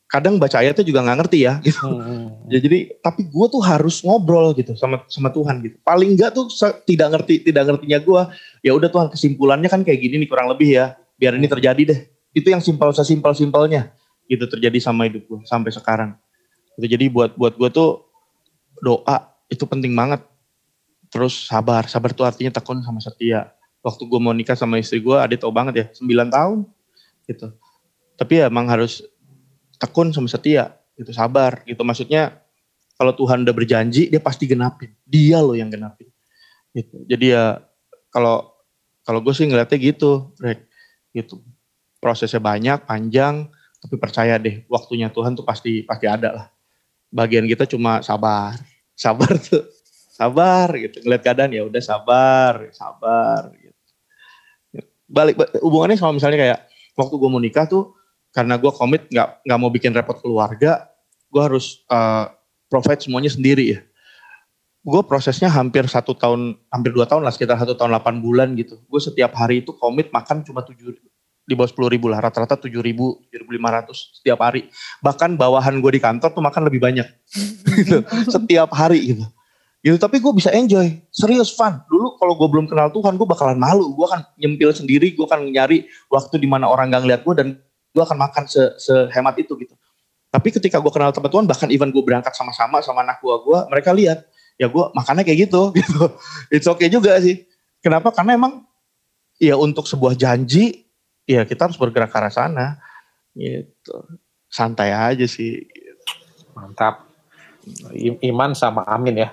kadang 0.09 0.41
baca 0.41 0.57
ayatnya 0.57 0.81
juga 0.81 1.05
nggak 1.05 1.17
ngerti 1.21 1.39
ya 1.45 1.53
gitu. 1.61 1.85
Hmm. 1.85 2.01
hmm, 2.01 2.09
hmm. 2.09 2.49
ya, 2.49 2.59
jadi 2.65 2.77
tapi 2.99 3.29
gue 3.29 3.45
tuh 3.53 3.61
harus 3.61 4.01
ngobrol 4.01 4.57
gitu 4.57 4.73
sama 4.73 5.05
sama 5.05 5.29
Tuhan 5.29 5.61
gitu. 5.61 5.77
Paling 5.85 6.17
enggak 6.17 6.33
tuh 6.33 6.49
tidak 6.89 7.13
ngerti 7.13 7.45
tidak 7.45 7.63
ngertinya 7.69 7.99
gue. 8.01 8.21
Ya 8.65 8.71
udah 8.73 8.89
Tuhan 8.89 9.07
kesimpulannya 9.13 9.69
kan 9.69 9.85
kayak 9.85 10.01
gini 10.01 10.25
nih 10.25 10.27
kurang 10.27 10.49
lebih 10.49 10.73
ya. 10.73 10.97
Biar 11.15 11.37
ini 11.37 11.45
terjadi 11.45 11.81
deh. 11.85 11.99
Itu 12.33 12.49
yang 12.49 12.59
simpel 12.59 12.89
sesimpel 12.91 13.37
simpelnya 13.37 13.93
gitu 14.25 14.45
terjadi 14.49 14.77
sama 14.81 15.05
hidup 15.05 15.29
gue 15.29 15.39
sampai 15.45 15.69
sekarang. 15.69 16.17
Gitu. 16.77 16.97
Jadi 16.97 17.05
buat 17.13 17.37
buat 17.37 17.53
gue 17.53 17.69
tuh 17.69 18.09
doa 18.81 19.29
itu 19.45 19.61
penting 19.69 19.93
banget. 19.93 20.25
Terus 21.09 21.49
sabar, 21.49 21.89
sabar 21.89 22.13
tuh 22.13 22.25
artinya 22.25 22.53
tekun 22.53 22.81
sama 22.85 23.01
setia. 23.01 23.49
Waktu 23.81 24.05
gue 24.05 24.19
mau 24.21 24.29
nikah 24.29 24.53
sama 24.53 24.77
istri 24.77 25.01
gue, 25.01 25.17
ada 25.17 25.33
tau 25.33 25.49
banget 25.49 25.73
ya, 25.73 25.85
9 25.97 26.29
tahun 26.29 26.59
gitu. 27.25 27.47
Tapi 28.13 28.33
ya 28.43 28.45
emang 28.51 28.69
harus 28.69 29.01
tekun 29.79 30.11
sama 30.11 30.27
setia 30.27 30.75
gitu 30.99 31.15
sabar 31.15 31.63
gitu 31.63 31.81
maksudnya 31.87 32.43
kalau 32.99 33.15
Tuhan 33.15 33.47
udah 33.47 33.55
berjanji 33.55 34.11
dia 34.11 34.19
pasti 34.19 34.45
genapin 34.45 34.91
dia 35.07 35.39
loh 35.39 35.55
yang 35.55 35.71
genapin 35.71 36.11
gitu 36.75 37.01
jadi 37.07 37.25
ya 37.25 37.45
kalau 38.11 38.51
kalau 39.07 39.23
gue 39.23 39.33
sih 39.33 39.47
ngeliatnya 39.47 39.79
gitu 39.79 40.35
Rek 40.37 40.67
gitu 41.15 41.41
prosesnya 41.99 42.39
banyak 42.43 42.85
panjang 42.85 43.49
Tapi 43.79 43.95
percaya 43.95 44.35
deh, 44.35 44.67
waktunya 44.67 45.07
Tuhan 45.07 45.39
tuh 45.39 45.47
pasti 45.47 45.87
pasti 45.87 46.03
ada 46.03 46.29
lah. 46.35 46.45
Bagian 47.07 47.47
kita 47.47 47.63
cuma 47.63 48.03
sabar, 48.03 48.59
sabar 48.91 49.39
tuh, 49.39 49.63
sabar 50.11 50.67
gitu. 50.75 50.99
Ngeliat 51.07 51.23
keadaan 51.23 51.55
ya 51.55 51.63
udah 51.63 51.79
sabar, 51.79 52.67
sabar. 52.75 53.55
Gitu. 53.55 53.79
Balik 55.07 55.39
hubungannya 55.63 55.95
sama 55.95 56.19
misalnya 56.19 56.37
kayak 56.37 56.59
waktu 56.99 57.15
gue 57.15 57.29
mau 57.31 57.39
nikah 57.39 57.65
tuh 57.71 57.95
karena 58.29 58.55
gue 58.61 58.71
komit 58.73 59.09
nggak 59.09 59.45
nggak 59.45 59.59
mau 59.59 59.71
bikin 59.73 59.91
repot 59.93 60.17
keluarga, 60.21 60.89
gue 61.29 61.41
harus 61.41 61.81
uh, 61.89 62.29
provide 62.69 63.01
semuanya 63.01 63.31
sendiri 63.33 63.77
ya. 63.77 63.79
Gue 64.79 65.03
prosesnya 65.03 65.51
hampir 65.51 65.85
satu 65.91 66.15
tahun, 66.15 66.55
hampir 66.71 66.95
dua 66.95 67.03
tahun 67.03 67.27
lah, 67.27 67.35
sekitar 67.35 67.59
satu 67.59 67.75
tahun 67.75 67.99
8 67.99 68.23
bulan 68.23 68.55
gitu. 68.55 68.79
Gue 68.87 69.01
setiap 69.03 69.35
hari 69.35 69.61
itu 69.61 69.75
komit 69.75 70.07
makan 70.09 70.41
cuma 70.47 70.63
tujuh 70.63 70.95
di 71.49 71.57
bawah 71.57 71.67
sepuluh 71.67 71.89
ribu 71.89 72.07
lah, 72.07 72.21
rata-rata 72.21 72.55
tujuh 72.61 72.79
ribu, 72.79 73.17
tujuh 73.25 73.41
ribu 73.41 73.57
lima 73.57 73.73
ratus 73.73 74.21
setiap 74.21 74.39
hari. 74.45 74.69
Bahkan 75.01 75.33
bawahan 75.33 75.81
gue 75.81 75.91
di 75.97 76.01
kantor 76.01 76.29
tuh 76.29 76.45
makan 76.45 76.69
lebih 76.69 76.77
banyak, 76.77 77.09
gitu, 77.73 78.05
setiap 78.37 78.69
hari 78.69 79.17
gitu. 79.17 79.25
Gitu, 79.79 79.95
tapi 79.95 80.19
gue 80.19 80.33
bisa 80.35 80.53
enjoy, 80.53 81.01
serius 81.09 81.49
fun. 81.55 81.81
Dulu 81.89 82.19
kalau 82.21 82.37
gue 82.37 82.47
belum 82.51 82.67
kenal 82.69 82.91
Tuhan, 82.91 83.15
gue 83.15 83.23
bakalan 83.23 83.55
malu. 83.55 83.95
Gue 83.95 84.05
akan 84.11 84.27
nyempil 84.35 84.75
sendiri, 84.75 85.15
gue 85.15 85.25
akan 85.25 85.49
nyari 85.49 85.87
waktu 86.11 86.35
di 86.37 86.47
mana 86.51 86.67
orang 86.67 86.91
gak 86.91 87.01
ngeliat 87.07 87.21
gue 87.23 87.35
dan 87.35 87.47
gue 87.89 88.03
akan 88.03 88.17
makan 88.17 88.43
se 88.45 88.61
sehemat 88.77 89.35
itu 89.41 89.53
gitu. 89.57 89.75
Tapi 90.29 90.49
ketika 90.53 90.77
gue 90.77 90.91
kenal 90.93 91.09
tempat 91.09 91.33
Tuhan, 91.33 91.49
bahkan 91.49 91.69
even 91.73 91.89
gue 91.89 92.03
berangkat 92.05 92.37
sama-sama 92.37 92.85
sama 92.85 93.01
anak 93.01 93.17
gue, 93.21 93.33
gue 93.33 93.59
mereka 93.73 93.89
lihat 93.93 94.29
ya 94.61 94.69
gue 94.69 94.83
makannya 94.93 95.25
kayak 95.25 95.49
gitu 95.49 95.61
gitu. 95.79 96.13
It's 96.53 96.69
okay 96.69 96.87
juga 96.87 97.17
sih. 97.17 97.49
Kenapa? 97.81 98.13
Karena 98.13 98.37
emang 98.37 98.69
ya 99.39 99.55
untuk 99.55 99.87
sebuah 99.87 100.13
janji 100.19 100.83
ya 101.23 101.47
kita 101.47 101.71
harus 101.71 101.79
bergerak 101.79 102.11
ke 102.11 102.17
arah 102.19 102.33
sana 102.33 102.67
gitu 103.37 103.95
santai 104.51 104.91
aja 104.91 105.23
sih 105.29 105.63
mantap 106.51 107.07
iman 108.25 108.51
sama 108.51 108.83
amin 108.83 109.23
ya 109.23 109.29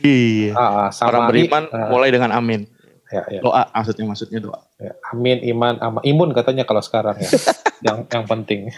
iya 0.00 0.52
uh, 0.56 0.88
sama 0.94 1.10
orang 1.12 1.24
beriman 1.28 1.64
uh, 1.68 1.90
mulai 1.92 2.08
dengan 2.08 2.32
amin 2.32 2.64
ya, 3.12 3.22
ya. 3.28 3.40
doa 3.44 3.62
maksudnya 3.74 4.04
maksudnya 4.08 4.38
doa 4.40 4.60
ya, 4.84 4.92
amin 5.12 5.38
iman 5.56 5.74
sama 5.80 6.00
imun 6.04 6.30
katanya 6.36 6.64
kalau 6.68 6.82
sekarang 6.84 7.16
ya. 7.20 7.30
Yang 7.84 7.98
yang 8.08 8.24
penting. 8.24 8.60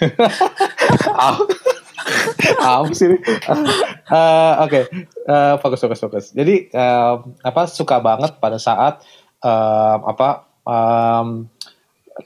Apa 2.62 2.90
sih. 2.90 3.06
Uh, 3.10 3.18
oke. 4.66 4.70
Okay. 4.70 4.82
uh, 5.26 5.54
fokus 5.62 5.78
fokus 5.82 6.00
fokus. 6.02 6.24
Jadi 6.34 6.70
uh, 6.74 7.22
apa 7.42 7.70
suka 7.70 8.02
banget 8.02 8.38
pada 8.42 8.58
saat 8.58 9.02
uh, 9.46 9.96
apa 10.02 10.46
um, 10.66 11.46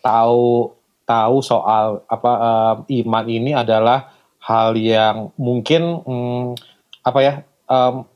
tahu 0.00 0.72
tahu 1.04 1.36
soal 1.44 2.04
apa 2.08 2.32
um, 2.32 2.76
iman 2.88 3.24
ini 3.28 3.52
adalah 3.52 4.12
hal 4.40 4.76
yang 4.76 5.32
mungkin 5.36 6.00
um, 6.04 6.56
apa 7.04 7.18
ya 7.20 7.34
um, 7.68 8.08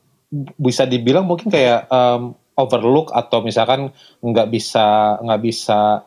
bisa 0.59 0.89
dibilang 0.89 1.29
mungkin 1.29 1.53
kayak 1.53 1.87
um, 1.93 2.35
overlook 2.55 3.11
atau 3.11 3.43
misalkan 3.43 3.91
nggak 4.23 4.49
bisa 4.51 5.19
nggak 5.21 5.41
bisa 5.43 6.03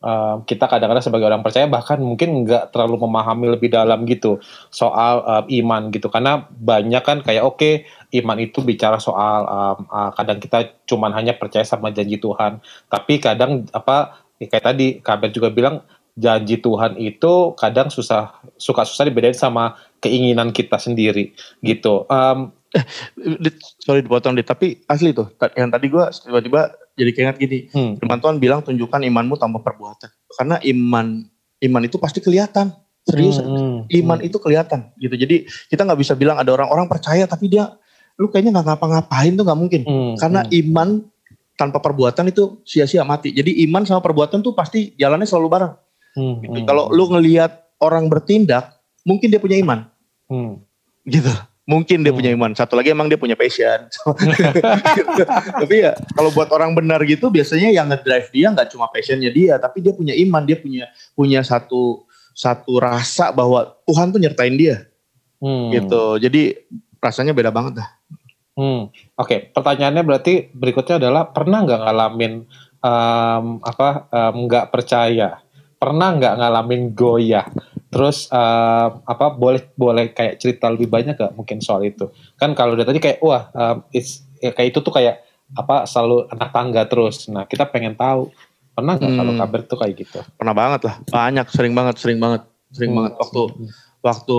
um, 0.00 0.42
kita 0.48 0.66
kadang-kadang 0.66 1.04
sebagai 1.04 1.28
orang 1.28 1.44
percaya 1.44 1.68
bahkan 1.68 2.00
mungkin 2.00 2.44
nggak 2.44 2.72
terlalu 2.72 3.04
memahami 3.06 3.46
lebih 3.56 3.68
dalam 3.72 4.04
gitu 4.08 4.40
soal 4.72 5.22
um, 5.24 5.44
iman 5.46 5.92
gitu 5.92 6.08
karena 6.08 6.48
banyak 6.48 7.02
kan 7.04 7.20
kayak 7.20 7.44
oke 7.44 7.60
okay, 7.60 7.84
iman 8.20 8.40
itu 8.40 8.64
bicara 8.64 8.96
soal 8.98 9.44
um, 9.46 9.78
uh, 9.88 10.10
kadang 10.16 10.40
kita 10.40 10.72
cuman 10.88 11.12
hanya 11.14 11.36
percaya 11.36 11.64
sama 11.64 11.92
janji 11.92 12.16
Tuhan 12.16 12.64
tapi 12.88 13.20
kadang 13.20 13.68
apa 13.76 14.24
ya 14.40 14.48
kayak 14.48 14.64
tadi 14.64 14.86
kabar 15.04 15.28
juga 15.28 15.52
bilang 15.52 15.84
janji 16.18 16.58
Tuhan 16.58 16.98
itu 16.98 17.54
kadang 17.54 17.88
susah 17.88 18.40
suka 18.60 18.82
susah 18.84 19.06
dibedain 19.06 19.36
sama 19.36 19.78
keinginan 20.02 20.50
kita 20.50 20.76
sendiri 20.80 21.32
gitu. 21.64 22.04
Um, 22.10 22.52
eh, 22.74 23.54
sorry 23.82 24.00
dipotong 24.02 24.38
deh, 24.38 24.46
tapi 24.46 24.82
asli 24.86 25.10
tuh 25.10 25.30
yang 25.58 25.70
tadi 25.70 25.90
gue 25.90 26.04
tiba-tiba 26.10 26.70
jadi 26.94 27.10
keinget 27.16 27.36
gini, 27.40 27.58
hmm. 27.70 27.98
firman 27.98 28.20
Tuhan 28.22 28.36
bilang 28.38 28.60
tunjukkan 28.62 29.00
imanmu 29.06 29.34
tanpa 29.40 29.62
perbuatan, 29.62 30.10
karena 30.38 30.56
iman 30.62 31.26
iman 31.60 31.82
itu 31.84 31.96
pasti 31.98 32.22
kelihatan 32.22 32.72
serius, 33.04 33.40
hmm, 33.40 33.50
hmm, 33.50 33.78
iman 34.04 34.18
hmm. 34.20 34.28
itu 34.28 34.36
kelihatan 34.38 34.92
gitu. 35.00 35.14
Jadi 35.16 35.48
kita 35.66 35.82
nggak 35.82 36.00
bisa 36.00 36.12
bilang 36.14 36.38
ada 36.38 36.52
orang-orang 36.54 36.86
percaya 36.86 37.24
tapi 37.26 37.50
dia 37.50 37.74
lu 38.20 38.28
kayaknya 38.28 38.60
nggak 38.60 38.66
ngapa-ngapain 38.76 39.32
tuh 39.32 39.44
nggak 39.48 39.60
mungkin, 39.60 39.82
hmm, 39.82 40.12
karena 40.20 40.40
hmm. 40.46 40.52
iman 40.60 40.88
tanpa 41.60 41.76
perbuatan 41.84 42.32
itu 42.32 42.64
sia-sia 42.64 43.04
mati. 43.04 43.36
Jadi 43.36 43.60
iman 43.68 43.84
sama 43.84 44.00
perbuatan 44.00 44.40
tuh 44.40 44.56
pasti 44.56 44.96
jalannya 44.96 45.28
selalu 45.28 45.48
bareng. 45.52 45.74
Hmm, 46.16 46.34
gitu. 46.40 46.56
hmm, 46.56 46.64
Kalau 46.64 46.88
lu 46.88 47.12
ngelihat 47.12 47.76
orang 47.84 48.08
bertindak, 48.08 48.80
mungkin 49.04 49.28
dia 49.28 49.36
punya 49.36 49.60
iman. 49.60 49.84
Hmm. 50.32 50.64
Gitu. 51.04 51.28
Mungkin 51.68 52.02
dia 52.02 52.10
hmm. 52.10 52.18
punya 52.18 52.30
iman. 52.34 52.50
Satu 52.56 52.74
lagi 52.74 52.90
emang 52.90 53.06
dia 53.06 53.20
punya 53.20 53.36
passion. 53.38 53.86
tapi 55.62 55.74
ya 55.86 55.94
kalau 56.16 56.32
buat 56.34 56.50
orang 56.50 56.74
benar 56.74 56.98
gitu 57.06 57.28
biasanya 57.28 57.70
yang 57.70 57.92
ngedrive 57.92 58.28
dia 58.32 58.50
nggak 58.50 58.74
cuma 58.74 58.90
passionnya 58.90 59.30
dia, 59.30 59.60
tapi 59.60 59.84
dia 59.84 59.94
punya 59.94 60.16
iman, 60.16 60.42
dia 60.42 60.58
punya 60.58 60.90
punya 61.14 61.44
satu 61.44 62.08
satu 62.34 62.80
rasa 62.80 63.30
bahwa 63.30 63.76
Tuhan 63.86 64.10
tuh 64.10 64.18
nyertain 64.18 64.56
dia. 64.56 64.88
Hmm. 65.38 65.70
Gitu. 65.70 66.02
Jadi 66.20 66.58
rasanya 67.00 67.32
beda 67.32 67.52
banget 67.52 67.84
dah. 67.84 67.88
Hmm, 68.60 68.92
oke. 68.92 69.24
Okay. 69.24 69.40
Pertanyaannya 69.56 70.02
berarti 70.04 70.52
berikutnya 70.52 71.00
adalah 71.00 71.32
pernah 71.32 71.64
nggak 71.64 71.80
ngalamin 71.80 72.32
um, 72.84 73.44
apa 73.64 73.88
nggak 74.36 74.66
um, 74.68 74.72
percaya? 74.72 75.40
Pernah 75.80 76.08
nggak 76.20 76.34
ngalamin 76.36 76.82
goyah? 76.92 77.46
Terus 77.90 78.30
um, 78.30 78.90
apa 79.02 79.34
boleh 79.34 79.66
boleh 79.74 80.14
kayak 80.14 80.38
cerita 80.38 80.70
lebih 80.70 80.86
banyak 80.86 81.18
gak 81.18 81.34
mungkin 81.34 81.58
soal 81.58 81.82
itu? 81.82 82.08
Kan 82.38 82.54
kalau 82.54 82.78
dari 82.78 82.86
tadi 82.86 83.00
kayak 83.02 83.18
wah 83.20 83.50
um, 83.50 83.82
it's, 83.90 84.22
ya 84.38 84.54
kayak 84.54 84.74
itu 84.74 84.78
tuh 84.80 84.94
kayak 84.94 85.26
apa 85.58 85.84
selalu 85.90 86.30
anak 86.30 86.48
tangga 86.54 86.82
terus. 86.86 87.26
Nah 87.26 87.44
kita 87.50 87.66
pengen 87.66 87.98
tahu 87.98 88.30
pernah 88.70 88.94
nggak 88.94 89.10
hmm. 89.10 89.18
kalau 89.18 89.32
kabar 89.34 89.60
tuh 89.66 89.78
kayak 89.82 89.94
gitu? 89.98 90.18
Pernah 90.38 90.54
banget 90.54 90.80
lah, 90.86 90.94
banyak, 91.10 91.46
sering 91.50 91.74
banget, 91.74 91.98
sering 91.98 92.18
banget, 92.22 92.46
sering 92.70 92.94
hmm. 92.94 92.98
banget 93.02 93.12
waktu 93.18 93.42
hmm. 93.50 93.68
waktu 94.00 94.38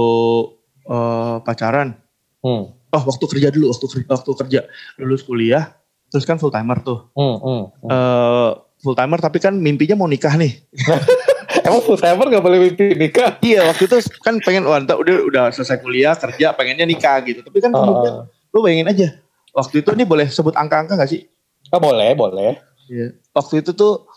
uh, 0.88 1.36
pacaran. 1.44 2.00
Hmm 2.40 2.82
oh 2.92 3.04
waktu 3.08 3.26
kerja 3.28 3.48
dulu 3.50 3.72
waktu 3.72 3.86
kerja 3.88 4.08
waktu 4.12 4.32
kerja 4.46 4.60
lulus 5.00 5.24
kuliah 5.24 5.72
terus 6.12 6.28
kan 6.28 6.36
full 6.38 6.52
timer 6.52 6.84
tuh 6.84 7.08
hmm, 7.16 7.38
hmm, 7.40 7.64
hmm. 7.64 7.88
Uh, 7.88 8.52
full 8.84 8.96
timer 8.96 9.20
tapi 9.24 9.40
kan 9.40 9.56
mimpinya 9.56 9.96
mau 9.96 10.12
nikah 10.12 10.36
nih 10.36 10.60
Emang 11.68 11.82
full 11.84 12.00
timer 12.00 12.32
gak 12.32 12.44
boleh 12.44 12.60
mimpi 12.70 12.96
nikah? 12.96 13.36
Iya 13.44 13.68
waktu 13.68 13.92
itu 13.92 13.98
kan 14.24 14.40
pengen 14.40 14.64
wah 14.64 14.80
udah 14.80 15.18
udah 15.28 15.44
selesai 15.52 15.84
kuliah 15.84 16.16
kerja 16.16 16.56
pengennya 16.56 16.88
nikah 16.88 17.20
gitu. 17.28 17.44
Tapi 17.44 17.60
kan 17.60 17.72
uh. 17.76 18.26
lu 18.52 18.60
bayangin 18.64 18.88
aja 18.88 19.08
waktu 19.52 19.84
itu 19.84 19.90
nih 19.92 20.08
boleh 20.08 20.28
sebut 20.32 20.56
angka-angka 20.56 20.96
gak 20.96 21.12
sih? 21.12 21.28
Oh, 21.72 21.80
boleh 21.80 22.16
boleh. 22.16 22.60
Iya. 22.88 23.16
Waktu 23.32 23.64
itu 23.64 23.72
tuh 23.72 24.08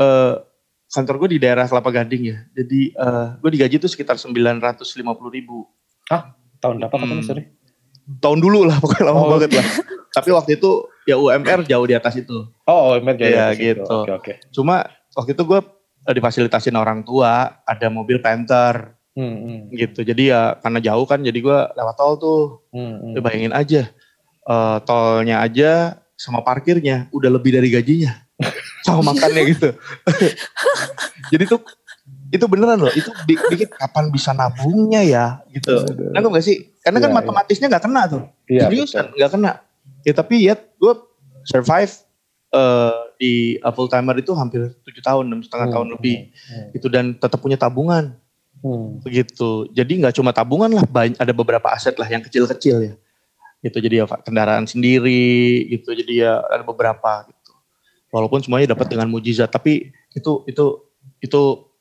uh, 0.00 0.40
kantor 0.92 1.24
gue 1.24 1.36
di 1.36 1.38
daerah 1.40 1.64
Kelapa 1.68 1.92
Gading 1.92 2.22
ya. 2.28 2.38
Jadi 2.56 2.92
uh, 2.96 3.36
gue 3.40 3.50
digaji 3.52 3.76
tuh 3.80 3.90
sekitar 3.90 4.16
sembilan 4.20 4.60
ratus 4.60 4.96
lima 4.96 5.16
puluh 5.16 5.32
ribu. 5.32 5.64
Hah? 6.08 6.32
Tahun 6.60 6.78
berapa 6.78 6.94
hmm. 6.94 7.04
katanya 7.04 7.24
sorry? 7.24 7.44
tahun 8.02 8.42
dulu 8.42 8.66
lah 8.66 8.82
pokoknya 8.82 9.04
lama 9.08 9.20
oh. 9.22 9.28
banget 9.38 9.50
lah. 9.56 9.66
Tapi 10.12 10.28
waktu 10.34 10.60
itu 10.60 10.70
ya 11.08 11.16
UMR 11.16 11.64
jauh 11.64 11.86
di 11.88 11.94
atas 11.96 12.14
itu. 12.20 12.50
Oh 12.68 12.92
UMR 12.92 13.16
jauh 13.16 13.30
ya, 13.30 13.32
di 13.32 13.38
atas 13.40 13.56
gitu. 13.56 13.96
Oke, 14.04 14.12
oke. 14.12 14.32
Cuma 14.52 14.84
waktu 15.16 15.32
itu 15.32 15.42
gue 15.46 15.60
eh, 15.60 15.64
difasilitasin 16.10 16.74
orang 16.74 17.06
tua, 17.06 17.62
ada 17.62 17.86
mobil 17.86 18.18
Panther. 18.18 18.98
Hmm, 19.12 19.28
hmm. 19.44 19.60
gitu. 19.76 20.00
Jadi 20.08 20.32
ya 20.32 20.56
karena 20.56 20.80
jauh 20.80 21.04
kan 21.04 21.20
jadi 21.20 21.36
gue 21.36 21.58
lewat 21.76 21.94
tol 22.00 22.16
tuh. 22.16 22.42
Hmm, 22.72 23.12
hmm. 23.12 23.20
bayangin 23.20 23.52
aja. 23.52 23.92
Uh, 24.42 24.80
tolnya 24.82 25.38
aja 25.44 26.02
sama 26.18 26.42
parkirnya 26.42 27.06
udah 27.12 27.30
lebih 27.30 27.54
dari 27.54 27.68
gajinya. 27.70 28.14
Sama 28.82 29.14
makannya 29.14 29.42
gitu. 29.54 29.70
Jadi 31.32 31.44
tuh 31.46 31.62
itu 32.34 32.44
beneran 32.50 32.82
loh. 32.82 32.90
Itu 32.90 33.14
bikin 33.30 33.70
kapan 33.70 34.10
bisa 34.10 34.34
nabungnya 34.34 35.06
ya? 35.06 35.26
Gitu. 35.54 35.70
Nanggung 36.10 36.34
gak 36.34 36.42
sih? 36.42 36.74
Karena 36.82 36.98
kan 36.98 37.14
ya, 37.14 37.16
matematisnya 37.22 37.66
nggak 37.70 37.84
kena 37.86 38.02
tuh. 38.10 38.22
Ya, 38.50 38.66
seriusan 38.66 39.14
nggak 39.14 39.30
kena. 39.30 39.52
Ya 40.02 40.12
tapi 40.18 40.50
ya 40.50 40.58
gue 40.58 40.94
survive 41.46 41.94
uh, 42.50 43.11
di 43.22 43.34
uh, 43.62 43.70
full 43.70 43.86
timer 43.86 44.18
itu 44.18 44.34
hampir 44.34 44.74
tujuh 44.82 44.98
tahun 44.98 45.30
enam 45.30 45.40
setengah 45.46 45.70
hmm, 45.70 45.74
tahun 45.78 45.88
lebih 45.94 46.16
hmm, 46.34 46.76
itu 46.76 46.86
dan 46.90 47.14
tetap 47.14 47.38
punya 47.38 47.54
tabungan 47.54 48.18
hmm. 48.58 49.06
begitu 49.06 49.70
jadi 49.70 49.92
nggak 50.02 50.14
cuma 50.18 50.34
tabungan 50.34 50.74
lah 50.74 50.82
banyak 50.82 51.14
ada 51.22 51.30
beberapa 51.30 51.70
aset 51.70 51.94
lah 51.94 52.10
yang 52.10 52.26
kecil-kecil 52.26 52.82
ya 52.82 52.94
itu 53.62 53.78
jadi 53.78 54.02
ya 54.02 54.06
kendaraan 54.26 54.66
sendiri 54.66 55.70
gitu 55.70 55.94
jadi 55.94 56.12
ya 56.12 56.32
ada 56.50 56.66
beberapa 56.66 57.22
gitu 57.30 57.54
walaupun 58.10 58.42
semuanya 58.42 58.74
dapat 58.74 58.90
dengan 58.90 59.06
mujizat 59.06 59.54
tapi 59.54 59.94
itu 60.18 60.42
itu 60.50 60.82
itu 61.22 61.72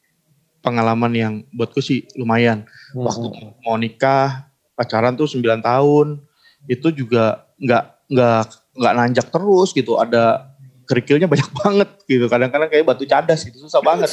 pengalaman 0.62 1.12
yang 1.12 1.34
buatku 1.52 1.82
sih 1.82 2.06
lumayan. 2.16 2.64
Hmm. 2.94 3.06
Waktu 3.10 3.28
mau 3.66 3.76
nikah, 3.76 4.48
pacaran 4.78 5.18
tuh 5.18 5.28
9 5.28 5.60
tahun, 5.60 6.22
itu 6.70 6.88
juga 6.94 7.50
nggak 7.58 7.86
nggak 8.08 8.44
nggak 8.78 8.94
nanjak 8.96 9.28
terus 9.34 9.74
gitu. 9.74 9.98
Ada 9.98 10.51
kerikilnya 10.86 11.28
banyak 11.30 11.50
banget 11.62 11.90
gitu. 12.06 12.26
Kadang-kadang 12.28 12.70
kayak 12.70 12.86
batu 12.86 13.06
cadas 13.06 13.46
gitu, 13.46 13.58
susah 13.62 13.82
banget 13.82 14.10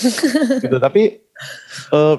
gitu. 0.65 0.77
Tapi 0.77 1.23
uh, 1.93 2.17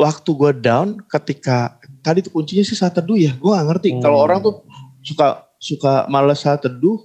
waktu 0.00 0.30
gue 0.32 0.52
down 0.64 0.96
ketika 1.12 1.76
tadi 2.00 2.24
tuh 2.24 2.32
kuncinya 2.32 2.64
sih 2.64 2.78
saat 2.78 2.96
teduh 2.96 3.20
ya. 3.20 3.36
Gue 3.36 3.52
gak 3.52 3.66
ngerti. 3.68 3.88
Hmm. 3.96 4.02
Kalau 4.02 4.18
orang 4.24 4.40
tuh 4.40 4.64
suka 5.04 5.44
suka 5.60 6.08
males 6.08 6.40
saat 6.40 6.64
teduh. 6.64 7.04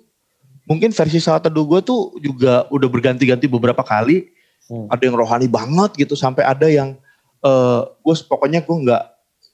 Mungkin 0.65 0.89
versi 0.97 1.21
saat 1.21 1.45
teduh 1.45 1.67
gue 1.67 1.79
tuh 1.85 2.17
juga 2.23 2.65
udah 2.73 2.89
berganti-ganti 2.89 3.45
beberapa 3.45 3.83
kali. 3.85 4.31
Hmm. 4.65 4.89
Ada 4.89 5.11
yang 5.11 5.15
rohani 5.19 5.45
banget 5.45 5.93
gitu 5.99 6.17
sampai 6.17 6.41
ada 6.41 6.65
yang 6.65 6.97
eh 7.45 7.81
gue 7.85 8.15
pokoknya 8.25 8.65
gue 8.65 8.73
nggak 8.73 9.03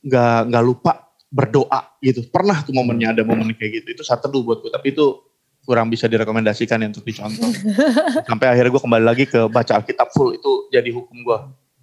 nggak 0.07 0.37
nggak 0.53 0.63
lupa 0.63 1.11
berdoa 1.27 1.99
gitu. 1.99 2.23
Pernah 2.31 2.63
tuh 2.63 2.71
momennya 2.71 3.17
ada 3.17 3.23
momen 3.27 3.51
kayak 3.57 3.83
gitu. 3.83 3.87
Itu 3.99 4.03
saat 4.07 4.23
teduh 4.23 4.45
buat 4.45 4.63
gue. 4.63 4.71
Tapi 4.71 4.95
itu 4.95 5.30
kurang 5.61 5.87
bisa 5.87 6.09
direkomendasikan 6.09 6.81
ya 6.81 6.87
untuk 6.89 7.05
dicontoh. 7.05 7.49
sampai 8.29 8.47
akhirnya 8.49 8.71
gue 8.73 8.81
kembali 8.81 9.05
lagi 9.05 9.23
ke 9.29 9.45
baca 9.45 9.77
Alkitab 9.77 10.09
full 10.11 10.33
itu 10.33 10.51
jadi 10.69 10.89
hukum 10.89 11.21
gue 11.21 11.39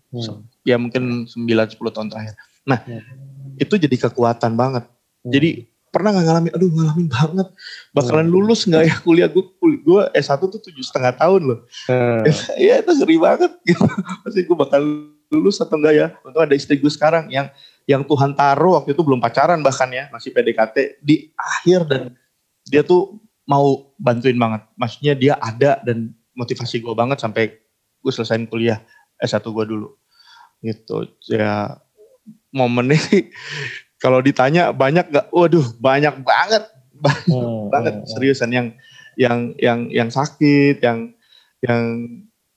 Hmm. 0.08 0.40
ya 0.64 0.80
mungkin 0.80 1.28
9-10 1.28 1.92
tahun 1.92 2.08
terakhir. 2.08 2.32
Nah, 2.64 2.80
Hmm. 2.80 3.04
itu 3.60 3.76
jadi 3.76 4.08
kekuatan 4.08 4.56
banget. 4.56 4.88
Hmm. 5.20 5.32
Jadi 5.36 5.68
pernah 5.92 6.16
nggak 6.16 6.24
ngalamin, 6.24 6.52
aduh 6.56 6.68
ngalamin 6.72 7.08
banget. 7.12 7.48
Bakalan 7.92 8.24
Hmm. 8.24 8.32
lulus 8.32 8.64
nggak 8.64 8.84
ya 8.88 8.96
kuliah 9.04 9.28
gue? 9.28 9.44
Gue 9.84 10.02
S1 10.16 10.40
tuh 10.48 10.64
tujuh 10.64 10.80
setengah 10.80 11.12
tahun 11.12 11.44
loh. 11.44 11.58
Hmm. 11.92 12.24
Iya 12.56 12.80
itu 12.84 12.92
ngeri 12.96 13.16
banget. 13.20 13.52
Gitu. 13.68 13.84
Pasti 14.24 14.40
gue 14.48 14.56
bakal 14.56 14.80
lulus 15.28 15.60
atau 15.60 15.76
enggak 15.76 15.92
ya? 15.92 16.06
Untung 16.24 16.40
ada 16.40 16.56
istri 16.56 16.80
gue 16.80 16.88
sekarang 16.88 17.28
yang 17.28 17.52
yang 17.84 18.00
Tuhan 18.00 18.32
taruh 18.32 18.80
waktu 18.80 18.96
itu 18.96 19.04
belum 19.04 19.20
pacaran 19.20 19.60
bahkan 19.60 19.92
ya, 19.92 20.08
masih 20.08 20.32
PDKT 20.32 21.04
di 21.04 21.28
akhir 21.36 21.84
dan 21.84 22.02
dia 22.64 22.80
tuh 22.80 23.16
mau 23.48 23.96
bantuin 23.96 24.36
banget. 24.36 24.62
Maksudnya 24.76 25.14
dia 25.16 25.34
ada 25.40 25.80
dan 25.80 26.12
motivasi 26.36 26.84
gue 26.84 26.94
banget 26.94 27.18
sampai 27.18 27.56
gue 27.98 28.12
selesaiin 28.12 28.46
kuliah 28.46 28.78
S1 29.18 29.42
gue 29.42 29.64
dulu. 29.64 29.88
Gitu. 30.60 30.96
Ya 31.32 31.80
momennya 32.52 33.00
sih 33.08 33.32
kalau 33.98 34.20
ditanya 34.20 34.70
banyak 34.70 35.08
gak? 35.10 35.26
Waduh 35.32 35.74
banyak 35.80 36.22
banget. 36.22 36.64
Banyak 36.98 37.30
Hmm. 37.30 37.70
banget 37.70 37.94
Hmm. 38.02 38.08
seriusan 38.10 38.50
yang 38.50 38.68
yang 39.14 39.54
yang 39.54 39.86
yang 39.86 40.10
sakit, 40.10 40.82
yang 40.82 41.14
yang 41.62 41.82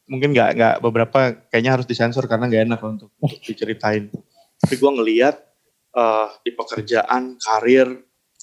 mungkin 0.09 0.33
nggak 0.33 0.49
nggak 0.57 0.75
beberapa 0.81 1.37
kayaknya 1.53 1.77
harus 1.77 1.85
disensor 1.85 2.25
karena 2.25 2.49
nggak 2.49 2.63
enak 2.65 2.79
untuk, 2.81 3.13
untuk 3.21 3.37
diceritain. 3.49 4.09
Tapi 4.57 4.73
gue 4.81 4.91
ngeliat 4.97 5.35
eh, 5.93 6.27
di 6.41 6.51
pekerjaan, 6.57 7.37
karir, 7.37 8.01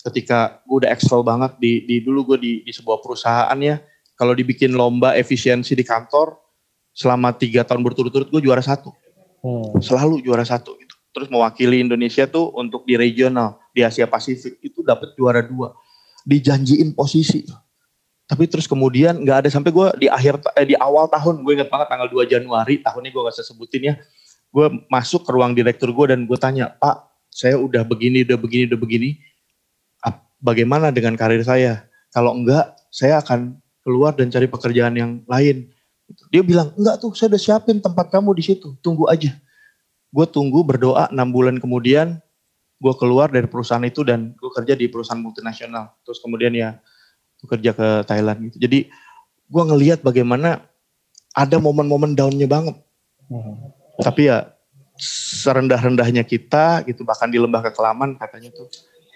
ketika 0.09 0.61
gue 0.65 0.85
udah 0.85 0.91
excel 0.91 1.21
banget 1.23 1.55
di, 1.61 1.85
di 1.85 1.97
dulu 2.03 2.35
gue 2.35 2.39
di, 2.41 2.53
di 2.67 2.73
sebuah 2.75 2.99
perusahaan 3.05 3.59
ya, 3.61 3.79
kalau 4.19 4.35
dibikin 4.35 4.75
lomba 4.75 5.15
efisiensi 5.15 5.77
di 5.77 5.85
kantor, 5.87 6.37
selama 6.91 7.31
tiga 7.37 7.63
tahun 7.63 7.87
berturut-turut 7.87 8.27
gue 8.33 8.43
juara 8.43 8.65
satu, 8.65 8.91
Hmm. 9.39 9.79
selalu 9.79 10.19
juara 10.27 10.43
satu 10.43 10.75
gitu. 10.83 10.95
Terus 11.15 11.31
mewakili 11.31 11.79
Indonesia 11.83 12.27
tuh 12.27 12.51
untuk 12.59 12.83
di 12.83 12.99
regional 12.99 13.59
di 13.71 13.87
Asia 13.87 14.11
Pasifik 14.11 14.59
itu 14.59 14.83
dapat 14.83 15.15
juara 15.15 15.47
dua, 15.47 15.75
dijanjiin 16.27 16.91
posisi. 16.95 17.47
Tapi 18.29 18.45
terus 18.45 18.69
kemudian 18.69 19.25
nggak 19.25 19.47
ada 19.47 19.49
sampai 19.49 19.73
gue 19.73 19.89
di 20.05 20.07
akhir 20.11 20.43
eh, 20.53 20.67
di 20.69 20.77
awal 20.77 21.09
tahun 21.09 21.41
gue 21.47 21.53
inget 21.55 21.71
banget 21.73 21.89
tanggal 21.89 22.13
2 22.13 22.29
Januari 22.29 22.85
tahun 22.85 23.01
ini 23.09 23.11
gue 23.15 23.23
gak 23.25 23.35
usah 23.41 23.47
sebutin 23.47 23.83
ya. 23.89 23.95
Gue 24.53 24.69
masuk 24.93 25.25
ke 25.25 25.31
ruang 25.33 25.57
direktur 25.57 25.89
gue 25.97 26.13
dan 26.13 26.29
gue 26.29 26.37
tanya 26.37 26.77
Pak 26.77 27.09
saya 27.33 27.57
udah 27.57 27.87
begini 27.89 28.29
udah 28.29 28.37
begini 28.37 28.63
udah 28.69 28.81
begini. 28.81 29.11
Bagaimana 30.39 30.95
dengan 30.95 31.19
karir 31.19 31.43
saya? 31.43 31.87
Kalau 32.15 32.35
enggak 32.35 32.79
saya 32.89 33.19
akan 33.21 33.59
keluar 33.83 34.15
dan 34.15 34.31
cari 34.31 34.47
pekerjaan 34.47 34.95
yang 34.95 35.13
lain. 35.27 35.69
Dia 36.33 36.41
bilang 36.41 36.73
enggak 36.79 37.03
tuh 37.03 37.13
saya 37.13 37.35
udah 37.35 37.43
siapin 37.43 37.83
tempat 37.83 38.09
kamu 38.09 38.33
di 38.39 38.45
situ 38.45 38.79
tunggu 38.81 39.11
aja. 39.11 39.35
Gue 40.09 40.25
tunggu 40.25 40.65
berdoa 40.65 41.13
enam 41.13 41.29
bulan 41.29 41.61
kemudian 41.61 42.17
gue 42.79 42.95
keluar 42.97 43.29
dari 43.29 43.51
perusahaan 43.51 43.83
itu 43.85 44.07
dan 44.07 44.33
gue 44.39 44.51
kerja 44.55 44.73
di 44.79 44.87
perusahaan 44.89 45.21
multinasional. 45.21 45.93
Terus 46.07 46.23
kemudian 46.23 46.55
ya 46.55 46.79
gue 47.43 47.49
kerja 47.51 47.71
ke 47.77 47.89
Thailand 48.09 48.39
gitu. 48.49 48.57
Jadi 48.63 48.89
gue 49.49 49.63
ngelihat 49.65 50.01
bagaimana 50.01 50.65
ada 51.37 51.57
momen-momen 51.61 52.17
downnya 52.17 52.49
banget. 52.49 52.77
Hmm. 53.29 53.75
Tapi 54.01 54.31
ya 54.31 54.55
serendah-rendahnya 55.43 56.27
kita 56.27 56.83
gitu 56.87 57.07
bahkan 57.07 57.31
di 57.31 57.39
lembah 57.39 57.63
kekelaman 57.71 58.19
katanya 58.19 58.51
tuh 58.51 58.67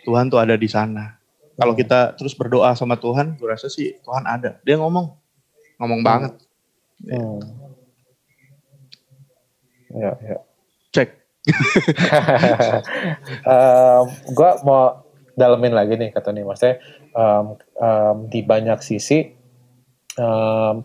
Tuhan 0.03 0.31
tuh 0.31 0.39
ada 0.43 0.55
di 0.59 0.69
sana. 0.69 1.19
Kalau 1.57 1.77
kita 1.77 2.17
terus 2.19 2.35
berdoa 2.35 2.75
sama 2.75 2.99
Tuhan, 2.99 3.39
gue 3.39 3.49
rasa 3.49 3.69
sih 3.69 3.95
Tuhan 4.03 4.25
ada. 4.25 4.59
Dia 4.67 4.81
ngomong, 4.81 5.07
ngomong 5.79 6.01
banget. 6.01 6.33
Hmm. 7.07 7.41
Ya, 9.93 10.13
ya. 10.19 10.39
Cek. 10.91 11.09
Em, 13.53 14.07
gue 14.31 14.51
mau 14.63 15.03
dalemin 15.35 15.75
lagi 15.75 15.99
nih 15.99 16.15
kata 16.15 16.31
nih 16.31 16.45
maksudnya 16.47 16.79
em, 17.17 17.47
em, 17.83 18.17
di 18.31 18.41
banyak 18.47 18.79
sisi 18.79 19.33
em, 20.17 20.77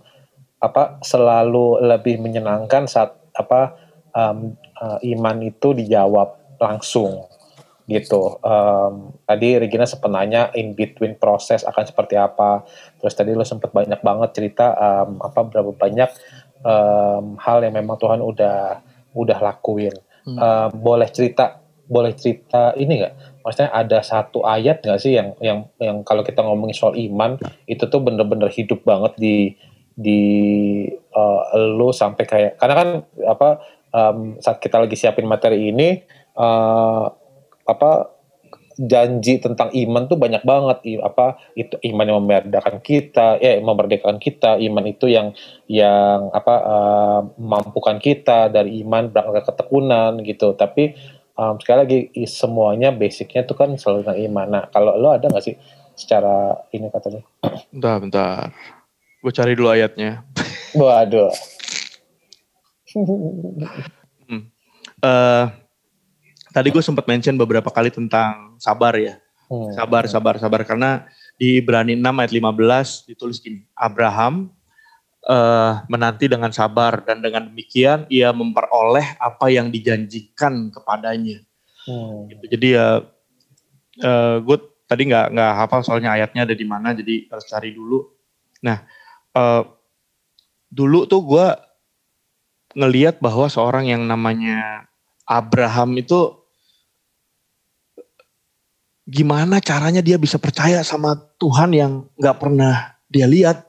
apa 0.58 0.98
selalu 1.06 1.86
lebih 1.86 2.18
menyenangkan 2.18 2.90
saat 2.90 3.14
apa 3.38 3.78
em, 4.18 4.58
eh, 4.58 5.14
iman 5.14 5.38
itu 5.46 5.78
dijawab 5.78 6.58
langsung 6.58 7.30
gitu. 7.88 8.38
Em, 8.44 9.16
tadi 9.24 9.56
Regina 9.56 9.88
sempat 9.88 10.12
nanya 10.12 10.52
in 10.60 10.76
between 10.76 11.16
proses 11.16 11.64
akan 11.64 11.88
seperti 11.88 12.20
apa. 12.20 12.68
Terus 13.00 13.16
tadi 13.16 13.32
lo 13.32 13.48
sempat 13.48 13.72
banyak 13.72 14.04
banget 14.04 14.30
cerita 14.36 14.76
em, 14.76 15.24
apa 15.24 15.40
berapa 15.48 15.72
banyak 15.72 16.10
em, 16.68 17.26
hal 17.40 17.58
yang 17.64 17.74
memang 17.74 17.96
Tuhan 17.96 18.20
udah 18.20 18.84
udah 19.16 19.38
lakuin. 19.40 19.96
Hmm. 20.28 20.38
Em, 20.38 20.70
boleh 20.76 21.08
cerita 21.10 21.64
boleh 21.88 22.12
cerita 22.20 22.76
ini 22.76 23.00
nggak? 23.00 23.42
Maksudnya 23.48 23.72
ada 23.72 24.04
satu 24.04 24.44
ayat 24.44 24.84
nggak 24.84 25.00
sih 25.00 25.16
yang 25.16 25.32
yang 25.40 25.72
yang 25.80 26.04
kalau 26.04 26.28
kita 26.28 26.44
ngomongin 26.44 26.76
soal 26.76 27.00
iman 27.00 27.40
itu 27.64 27.88
tuh 27.88 28.04
bener-bener 28.04 28.52
hidup 28.52 28.84
banget 28.84 29.16
di 29.16 29.56
di 29.96 30.22
eh, 30.92 31.42
lo 31.56 31.90
sampai 31.96 32.24
kayak 32.28 32.52
karena 32.60 32.76
kan 32.76 32.90
apa 33.24 33.50
em, 33.96 34.36
saat 34.44 34.60
kita 34.60 34.84
lagi 34.84 35.00
siapin 35.00 35.24
materi 35.24 35.72
ini 35.72 36.04
eh, 36.36 37.06
apa 37.68 38.18
janji 38.78 39.42
tentang 39.42 39.74
iman 39.74 40.06
tuh 40.06 40.16
banyak 40.16 40.46
banget. 40.46 40.78
I- 40.86 41.02
apa 41.02 41.42
itu 41.58 41.76
iman 41.94 42.06
yang 42.06 42.18
memerdekakan 42.22 42.78
kita 42.86 43.42
ya 43.42 43.58
memerdekakan 43.60 44.22
kita. 44.22 44.62
Iman 44.62 44.86
itu 44.86 45.10
yang 45.10 45.34
yang 45.66 46.30
apa 46.32 46.56
eh, 46.62 47.20
mampukan 47.42 47.98
kita 47.98 48.54
dari 48.54 48.86
iman 48.86 49.10
berangkat 49.10 49.44
ke 49.44 49.48
ketekunan 49.52 50.22
gitu. 50.22 50.54
Tapi 50.54 50.94
em, 51.36 51.56
sekali 51.58 51.78
lagi 51.84 52.00
semuanya 52.30 52.94
basicnya 52.94 53.44
tuh 53.44 53.58
kan 53.58 53.74
selalu 53.76 54.06
tentang 54.06 54.20
iman. 54.30 54.48
Nah 54.48 54.64
kalau 54.70 54.94
lo 54.96 55.10
ada 55.12 55.26
nggak 55.28 55.46
sih 55.46 55.58
secara 55.98 56.54
ini 56.70 56.94
katanya? 56.94 57.26
Bentar, 57.74 57.98
bentar. 57.98 58.48
Gue 59.18 59.34
cari 59.34 59.58
dulu 59.58 59.74
ayatnya. 59.74 60.22
waduh. 60.78 61.34
Eh 64.98 65.67
tadi 66.58 66.74
gue 66.74 66.82
sempat 66.82 67.06
mention 67.06 67.38
beberapa 67.38 67.70
kali 67.70 67.94
tentang 67.94 68.58
sabar 68.58 68.98
ya. 68.98 69.22
Hmm. 69.46 69.70
Sabar, 69.78 70.10
sabar, 70.10 70.42
sabar. 70.42 70.66
Karena 70.66 71.06
di 71.38 71.62
Ibrani 71.62 71.94
6 71.94 72.02
ayat 72.02 72.34
15 72.34 73.14
ditulis 73.14 73.38
gini. 73.38 73.62
Abraham 73.78 74.50
eh, 75.22 75.74
menanti 75.86 76.26
dengan 76.26 76.50
sabar 76.50 77.06
dan 77.06 77.22
dengan 77.22 77.46
demikian 77.46 78.10
ia 78.10 78.34
memperoleh 78.34 79.22
apa 79.22 79.54
yang 79.54 79.70
dijanjikan 79.70 80.74
kepadanya. 80.74 81.46
Hmm. 81.86 82.26
Gitu. 82.26 82.44
Jadi 82.58 82.68
ya 82.74 83.06
eh, 84.02 84.36
gue 84.42 84.58
tadi 84.90 85.14
nggak 85.14 85.38
nggak 85.38 85.54
hafal 85.62 85.86
soalnya 85.86 86.18
ayatnya 86.18 86.50
ada 86.50 86.58
di 86.58 86.66
mana 86.66 86.98
jadi 86.98 87.30
harus 87.30 87.46
cari 87.46 87.70
dulu. 87.70 88.02
Nah 88.66 88.82
eh, 89.38 89.64
dulu 90.74 91.06
tuh 91.06 91.22
gue 91.22 91.48
ngeliat 92.74 93.22
bahwa 93.22 93.46
seorang 93.46 93.94
yang 93.94 94.04
namanya 94.10 94.90
Abraham 95.24 96.02
itu 96.02 96.47
gimana 99.08 99.64
caranya 99.64 100.04
dia 100.04 100.20
bisa 100.20 100.36
percaya 100.36 100.84
sama 100.84 101.16
Tuhan 101.40 101.72
yang 101.72 101.92
nggak 102.20 102.38
pernah 102.38 103.00
dia 103.08 103.24
lihat. 103.24 103.64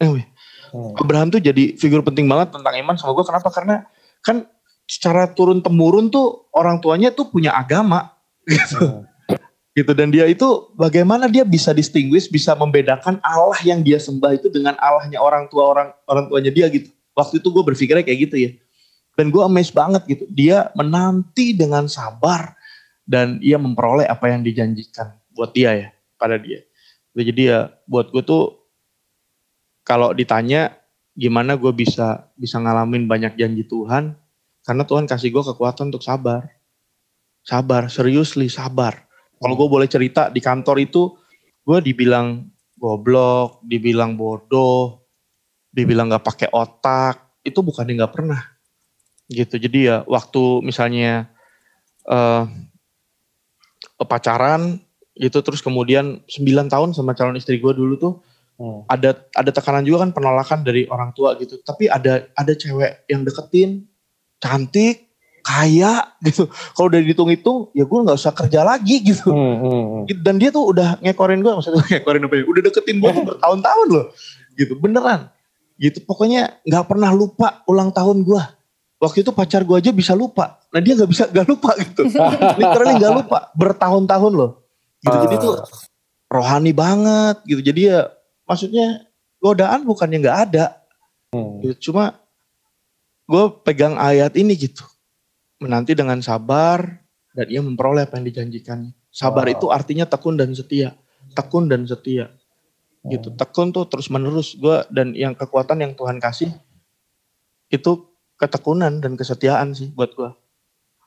Eh, 0.00 0.08
weh, 0.08 0.24
Hmm. 0.70 0.94
Abraham 1.02 1.28
tuh 1.34 1.42
jadi 1.42 1.74
figur 1.74 2.00
penting 2.06 2.30
banget 2.30 2.54
tentang 2.54 2.74
iman 2.78 2.94
sama 2.94 3.14
gue. 3.14 3.26
Kenapa? 3.26 3.50
Karena 3.50 3.76
kan 4.22 4.46
secara 4.86 5.30
turun 5.30 5.62
temurun 5.62 6.10
tuh 6.10 6.46
orang 6.54 6.78
tuanya 6.78 7.10
tuh 7.10 7.30
punya 7.30 7.54
agama 7.54 8.14
gitu. 8.46 8.78
Hmm. 8.78 9.02
gitu 9.78 9.92
dan 9.94 10.10
dia 10.10 10.26
itu 10.26 10.46
bagaimana 10.74 11.30
dia 11.30 11.46
bisa 11.46 11.70
distinguish, 11.74 12.26
bisa 12.26 12.54
membedakan 12.58 13.22
Allah 13.22 13.58
yang 13.62 13.82
dia 13.82 13.98
sembah 14.02 14.34
itu 14.34 14.50
dengan 14.50 14.74
Allahnya 14.78 15.18
orang 15.22 15.46
tua 15.50 15.74
orang 15.74 15.88
orang 16.06 16.26
tuanya 16.30 16.50
dia 16.54 16.66
gitu. 16.70 16.90
Waktu 17.14 17.42
itu 17.42 17.48
gue 17.50 17.64
berpikirnya 17.66 18.06
kayak 18.06 18.30
gitu 18.30 18.36
ya. 18.38 18.50
Dan 19.18 19.34
gue 19.34 19.42
amazed 19.42 19.74
banget 19.74 20.06
gitu. 20.06 20.24
Dia 20.30 20.70
menanti 20.78 21.52
dengan 21.52 21.90
sabar 21.90 22.54
dan 23.10 23.42
ia 23.42 23.58
memperoleh 23.58 24.06
apa 24.06 24.30
yang 24.30 24.46
dijanjikan 24.46 25.18
buat 25.34 25.50
dia 25.50 25.74
ya, 25.74 25.88
pada 26.14 26.38
dia. 26.38 26.62
Jadi 27.10 27.50
ya 27.50 27.74
buat 27.90 28.14
gue 28.14 28.22
tuh 28.22 28.62
kalau 29.82 30.14
ditanya 30.14 30.78
gimana 31.18 31.58
gue 31.58 31.74
bisa 31.74 32.30
bisa 32.38 32.62
ngalamin 32.62 33.10
banyak 33.10 33.34
janji 33.34 33.66
Tuhan, 33.66 34.14
Karena 34.60 34.84
Tuhan 34.84 35.08
kasih 35.08 35.32
gue 35.32 35.42
kekuatan 35.42 35.88
untuk 35.88 36.04
sabar. 36.04 36.46
Sabar, 37.40 37.88
seriously 37.88 38.46
sabar. 38.52 39.08
Kalau 39.40 39.56
gue 39.56 39.66
boleh 39.66 39.88
cerita 39.88 40.28
di 40.28 40.38
kantor 40.44 40.84
itu, 40.84 41.16
gue 41.64 41.80
dibilang 41.80 42.44
goblok, 42.76 43.64
dibilang 43.64 44.20
bodoh, 44.20 45.08
dibilang 45.72 46.12
gak 46.12 46.22
pakai 46.28 46.48
otak, 46.52 47.40
itu 47.40 47.56
bukannya 47.64 48.04
gak 48.04 48.12
pernah. 48.12 48.42
Gitu. 49.32 49.56
Jadi 49.56 49.88
ya 49.88 50.04
waktu 50.04 50.60
misalnya 50.60 51.32
uh, 52.04 52.44
pacaran 54.06 54.80
gitu 55.16 55.42
terus 55.44 55.60
kemudian 55.60 56.22
9 56.28 56.72
tahun 56.72 56.96
sama 56.96 57.12
calon 57.12 57.36
istri 57.36 57.60
gue 57.60 57.72
dulu 57.74 57.94
tuh 58.00 58.14
hmm. 58.60 58.80
ada 58.86 59.16
ada 59.32 59.50
tekanan 59.50 59.82
juga 59.82 60.04
kan 60.04 60.10
penolakan 60.12 60.60
dari 60.60 60.84
orang 60.92 61.16
tua 61.16 61.34
gitu. 61.40 61.58
Tapi 61.64 61.88
ada 61.88 62.28
ada 62.36 62.52
cewek 62.52 63.08
yang 63.08 63.24
deketin 63.24 63.88
cantik 64.38 65.08
kaya 65.40 66.12
gitu. 66.20 66.46
Kalau 66.76 66.92
udah 66.92 67.00
dihitung-hitung 67.00 67.72
ya 67.72 67.88
gue 67.88 67.98
nggak 68.04 68.18
usah 68.20 68.36
kerja 68.36 68.60
lagi 68.62 69.00
gitu. 69.00 69.32
Hmm, 69.32 69.56
hmm, 69.64 69.84
hmm. 70.04 70.20
dan 70.20 70.36
dia 70.36 70.52
tuh 70.52 70.68
udah 70.68 71.00
ngekorin 71.00 71.40
gue 71.40 71.52
maksudnya 71.56 71.80
ngekorin 71.96 72.28
apa 72.28 72.34
ya? 72.36 72.44
Udah 72.44 72.62
deketin 72.68 72.96
gue 73.00 73.10
tuh 73.10 73.24
bertahun-tahun 73.34 73.88
loh 73.88 74.06
gitu 74.54 74.76
beneran. 74.76 75.32
Gitu 75.80 76.04
pokoknya 76.04 76.60
nggak 76.68 76.84
pernah 76.92 77.10
lupa 77.16 77.64
ulang 77.64 77.88
tahun 77.88 78.20
gue 78.20 78.42
waktu 79.00 79.24
itu 79.24 79.32
pacar 79.32 79.64
gue 79.64 79.76
aja 79.80 79.90
bisa 79.90 80.12
lupa 80.12 80.60
nah 80.68 80.78
dia 80.78 80.92
nggak 80.92 81.10
bisa 81.10 81.24
nggak 81.32 81.48
lupa 81.48 81.72
gitu 81.80 82.04
literally 82.60 82.94
nggak 83.00 83.14
lupa 83.16 83.48
bertahun-tahun 83.56 84.32
loh 84.36 84.60
gitu 85.00 85.16
uh. 85.16 85.22
jadi 85.24 85.36
tuh 85.40 85.54
ah. 85.56 85.64
rohani 86.28 86.76
banget 86.76 87.36
gitu 87.48 87.60
jadi 87.64 87.80
ya 87.80 88.00
maksudnya 88.44 89.08
godaan 89.40 89.88
bukannya 89.88 90.20
nggak 90.20 90.38
ada 90.52 90.64
hmm. 91.32 91.64
gitu. 91.64 91.90
cuma 91.90 92.20
gue 93.24 93.44
pegang 93.64 93.96
ayat 93.96 94.36
ini 94.36 94.52
gitu 94.54 94.84
menanti 95.64 95.96
dengan 95.96 96.20
sabar 96.20 96.84
dan 97.32 97.46
ia 97.48 97.64
memperoleh 97.64 98.04
apa 98.04 98.20
yang 98.20 98.28
dijanjikan 98.28 98.92
sabar 99.08 99.48
wow. 99.48 99.54
itu 99.56 99.66
artinya 99.72 100.04
tekun 100.04 100.36
dan 100.36 100.52
setia 100.52 100.92
tekun 101.32 101.72
dan 101.72 101.88
setia 101.88 102.36
gitu 103.08 103.32
hmm. 103.32 103.38
tekun 103.40 103.72
tuh 103.72 103.88
terus 103.88 104.12
menerus 104.12 104.52
gue 104.60 104.84
dan 104.92 105.16
yang 105.16 105.32
kekuatan 105.32 105.80
yang 105.80 105.92
Tuhan 105.96 106.20
kasih 106.20 106.52
itu 107.72 108.09
ketekunan 108.40 109.04
dan 109.04 109.20
kesetiaan 109.20 109.76
sih 109.76 109.92
buat 109.92 110.16
gue 110.16 110.32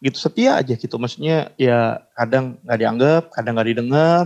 gitu 0.04 0.20
setia 0.20 0.60
aja 0.60 0.76
gitu. 0.76 1.00
Maksudnya 1.00 1.56
ya 1.56 2.04
kadang 2.14 2.60
nggak 2.68 2.80
dianggap 2.80 3.24
kadang 3.32 3.56
nggak 3.56 3.70
didengar 3.72 4.26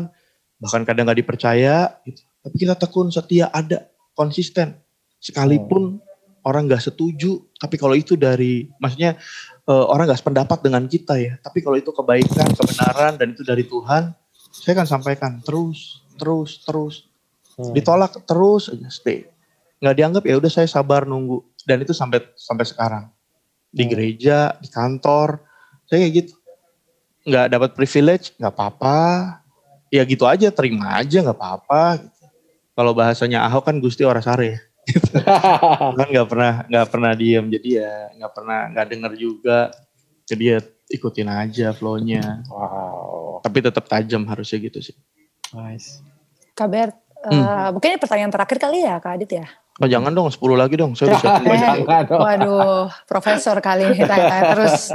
bahkan 0.58 0.82
kadang 0.84 1.06
nggak 1.06 1.22
dipercaya 1.22 1.94
gitu. 2.02 2.22
Tapi 2.42 2.56
kita 2.58 2.74
tekun 2.74 3.14
setia 3.14 3.54
ada 3.54 3.86
konsisten. 4.18 4.74
Sekalipun 5.22 6.02
hmm. 6.02 6.46
orang 6.50 6.66
nggak 6.66 6.82
setuju 6.82 7.46
tapi 7.62 7.78
kalau 7.78 7.94
itu 7.94 8.18
dari 8.18 8.70
maksudnya 8.82 9.18
uh, 9.70 9.86
orang 9.90 10.10
nggak 10.10 10.22
sependapat 10.22 10.62
dengan 10.62 10.86
kita 10.86 11.18
ya 11.18 11.34
tapi 11.42 11.66
kalau 11.66 11.74
itu 11.74 11.90
kebaikan 11.90 12.54
kebenaran 12.54 13.18
dan 13.18 13.34
itu 13.34 13.42
dari 13.42 13.66
Tuhan 13.66 14.14
saya 14.54 14.74
akan 14.78 14.88
sampaikan 14.90 15.32
terus 15.46 16.02
terus 16.18 16.66
terus. 16.66 16.96
Hmm. 17.58 17.74
ditolak 17.74 18.14
terus 18.30 18.70
aja 18.70 18.86
stay. 18.94 19.26
Nggak 19.82 19.96
dianggap 19.98 20.24
ya 20.30 20.38
udah 20.38 20.52
saya 20.54 20.70
sabar 20.70 21.10
nunggu 21.10 21.42
dan 21.68 21.84
itu 21.84 21.92
sampai 21.92 22.24
sampai 22.40 22.64
sekarang 22.64 23.12
di 23.68 23.84
hmm. 23.84 23.92
gereja 23.92 24.56
di 24.64 24.72
kantor 24.72 25.44
saya 25.88 26.04
kayak 26.04 26.14
gitu. 26.24 26.34
Nggak 27.28 27.48
dapat 27.52 27.70
privilege, 27.76 28.26
nggak 28.40 28.54
apa-apa. 28.54 28.98
Ya 29.88 30.04
gitu 30.04 30.28
aja, 30.28 30.52
terima 30.52 31.00
aja 31.00 31.24
nggak 31.24 31.36
apa-apa. 31.36 32.04
Gitu. 32.04 32.26
Kalau 32.76 32.92
bahasanya 32.92 33.48
Ahok 33.48 33.72
kan 33.72 33.76
Gusti 33.80 34.04
orang 34.04 34.24
sare. 34.24 34.52
Gitu. 34.88 35.16
kan 36.00 36.08
nggak 36.08 36.28
pernah 36.28 36.54
nggak 36.68 36.88
pernah 36.92 37.12
diem, 37.16 37.46
jadi 37.52 37.70
ya 37.84 37.94
nggak 38.20 38.32
pernah 38.36 38.60
nggak 38.72 38.88
denger 38.88 39.12
juga. 39.16 39.60
Jadi 40.28 40.44
ya 40.44 40.60
ikutin 40.92 41.28
aja 41.32 41.68
flownya. 41.72 42.44
Wow. 42.52 43.44
Tapi 43.44 43.58
tetap 43.64 43.88
tajam 43.88 44.28
harusnya 44.28 44.60
gitu 44.60 44.80
sih. 44.84 44.96
Nice. 45.56 46.04
Kabar, 46.52 46.92
hmm. 47.28 47.32
uh, 47.32 47.70
mungkin 47.72 47.96
pertanyaan 47.96 48.32
terakhir 48.32 48.60
kali 48.60 48.84
ya 48.84 49.00
Kak 49.00 49.16
Adit 49.16 49.32
ya? 49.40 49.48
Oh 49.78 49.86
jangan 49.86 50.10
dong, 50.10 50.34
10 50.34 50.42
lagi 50.58 50.74
dong. 50.74 50.98
Saya 50.98 51.14
bisa. 51.14 51.38
eh, 51.38 52.06
waduh, 52.10 52.90
profesor 53.06 53.62
kali 53.62 53.94
tanya 53.94 54.58
terus. 54.58 54.90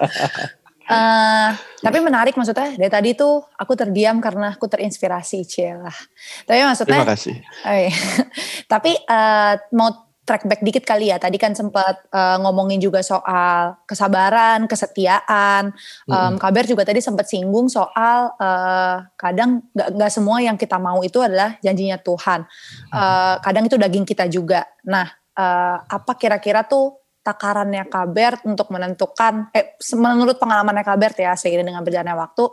Uh, 0.83 1.55
tapi 1.79 2.03
menarik 2.03 2.35
maksudnya 2.35 2.75
dari 2.75 2.91
tadi 2.91 3.11
tuh 3.15 3.47
aku 3.55 3.79
terdiam 3.79 4.19
karena 4.19 4.59
aku 4.59 4.67
terinspirasi 4.67 5.47
lah. 5.79 5.95
Tapi 6.43 6.59
maksudnya 6.67 6.99
Terima 6.99 7.11
kasih. 7.15 7.35
Oh 7.63 7.77
iya. 7.79 7.95
tapi 8.73 8.93
uh, 9.07 9.55
mau 9.73 10.12
track 10.23 10.47
back 10.47 10.61
dikit 10.63 10.87
kali 10.87 11.11
ya. 11.11 11.19
Tadi 11.19 11.35
kan 11.39 11.53
sempat 11.53 12.07
uh, 12.15 12.39
ngomongin 12.43 12.79
juga 12.79 13.03
soal 13.03 13.75
kesabaran, 13.85 14.71
kesetiaan. 14.71 15.75
Um, 16.07 16.15
mm-hmm. 16.15 16.37
Kabar 16.39 16.65
juga 16.67 16.83
tadi 16.87 17.03
sempat 17.03 17.27
singgung 17.27 17.67
soal 17.67 18.31
uh, 18.39 19.03
kadang 19.19 19.67
nggak 19.75 20.13
semua 20.13 20.39
yang 20.39 20.55
kita 20.55 20.79
mau 20.79 21.03
itu 21.03 21.19
adalah 21.19 21.59
janjinya 21.61 21.99
Tuhan. 21.99 22.47
Uh, 22.95 23.37
kadang 23.43 23.67
itu 23.67 23.75
daging 23.75 24.07
kita 24.07 24.31
juga. 24.31 24.63
Nah, 24.87 25.11
uh, 25.35 25.77
apa 25.83 26.13
kira-kira 26.15 26.63
tuh 26.67 27.03
takarannya 27.23 27.87
Kabert 27.87 28.43
untuk 28.51 28.67
menentukan, 28.75 29.55
eh, 29.55 29.79
menurut 29.95 30.43
pengalamannya 30.43 30.83
Kabert 30.83 31.23
ya 31.23 31.39
seiring 31.39 31.71
dengan 31.71 31.87
berjalannya 31.87 32.19
waktu, 32.19 32.45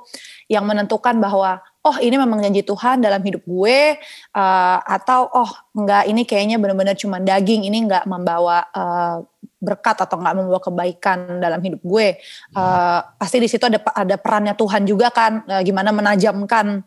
yang 0.46 0.64
menentukan 0.64 1.18
bahwa 1.18 1.58
oh 1.90 1.98
ini 1.98 2.16
memang 2.22 2.38
janji 2.46 2.62
Tuhan 2.62 3.02
dalam 3.02 3.18
hidup 3.26 3.42
gue, 3.42 3.98
uh, 4.38 4.78
atau 4.86 5.26
oh 5.34 5.52
enggak 5.74 6.06
ini 6.06 6.22
kayaknya 6.30 6.62
benar-benar 6.62 6.94
cuma 6.94 7.18
daging, 7.18 7.66
ini 7.66 7.90
enggak 7.90 8.06
membawa 8.06 8.70
uh, 8.70 9.26
berkat 9.58 10.06
atau 10.06 10.22
enggak 10.22 10.36
membawa 10.38 10.62
kebaikan 10.62 11.42
dalam 11.42 11.58
hidup 11.66 11.82
gue. 11.82 12.22
Uh, 12.54 13.02
pasti 13.18 13.42
di 13.42 13.50
situ 13.50 13.66
ada 13.66 13.82
ada 13.98 14.16
perannya 14.22 14.54
Tuhan 14.54 14.86
juga 14.86 15.10
kan, 15.10 15.42
uh, 15.50 15.62
gimana 15.66 15.90
menajamkan 15.90 16.86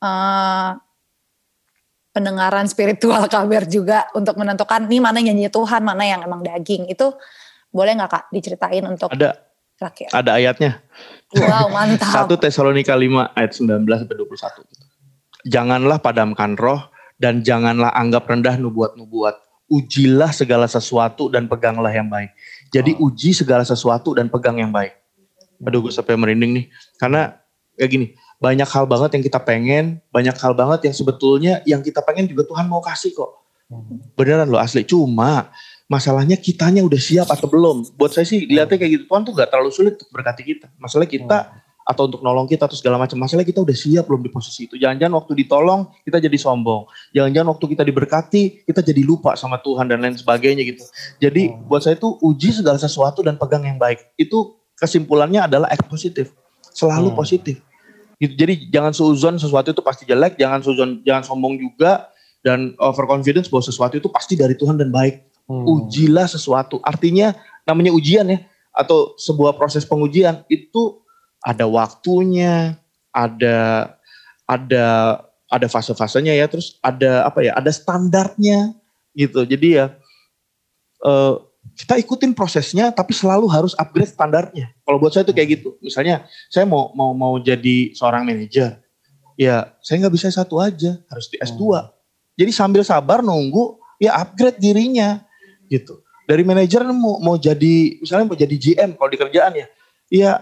uh, 0.00 0.70
pendengaran 2.16 2.64
spiritual 2.66 3.28
kabar 3.32 3.68
juga 3.68 4.08
untuk 4.16 4.40
menentukan 4.40 4.88
nih 4.88 5.00
mana 5.04 5.20
nyanyi 5.20 5.52
Tuhan, 5.52 5.84
mana 5.84 6.08
yang 6.08 6.24
emang 6.24 6.40
daging. 6.40 6.88
Itu 6.88 7.12
boleh 7.68 7.92
nggak 8.00 8.10
Kak 8.10 8.24
diceritain 8.32 8.84
untuk 8.88 9.12
Ada. 9.12 9.47
Rakyat. 9.78 10.10
Ada 10.10 10.30
ayatnya. 10.42 10.82
Wow, 11.38 11.70
mantap. 11.74 12.26
1 12.26 12.42
Tesalonika 12.42 12.98
5 12.98 13.38
ayat 13.38 13.52
19 13.54 13.86
sampai 13.86 14.16
21. 14.18 15.46
Janganlah 15.46 15.98
padamkan 16.02 16.58
roh 16.58 16.90
dan 17.16 17.46
janganlah 17.46 17.94
anggap 17.94 18.26
rendah 18.26 18.58
nubuat-nubuat. 18.58 19.38
Ujilah 19.68 20.34
segala 20.34 20.66
sesuatu 20.66 21.30
dan 21.30 21.46
peganglah 21.46 21.92
yang 21.92 22.10
baik. 22.10 22.34
Jadi 22.74 22.96
oh. 22.98 23.08
uji 23.12 23.36
segala 23.36 23.62
sesuatu 23.62 24.16
dan 24.16 24.26
pegang 24.26 24.58
yang 24.58 24.74
baik. 24.74 24.96
Aduh 25.62 25.86
gue 25.86 25.92
sampai 25.94 26.18
merinding 26.18 26.52
nih. 26.58 26.66
Karena 26.98 27.38
kayak 27.78 27.90
gini, 27.90 28.06
banyak 28.38 28.66
hal 28.66 28.84
banget 28.86 29.10
yang 29.18 29.24
kita 29.26 29.40
pengen, 29.42 29.84
banyak 30.10 30.34
hal 30.34 30.54
banget 30.54 30.90
yang 30.90 30.94
sebetulnya 30.94 31.54
yang 31.66 31.82
kita 31.82 32.02
pengen 32.02 32.26
juga 32.26 32.46
Tuhan 32.46 32.66
mau 32.66 32.82
kasih 32.82 33.14
kok. 33.14 33.30
Beneran 34.16 34.48
loh 34.48 34.58
asli. 34.58 34.86
Cuma 34.88 35.52
masalahnya 35.88 36.36
kitanya 36.36 36.84
udah 36.84 37.00
siap 37.00 37.28
atau 37.32 37.48
belum. 37.48 37.96
Buat 37.96 38.14
saya 38.14 38.28
sih 38.28 38.44
lihatnya 38.46 38.76
kayak 38.76 38.92
gitu. 38.94 39.04
Tuhan 39.08 39.22
tuh 39.24 39.32
gak 39.34 39.48
terlalu 39.50 39.70
sulit 39.72 39.96
untuk 39.96 40.12
berkati 40.12 40.42
kita. 40.44 40.68
Masalahnya 40.78 41.10
kita 41.10 41.38
atau 41.88 42.04
untuk 42.04 42.20
nolong 42.20 42.44
kita 42.44 42.68
atau 42.68 42.76
segala 42.76 43.00
macam 43.00 43.16
masalah 43.16 43.48
kita 43.48 43.64
udah 43.64 43.72
siap 43.72 44.04
belum 44.04 44.20
di 44.20 44.28
posisi 44.28 44.68
itu. 44.68 44.76
Jangan-jangan 44.76 45.14
waktu 45.16 45.32
ditolong 45.40 45.80
kita 46.04 46.20
jadi 46.20 46.36
sombong. 46.36 46.84
Jangan-jangan 47.16 47.48
waktu 47.56 47.66
kita 47.72 47.82
diberkati 47.88 48.42
kita 48.68 48.80
jadi 48.84 49.02
lupa 49.02 49.32
sama 49.40 49.56
Tuhan 49.64 49.88
dan 49.88 50.04
lain 50.04 50.14
sebagainya 50.14 50.68
gitu. 50.68 50.84
Jadi 51.16 51.56
buat 51.64 51.80
saya 51.80 51.96
itu 51.96 52.20
uji 52.20 52.60
segala 52.60 52.76
sesuatu 52.76 53.24
dan 53.24 53.40
pegang 53.40 53.64
yang 53.64 53.80
baik. 53.80 54.04
Itu 54.20 54.60
kesimpulannya 54.76 55.48
adalah 55.48 55.72
act 55.72 55.88
positif. 55.88 56.36
Selalu 56.76 57.10
hmm. 57.10 57.18
positif 57.18 57.56
gitu 58.18 58.34
jadi 58.34 58.54
jangan 58.74 58.90
seuzon 58.90 59.38
sesuatu 59.38 59.70
itu 59.70 59.82
pasti 59.82 60.02
jelek 60.02 60.34
jangan 60.34 60.58
seuzon 60.58 61.06
jangan 61.06 61.22
sombong 61.22 61.54
juga 61.54 62.10
dan 62.42 62.74
overconfidence 62.82 63.46
bahwa 63.46 63.62
sesuatu 63.62 63.94
itu 63.98 64.10
pasti 64.10 64.34
dari 64.34 64.58
Tuhan 64.58 64.74
dan 64.74 64.90
baik 64.90 65.27
hmm. 65.48 65.64
ujilah 65.64 66.28
sesuatu 66.28 66.78
artinya 66.84 67.34
namanya 67.64 67.90
ujian 67.96 68.28
ya 68.28 68.38
atau 68.76 69.16
sebuah 69.18 69.58
proses 69.58 69.82
pengujian 69.82 70.46
itu 70.46 71.02
ada 71.42 71.66
waktunya 71.66 72.78
ada 73.10 73.90
ada 74.46 74.86
ada 75.48 75.66
fase-fasenya 75.66 76.36
ya 76.36 76.46
terus 76.46 76.76
ada 76.84 77.24
apa 77.24 77.42
ya 77.42 77.56
ada 77.56 77.72
standarnya 77.72 78.76
gitu 79.16 79.42
jadi 79.48 79.68
ya 79.72 79.86
uh, 81.02 81.42
kita 81.78 81.94
ikutin 82.00 82.34
prosesnya 82.34 82.90
tapi 82.90 83.14
selalu 83.14 83.46
harus 83.46 83.70
upgrade 83.78 84.10
standarnya. 84.10 84.74
Kalau 84.82 84.98
buat 84.98 85.14
saya 85.14 85.22
itu 85.22 85.34
kayak 85.34 85.48
gitu. 85.60 85.78
Misalnya 85.78 86.26
saya 86.50 86.66
mau 86.66 86.90
mau 86.90 87.14
mau 87.14 87.38
jadi 87.38 87.94
seorang 87.94 88.26
manajer, 88.26 88.82
ya 89.38 89.70
saya 89.78 90.02
nggak 90.02 90.14
bisa 90.18 90.26
satu 90.34 90.58
aja, 90.58 90.98
harus 91.06 91.26
di 91.30 91.38
S2. 91.38 91.62
Hmm. 91.62 91.86
Jadi 92.34 92.50
sambil 92.50 92.82
sabar 92.82 93.22
nunggu 93.22 93.78
ya 94.02 94.18
upgrade 94.18 94.58
dirinya 94.58 95.22
gitu. 95.68 96.00
Dari 96.28 96.44
manajer 96.44 96.84
mau 96.92 97.16
mau 97.20 97.36
jadi 97.40 97.96
misalnya 98.00 98.26
mau 98.28 98.36
jadi 98.36 98.52
GM 98.52 99.00
kalau 99.00 99.08
di 99.08 99.16
kerjaan 99.16 99.52
ya, 99.56 99.66
ya 100.12 100.32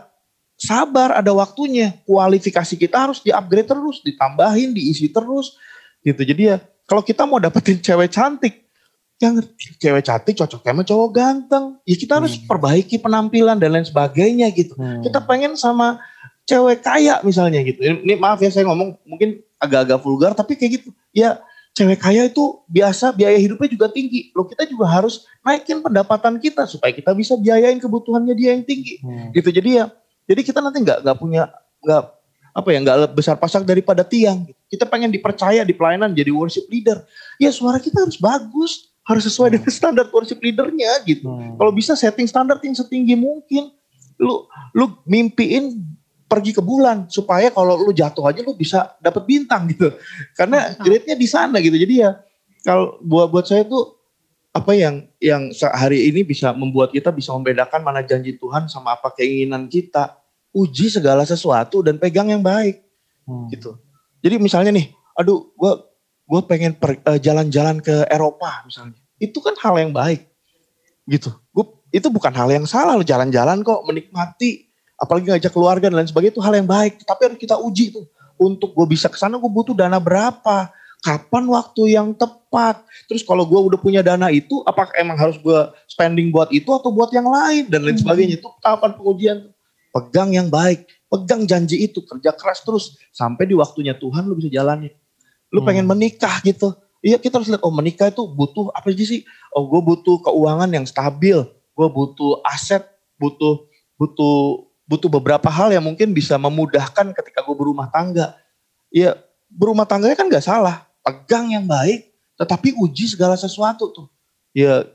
sabar 0.58 1.14
ada 1.14 1.30
waktunya. 1.30 1.94
Kualifikasi 2.02 2.74
kita 2.74 3.06
harus 3.06 3.22
di 3.22 3.30
upgrade 3.30 3.70
terus, 3.70 4.02
ditambahin, 4.02 4.74
diisi 4.74 5.06
terus 5.12 5.54
gitu. 6.02 6.22
Jadi 6.26 6.42
ya 6.54 6.56
kalau 6.86 7.02
kita 7.02 7.22
mau 7.26 7.38
dapetin 7.38 7.78
cewek 7.78 8.10
cantik 8.10 8.66
yang 9.16 9.40
cewek 9.80 10.04
cantik 10.04 10.34
cocok 10.36 10.60
sama 10.60 10.82
cowok 10.82 11.08
ganteng. 11.14 11.64
Ya 11.86 11.96
kita 11.96 12.18
harus 12.18 12.36
Hmm. 12.36 12.46
perbaiki 12.50 12.96
penampilan 12.98 13.56
dan 13.56 13.70
lain 13.72 13.86
sebagainya 13.86 14.50
gitu. 14.52 14.74
Hmm. 14.74 15.00
Kita 15.06 15.22
pengen 15.22 15.54
sama 15.54 16.02
cewek 16.44 16.82
kaya 16.82 17.22
misalnya 17.22 17.62
gitu. 17.62 17.80
Ini 17.82 18.18
maaf 18.18 18.42
ya 18.42 18.50
saya 18.50 18.66
ngomong 18.66 18.98
mungkin 19.06 19.40
agak-agak 19.56 19.98
vulgar 20.02 20.32
tapi 20.34 20.58
kayak 20.58 20.82
gitu. 20.82 20.90
Ya 21.14 21.40
cewek 21.76 22.00
kaya 22.00 22.32
itu 22.32 22.64
biasa 22.72 23.12
biaya 23.12 23.36
hidupnya 23.36 23.68
juga 23.68 23.86
tinggi. 23.92 24.32
Loh 24.32 24.48
kita 24.48 24.64
juga 24.64 24.88
harus 24.88 25.28
naikin 25.44 25.84
pendapatan 25.84 26.40
kita 26.40 26.64
supaya 26.64 26.88
kita 26.96 27.12
bisa 27.12 27.36
biayain 27.36 27.76
kebutuhannya 27.76 28.32
dia 28.32 28.56
yang 28.56 28.64
tinggi. 28.64 28.96
Hmm. 29.04 29.28
Gitu 29.36 29.52
jadi 29.52 29.84
ya 29.84 29.84
jadi 30.24 30.40
kita 30.40 30.64
nanti 30.64 30.80
nggak 30.80 31.04
nggak 31.04 31.16
punya 31.20 31.52
nggak 31.84 32.02
apa 32.56 32.68
ya 32.72 32.78
nggak 32.80 33.12
besar 33.12 33.36
pasak 33.36 33.68
daripada 33.68 34.00
tiang. 34.00 34.48
Kita 34.72 34.88
pengen 34.88 35.12
dipercaya 35.12 35.60
di 35.68 35.76
pelayanan 35.76 36.16
jadi 36.16 36.32
worship 36.32 36.64
leader. 36.72 37.04
Ya 37.36 37.52
suara 37.52 37.76
kita 37.76 38.08
harus 38.08 38.16
bagus, 38.16 38.88
harus 39.04 39.28
sesuai 39.28 39.52
Hmm. 39.52 39.56
dengan 39.60 39.70
standar 39.70 40.06
worship 40.08 40.40
leadernya 40.40 40.96
gitu. 41.04 41.28
Hmm. 41.28 41.60
Kalau 41.60 41.72
bisa 41.76 41.92
setting 41.92 42.24
standar 42.24 42.56
yang 42.64 42.72
setinggi 42.72 43.12
mungkin. 43.12 43.68
Lu 44.16 44.48
lu 44.72 44.96
mimpiin 45.04 45.76
pergi 46.26 46.50
ke 46.54 46.62
bulan 46.62 47.06
supaya 47.06 47.50
kalau 47.54 47.78
lu 47.78 47.94
jatuh 47.94 48.26
aja 48.26 48.42
lu 48.42 48.54
bisa 48.58 48.94
dapat 48.98 49.22
bintang 49.26 49.70
gitu. 49.70 49.94
Karena 50.38 50.74
grade-nya 50.78 51.14
di 51.14 51.28
sana 51.30 51.62
gitu. 51.62 51.78
Jadi 51.78 51.94
ya 52.02 52.18
kalau 52.66 52.98
buat 53.02 53.30
buat 53.30 53.46
saya 53.46 53.62
tuh 53.66 53.94
apa 54.50 54.72
yang 54.72 55.06
yang 55.20 55.52
hari 55.76 56.10
ini 56.10 56.26
bisa 56.26 56.50
membuat 56.50 56.90
kita 56.90 57.12
bisa 57.12 57.30
membedakan 57.36 57.84
mana 57.84 58.02
janji 58.02 58.34
Tuhan 58.34 58.66
sama 58.66 58.98
apa 58.98 59.14
keinginan 59.14 59.70
kita. 59.70 60.18
Uji 60.56 60.88
segala 60.88 61.20
sesuatu 61.28 61.84
dan 61.84 62.00
pegang 62.00 62.32
yang 62.32 62.40
baik 62.40 62.86
Hmm. 63.26 63.50
gitu. 63.50 63.74
Jadi 64.22 64.38
misalnya 64.38 64.70
nih, 64.70 64.94
aduh 65.18 65.50
gua 65.58 65.82
gue 66.26 66.40
pengen 66.46 66.74
eh, 66.78 67.18
jalan-jalan 67.18 67.82
ke 67.82 68.06
Eropa 68.06 68.62
misalnya. 68.66 68.98
Itu 69.18 69.42
kan 69.42 69.54
hal 69.58 69.74
yang 69.82 69.90
baik 69.90 70.26
gitu. 71.06 71.34
Gua, 71.50 71.82
itu 71.90 72.06
bukan 72.10 72.34
hal 72.34 72.50
yang 72.50 72.66
salah 72.66 72.98
lo 72.98 73.02
jalan-jalan 73.06 73.62
kok 73.62 73.82
menikmati 73.86 74.65
apalagi 74.96 75.32
ngajak 75.32 75.52
keluarga 75.52 75.86
dan 75.88 75.96
lain 76.00 76.08
sebagainya 76.08 76.34
itu 76.36 76.42
hal 76.44 76.54
yang 76.56 76.68
baik. 76.68 77.00
Tapi 77.04 77.20
harus 77.28 77.38
kita 77.38 77.56
uji 77.60 77.92
tuh. 77.92 78.04
Untuk 78.36 78.76
gue 78.76 78.86
bisa 78.88 79.08
ke 79.08 79.16
sana 79.16 79.40
gue 79.40 79.48
butuh 79.48 79.72
dana 79.72 79.96
berapa? 79.96 80.68
Kapan 81.00 81.44
waktu 81.48 81.96
yang 81.96 82.12
tepat? 82.16 82.82
Terus 83.08 83.22
kalau 83.24 83.44
gue 83.48 83.56
udah 83.56 83.78
punya 83.78 84.00
dana 84.04 84.32
itu, 84.32 84.60
apakah 84.64 84.92
emang 84.96 85.16
harus 85.16 85.36
gue 85.40 85.60
spending 85.86 86.32
buat 86.32 86.48
itu 86.50 86.66
atau 86.72 86.90
buat 86.92 87.12
yang 87.12 87.28
lain 87.28 87.68
dan 87.68 87.84
lain 87.84 87.96
Hmm. 87.96 88.02
sebagainya? 88.04 88.40
Itu 88.40 88.48
tahapan 88.60 88.96
pengujian. 88.96 89.38
Pegang 89.92 90.28
yang 90.36 90.48
baik, 90.52 90.84
pegang 91.08 91.48
janji 91.48 91.80
itu, 91.88 92.04
kerja 92.04 92.28
keras 92.36 92.60
terus 92.60 93.00
sampai 93.16 93.48
di 93.48 93.56
waktunya 93.56 93.96
Tuhan 93.96 94.28
lu 94.28 94.36
bisa 94.36 94.52
jalanin. 94.52 94.92
Lu 95.48 95.64
Hmm. 95.64 95.68
pengen 95.72 95.86
menikah 95.88 96.42
gitu. 96.44 96.76
Iya 97.00 97.16
kita 97.16 97.38
harus 97.38 97.48
lihat, 97.48 97.62
oh 97.62 97.70
menikah 97.72 98.10
itu 98.10 98.26
butuh 98.26 98.68
apa 98.74 98.90
aja 98.90 99.04
sih? 99.06 99.22
Oh 99.54 99.64
gue 99.68 99.80
butuh 99.80 100.20
keuangan 100.20 100.68
yang 100.68 100.84
stabil, 100.84 101.38
gue 101.46 101.88
butuh 101.88 102.42
aset, 102.44 102.82
butuh 103.16 103.64
butuh 103.96 104.68
butuh 104.86 105.10
beberapa 105.10 105.50
hal 105.50 105.74
yang 105.74 105.84
mungkin 105.84 106.14
bisa 106.14 106.38
memudahkan 106.38 107.10
ketika 107.12 107.42
gue 107.42 107.56
berumah 107.58 107.90
tangga. 107.90 108.38
Iya 108.88 109.18
berumah 109.50 109.86
tangganya 109.86 110.16
kan 110.18 110.26
gak 110.30 110.46
salah, 110.46 110.86
pegang 111.02 111.50
yang 111.54 111.66
baik, 111.66 112.10
tetapi 112.38 112.74
uji 112.78 113.10
segala 113.10 113.38
sesuatu 113.38 113.90
tuh. 113.90 114.06
Ya 114.54 114.86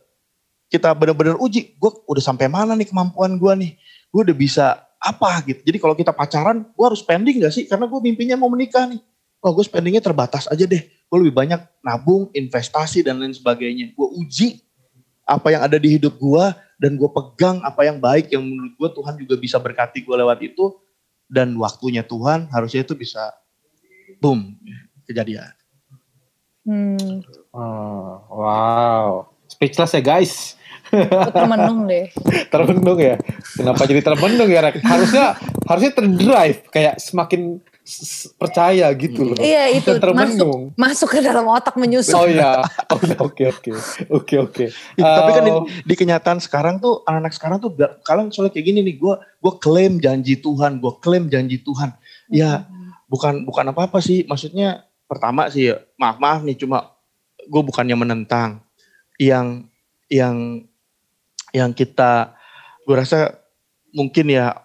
kita 0.72 0.92
benar-benar 0.96 1.36
uji, 1.40 1.76
gue 1.76 1.92
udah 2.08 2.24
sampai 2.24 2.48
mana 2.48 2.76
nih 2.80 2.88
kemampuan 2.88 3.36
gue 3.36 3.54
nih, 3.60 3.72
gue 4.12 4.22
udah 4.24 4.36
bisa 4.36 4.66
apa 5.02 5.44
gitu. 5.44 5.60
Jadi 5.68 5.78
kalau 5.82 5.96
kita 5.98 6.16
pacaran, 6.16 6.64
gue 6.64 6.86
harus 6.86 7.04
spending 7.04 7.44
gak 7.44 7.54
sih? 7.54 7.68
Karena 7.68 7.88
gue 7.88 8.00
mimpinya 8.00 8.40
mau 8.40 8.48
menikah 8.48 8.88
nih. 8.88 9.02
Oh 9.42 9.52
gue 9.58 9.66
spendingnya 9.66 10.00
terbatas 10.00 10.46
aja 10.48 10.64
deh. 10.64 10.86
Gue 10.86 11.18
lebih 11.28 11.34
banyak 11.34 11.60
nabung, 11.82 12.30
investasi 12.32 13.04
dan 13.04 13.20
lain 13.20 13.34
sebagainya. 13.34 13.92
Gue 13.98 14.08
uji 14.22 14.62
apa 15.32 15.48
yang 15.56 15.64
ada 15.64 15.80
di 15.80 15.96
hidup 15.96 16.20
gue 16.20 16.46
dan 16.82 17.00
gue 17.00 17.10
pegang 17.10 17.64
apa 17.64 17.88
yang 17.88 17.98
baik 18.02 18.28
yang 18.36 18.44
menurut 18.44 18.74
gue 18.76 18.90
Tuhan 19.00 19.16
juga 19.16 19.36
bisa 19.40 19.58
berkati 19.62 20.04
gue 20.04 20.16
lewat 20.20 20.44
itu 20.44 20.76
dan 21.32 21.56
waktunya 21.56 22.04
Tuhan 22.04 22.52
harusnya 22.52 22.84
itu 22.84 22.92
bisa 22.98 23.32
boom 24.20 24.60
kejadian. 25.08 25.56
Hmm, 26.62 27.24
Oh, 27.52 28.24
wow. 28.32 29.28
Speechless 29.52 29.92
ya 29.92 30.04
guys. 30.04 30.56
termenung 31.36 31.88
deh. 31.88 32.08
termenung 32.54 33.00
ya. 33.00 33.16
Kenapa 33.56 33.84
jadi 33.84 34.02
termenung 34.04 34.48
ya? 34.48 34.60
Rek? 34.64 34.80
Harusnya 34.84 35.36
harusnya 35.68 35.92
terdrive 35.92 36.60
kayak 36.72 37.00
semakin 37.00 37.60
percaya 38.40 38.88
gitu 38.96 39.34
loh. 39.34 39.38
Iya 39.38 39.72
itu 39.78 39.92
Bukan 39.92 40.14
masuk 40.16 40.38
termenung. 40.40 40.62
masuk 40.80 41.10
ke 41.12 41.20
dalam 41.20 41.46
otak 41.48 41.76
menyusup. 41.76 42.24
Oh 42.24 42.28
iya. 42.28 42.64
Oh 42.92 43.00
iya 43.08 43.18
oke 43.20 43.44
oke. 43.52 43.72
Oke 44.10 44.36
oke. 44.40 44.66
Tapi 44.96 45.30
kan 45.36 45.44
di, 45.44 45.52
di 45.86 45.96
kenyataan 45.96 46.40
sekarang 46.40 46.80
tuh 46.80 47.04
anak-anak 47.06 47.34
sekarang 47.36 47.58
tuh 47.60 47.72
kalian 48.08 48.32
soalnya 48.32 48.56
kayak 48.56 48.66
gini 48.66 48.80
nih, 48.86 48.96
gue 48.98 49.14
gue 49.20 49.54
klaim 49.60 50.00
janji 50.00 50.40
Tuhan, 50.40 50.80
gue 50.80 50.94
klaim 51.04 51.28
janji 51.28 51.60
Tuhan. 51.60 51.92
Ya 52.32 52.66
bukan 53.12 53.44
bukan 53.44 53.76
apa 53.76 53.92
apa 53.92 54.00
sih, 54.00 54.24
maksudnya 54.24 54.88
pertama 55.10 55.52
sih 55.52 55.74
ya, 55.74 55.84
maaf 56.00 56.18
maaf 56.22 56.42
nih 56.48 56.56
cuma 56.56 56.96
gue 57.44 57.62
bukannya 57.62 57.98
menentang 58.00 58.64
yang 59.20 59.68
yang 60.08 60.64
yang 61.52 61.76
kita 61.76 62.36
gue 62.88 62.96
rasa 62.96 63.36
mungkin 63.92 64.32
ya 64.32 64.56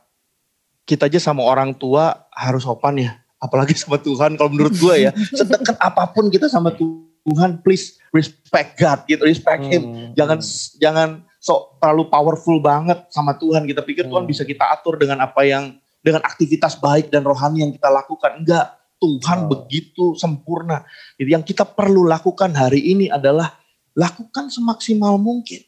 kita 0.87 1.11
aja 1.11 1.18
sama 1.18 1.43
orang 1.43 1.74
tua 1.74 2.30
harus 2.30 2.62
sopan 2.62 2.97
ya. 2.97 3.18
Apalagi 3.37 3.74
sama 3.76 3.99
Tuhan 3.99 4.39
kalau 4.39 4.49
menurut 4.49 4.72
gue 4.72 5.11
ya. 5.11 5.12
Sedekat 5.39 5.76
apa 5.76 6.09
pun 6.14 6.30
kita 6.30 6.47
sama 6.47 6.72
Tuhan 6.72 7.61
please 7.61 7.99
respect 8.14 8.78
God 8.78 9.03
gitu 9.05 9.26
respect 9.26 9.66
Him. 9.66 9.82
Hmm, 9.82 10.09
jangan 10.14 10.39
jangan 10.78 11.09
sok 11.37 11.82
terlalu 11.82 12.07
powerful 12.09 12.62
banget 12.62 13.03
sama 13.11 13.34
Tuhan. 13.34 13.66
Kita 13.66 13.82
pikir 13.82 14.07
Tuhan 14.07 14.24
Hmm. 14.24 14.30
bisa 14.30 14.47
kita 14.47 14.62
atur 14.72 14.97
dengan 14.97 15.20
apa 15.20 15.43
yang 15.43 15.74
dengan 16.01 16.22
aktivitas 16.22 16.78
baik 16.78 17.11
dan 17.11 17.26
rohani 17.26 17.66
yang 17.66 17.74
kita 17.74 17.91
lakukan. 17.91 18.39
Enggak. 18.41 18.78
Tuhan 18.97 19.45
Oh. 19.45 19.49
begitu 19.53 20.16
sempurna. 20.16 20.80
Jadi 21.20 21.30
yang 21.37 21.45
kita 21.45 21.68
perlu 21.68 22.09
lakukan 22.09 22.49
hari 22.57 22.80
ini 22.80 23.12
adalah 23.12 23.53
lakukan 23.93 24.49
semaksimal 24.49 25.20
mungkin. 25.20 25.61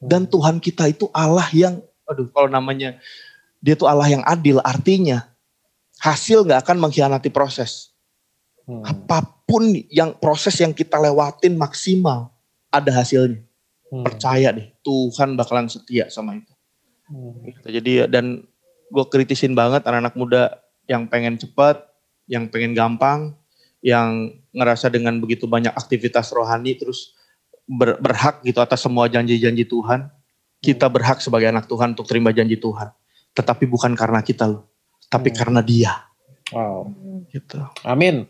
Dan 0.00 0.24
Tuhan 0.24 0.56
kita 0.56 0.88
itu 0.88 1.10
Allah 1.12 1.44
yang 1.52 1.84
aduh 2.08 2.26
kalau 2.32 2.48
namanya 2.48 2.96
dia 3.62 3.78
tuh 3.78 3.86
Allah 3.86 4.10
yang 4.10 4.26
adil 4.26 4.58
artinya 4.66 5.22
hasil 6.02 6.42
nggak 6.42 6.66
akan 6.66 6.82
mengkhianati 6.82 7.30
proses. 7.30 7.94
Hmm, 8.66 8.82
apa 8.82 9.22
pun 9.46 9.70
yang 9.90 10.18
proses 10.18 10.58
yang 10.58 10.74
kita 10.74 10.98
lewatin 10.98 11.54
maksimal 11.54 12.34
ada 12.74 12.90
hasilnya. 12.90 13.38
Hmm, 13.86 14.02
percaya 14.02 14.50
deh 14.50 14.74
Tuhan 14.82 15.38
bakalan 15.38 15.70
setia 15.70 16.10
sama 16.10 16.34
itu. 16.34 16.50
Hmm. 17.06 17.54
Jadi 17.62 18.10
dan 18.10 18.42
gue 18.90 19.04
kritisin 19.06 19.54
banget 19.54 19.86
anak-anak 19.86 20.14
muda 20.18 20.42
yang 20.90 21.06
pengen 21.06 21.38
cepat 21.38 21.86
yang 22.26 22.50
pengen 22.50 22.74
gampang 22.74 23.38
yang 23.82 24.30
ngerasa 24.50 24.90
dengan 24.90 25.22
begitu 25.22 25.46
banyak 25.46 25.74
aktivitas 25.74 26.34
rohani 26.34 26.78
terus 26.78 27.14
ber- 27.66 27.98
berhak 27.98 28.42
gitu 28.42 28.58
atas 28.58 28.82
semua 28.82 29.06
janji-janji 29.06 29.70
Tuhan. 29.70 30.10
Kita 30.62 30.86
berhak 30.86 31.18
sebagai 31.18 31.50
anak 31.50 31.66
Tuhan 31.66 31.94
untuk 31.94 32.06
terima 32.06 32.30
janji 32.30 32.54
Tuhan 32.54 32.94
tetapi 33.32 33.64
bukan 33.68 33.92
karena 33.96 34.20
kita 34.20 34.48
loh 34.48 34.68
tapi 35.08 35.32
Hmm. 35.32 35.38
karena 35.38 35.60
dia 35.60 35.92
Wow. 36.52 36.92
gitu 37.32 37.64
Amin. 37.82 38.28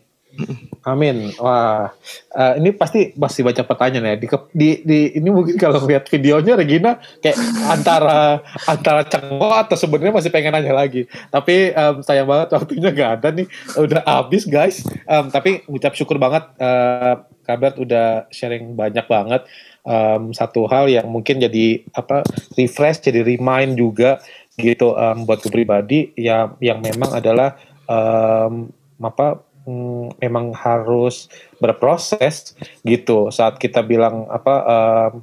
Amin. 0.83 1.29
Wah, 1.37 1.93
eh, 2.33 2.53
ini 2.59 2.73
pasti 2.73 3.13
masih 3.13 3.45
baca 3.45 3.61
pertanyaan 3.63 4.11
ya. 4.11 4.15
Di, 4.17 4.27
di, 4.51 4.69
di 4.81 4.99
ini 5.15 5.29
mungkin 5.29 5.55
kalau 5.55 5.79
lihat 5.85 6.09
videonya 6.09 6.57
Regina 6.57 6.97
kayak 7.21 7.37
antara 7.69 8.41
antara 8.65 9.05
cengok 9.07 9.53
atau 9.69 9.77
sebenarnya 9.77 10.11
masih 10.11 10.33
pengen 10.33 10.57
nanya 10.57 10.73
lagi. 10.73 11.05
Tapi 11.29 11.71
em, 11.71 11.95
sayang 12.01 12.27
banget 12.27 12.49
waktunya 12.49 12.89
nggak 12.91 13.11
ada 13.21 13.29
nih. 13.31 13.47
Udah 13.77 14.01
habis 14.03 14.43
guys. 14.49 14.81
Em, 15.05 15.29
tapi 15.29 15.63
ucap 15.69 15.93
syukur 15.93 16.17
banget 16.17 16.49
eh, 16.57 17.15
Kabert 17.45 17.77
udah 17.77 18.27
sharing 18.33 18.73
banyak 18.75 19.05
banget. 19.07 19.45
Em, 19.85 20.33
satu 20.33 20.65
hal 20.67 20.89
yang 20.89 21.07
mungkin 21.07 21.39
jadi 21.39 21.85
apa 21.93 22.25
refresh, 22.57 23.05
jadi 23.05 23.21
remind 23.21 23.77
juga 23.77 24.17
gitu 24.57 24.93
em, 24.93 25.25
buat 25.25 25.41
gue 25.41 25.49
pribadi 25.49 26.13
yang 26.13 26.53
yang 26.61 26.77
memang 26.81 27.09
adalah 27.17 27.57
em, 27.89 28.69
apa 29.01 29.41
mm, 29.65 30.21
memang 30.21 30.53
harus 30.53 31.27
berproses 31.57 32.53
gitu. 32.85 33.33
Saat 33.33 33.57
kita 33.57 33.81
bilang 33.81 34.29
apa 34.29 34.55
em, 34.65 35.13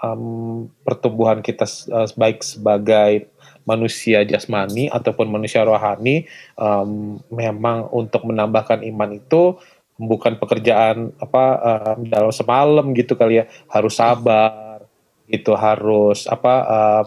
em, 0.00 0.22
pertumbuhan 0.84 1.44
kita 1.44 1.68
eh, 1.68 2.08
baik 2.16 2.40
sebagai 2.40 3.28
manusia 3.68 4.24
jasmani 4.24 4.88
ataupun 4.88 5.28
manusia 5.28 5.60
rohani 5.60 6.24
em, 6.56 7.20
memang 7.28 7.92
untuk 7.92 8.24
menambahkan 8.24 8.80
iman 8.80 9.12
itu 9.12 9.60
bukan 10.00 10.40
pekerjaan 10.40 11.12
apa 11.20 11.44
em, 11.60 12.08
dalam 12.08 12.32
semalam 12.32 12.86
gitu 12.96 13.12
kali 13.12 13.44
ya. 13.44 13.46
Harus 13.68 14.00
sabar 14.00 14.69
gitu 15.30 15.54
harus 15.54 16.26
apa 16.26 16.54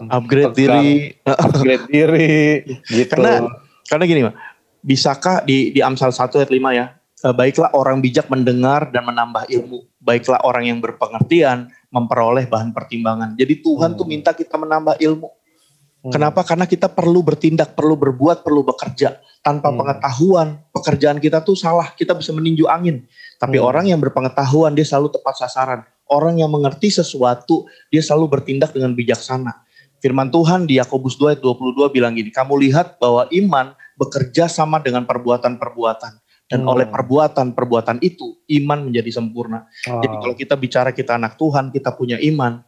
upgrade 0.10 0.52
Pegang. 0.56 0.80
diri 0.82 0.92
upgrade 1.22 1.84
diri 1.86 2.64
gitu 2.96 3.12
Karena- 3.12 3.52
karena 3.84 4.04
gini 4.04 4.20
mah 4.24 4.34
bisakah 4.80 5.44
di 5.44 5.70
di 5.70 5.80
Amsal 5.80 6.10
1 6.10 6.40
ayat 6.40 6.48
5 6.48 6.72
ya 6.72 6.86
eh, 6.96 7.34
baiklah 7.36 7.70
orang 7.72 8.00
bijak 8.00 8.26
mendengar 8.26 8.88
dan 8.88 9.04
menambah 9.04 9.44
ilmu 9.48 9.84
baiklah 10.00 10.40
orang 10.42 10.68
yang 10.68 10.78
berpengertian 10.80 11.68
memperoleh 11.88 12.44
bahan 12.44 12.74
pertimbangan. 12.74 13.38
Jadi 13.38 13.62
Tuhan 13.62 13.94
Hmm. 13.94 13.98
tuh 14.02 14.04
minta 14.04 14.34
kita 14.34 14.58
menambah 14.58 14.98
ilmu. 14.98 15.30
Hmm. 15.30 16.10
Kenapa? 16.10 16.42
Karena 16.42 16.66
kita 16.66 16.90
perlu 16.90 17.22
bertindak, 17.22 17.72
perlu 17.72 17.94
berbuat, 17.94 18.42
perlu 18.42 18.66
bekerja. 18.66 19.16
Tanpa 19.40 19.70
Hmm. 19.70 19.78
pengetahuan, 19.78 20.48
pekerjaan 20.74 21.22
kita 21.22 21.40
tuh 21.40 21.54
salah. 21.54 21.94
Kita 21.94 22.12
bisa 22.12 22.34
meninju 22.34 22.66
angin. 22.66 23.06
Tapi 23.38 23.56
Hmm. 23.56 23.64
orang 23.64 23.86
yang 23.86 24.02
berpengetahuan, 24.02 24.74
dia 24.74 24.82
selalu 24.82 25.14
tepat 25.14 25.38
sasaran. 25.38 25.86
Orang 26.04 26.36
yang 26.36 26.52
mengerti 26.52 26.92
sesuatu, 26.92 27.64
dia 27.88 28.04
selalu 28.04 28.38
bertindak 28.38 28.76
dengan 28.76 28.92
bijaksana. 28.92 29.64
Firman 30.04 30.28
Tuhan 30.28 30.68
di 30.68 30.76
Yakobus 30.76 31.16
2 31.16 31.32
ayat 31.32 31.40
22 31.40 31.88
bilang 31.88 32.12
gini, 32.12 32.28
kamu 32.28 32.60
lihat 32.68 33.00
bahwa 33.00 33.24
iman 33.32 33.72
bekerja 33.96 34.52
sama 34.52 34.76
dengan 34.84 35.08
perbuatan-perbuatan. 35.08 36.20
Dan 36.44 36.60
Hmm. 36.60 36.76
oleh 36.76 36.84
perbuatan-perbuatan 36.84 38.04
itu, 38.04 38.36
iman 38.60 38.84
menjadi 38.84 39.16
sempurna. 39.16 39.64
Ah. 39.88 40.04
Jadi 40.04 40.14
kalau 40.20 40.34
kita 40.36 40.54
bicara 40.60 40.92
kita 40.92 41.16
anak 41.16 41.40
Tuhan, 41.40 41.72
kita 41.72 41.96
punya 41.96 42.20
iman, 42.20 42.60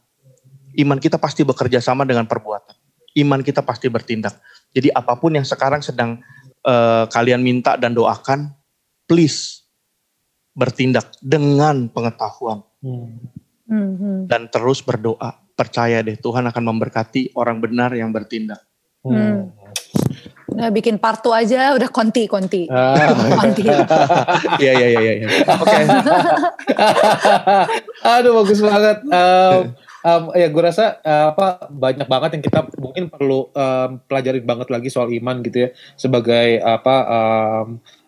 iman 0.81 0.97
kita 0.97 1.21
pasti 1.21 1.45
bekerja 1.45 1.85
sama 1.85 2.09
dengan 2.09 2.25
perbuatan. 2.25 2.73
Iman 3.21 3.45
kita 3.45 3.61
pasti 3.61 3.93
bertindak. 3.93 4.41
Jadi 4.73 4.89
apa 4.97 5.17
pun 5.21 5.37
yang 5.37 5.45
sekarang 5.45 5.85
sedang 5.85 6.21
eh, 6.67 7.05
kalian 7.13 7.45
minta 7.47 7.77
dan 7.77 7.95
doakan, 7.95 8.51
please 9.07 9.66
bertindak 10.57 11.13
dengan 11.21 11.93
pengetahuan 11.93 12.65
Hmm. 13.67 14.31
Dan 14.31 14.47
terus 14.47 14.83
berdoa. 14.83 15.43
Percaya 15.57 16.05
deh 16.05 16.21
Tuhan 16.21 16.47
akan 16.47 16.63
memberkati 16.75 17.35
orang 17.35 17.59
benar 17.59 17.91
yang 17.97 18.13
bertindak. 18.13 18.63
Hmm. 19.03 19.51
Udah 20.47 20.71
bikin 20.71 21.01
partu 21.03 21.35
aja 21.35 21.75
udah 21.75 21.89
konti-konti. 21.91 22.71
Ah. 22.71 23.11
Konti. 23.41 23.67
Iya 24.63 24.73
iya 24.73 24.89
iya 24.95 25.13
iya. 25.25 25.29
Oke. 25.59 25.77
Aduh 28.21 28.33
bagus 28.45 28.61
banget. 28.63 28.99
Um, 29.11 29.75
um, 30.07 30.23
ya 30.37 30.47
gue 30.47 30.63
rasa 30.63 31.01
uh, 31.03 31.35
apa 31.35 31.67
banyak 31.73 32.07
banget 32.07 32.31
yang 32.39 32.45
kita 32.45 32.61
mungkin 32.79 33.11
perlu 33.11 33.51
um, 33.51 33.91
pelajarin 34.07 34.45
banget 34.47 34.69
lagi 34.71 34.89
soal 34.93 35.11
iman 35.11 35.43
gitu 35.43 35.67
ya 35.67 35.69
sebagai 35.99 36.63
apa 36.63 36.97
um, 37.09 37.67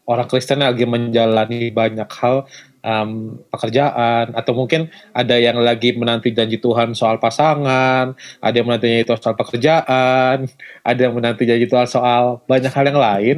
orang 0.09 0.27
Kristen 0.27 0.65
lagi 0.65 0.89
menjalani 0.89 1.69
banyak 1.69 2.09
hal 2.09 2.49
um, 2.81 3.37
pekerjaan 3.53 4.33
atau 4.33 4.53
mungkin 4.57 4.89
ada 5.13 5.37
yang 5.37 5.61
lagi 5.61 5.93
menanti 5.93 6.33
janji 6.33 6.57
Tuhan 6.57 6.97
soal 6.97 7.21
pasangan, 7.21 8.17
ada 8.41 8.55
yang 8.57 8.67
menanti 8.67 9.05
itu 9.05 9.13
soal 9.21 9.37
pekerjaan, 9.37 10.49
ada 10.81 11.01
yang 11.01 11.15
menanti 11.15 11.45
janji 11.45 11.69
Tuhan 11.69 11.85
soal 11.85 12.41
banyak 12.49 12.73
hal 12.73 12.85
yang 12.89 13.01
lain. 13.01 13.37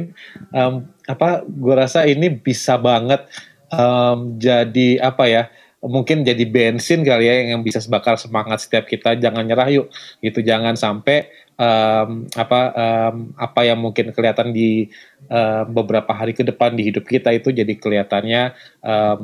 Um, 0.55 0.87
apa 1.11 1.43
gue 1.43 1.75
rasa 1.75 2.07
ini 2.07 2.31
bisa 2.31 2.79
banget 2.79 3.27
um, 3.73 4.39
jadi 4.39 5.03
apa 5.03 5.27
ya? 5.27 5.43
Mungkin 5.81 6.21
jadi 6.21 6.45
bensin 6.45 7.01
kali 7.01 7.25
ya 7.25 7.53
yang 7.53 7.65
bisa 7.65 7.81
bakar 7.89 8.17
semangat 8.17 8.65
setiap 8.65 8.85
kita. 8.85 9.17
Jangan 9.17 9.43
nyerah 9.45 9.69
yuk 9.73 9.87
gitu. 10.21 10.45
Jangan 10.45 10.77
sampai 10.77 11.29
um, 11.57 12.29
apa 12.37 12.61
um, 12.73 13.33
apa 13.33 13.61
yang 13.65 13.81
mungkin 13.81 14.13
kelihatan 14.13 14.53
di 14.53 14.89
um, 15.25 15.65
beberapa 15.73 16.13
hari 16.13 16.37
ke 16.37 16.45
depan 16.45 16.77
di 16.77 16.85
hidup 16.85 17.09
kita 17.09 17.33
itu 17.33 17.49
jadi 17.49 17.73
kelihatannya 17.73 18.53
um, 18.85 19.23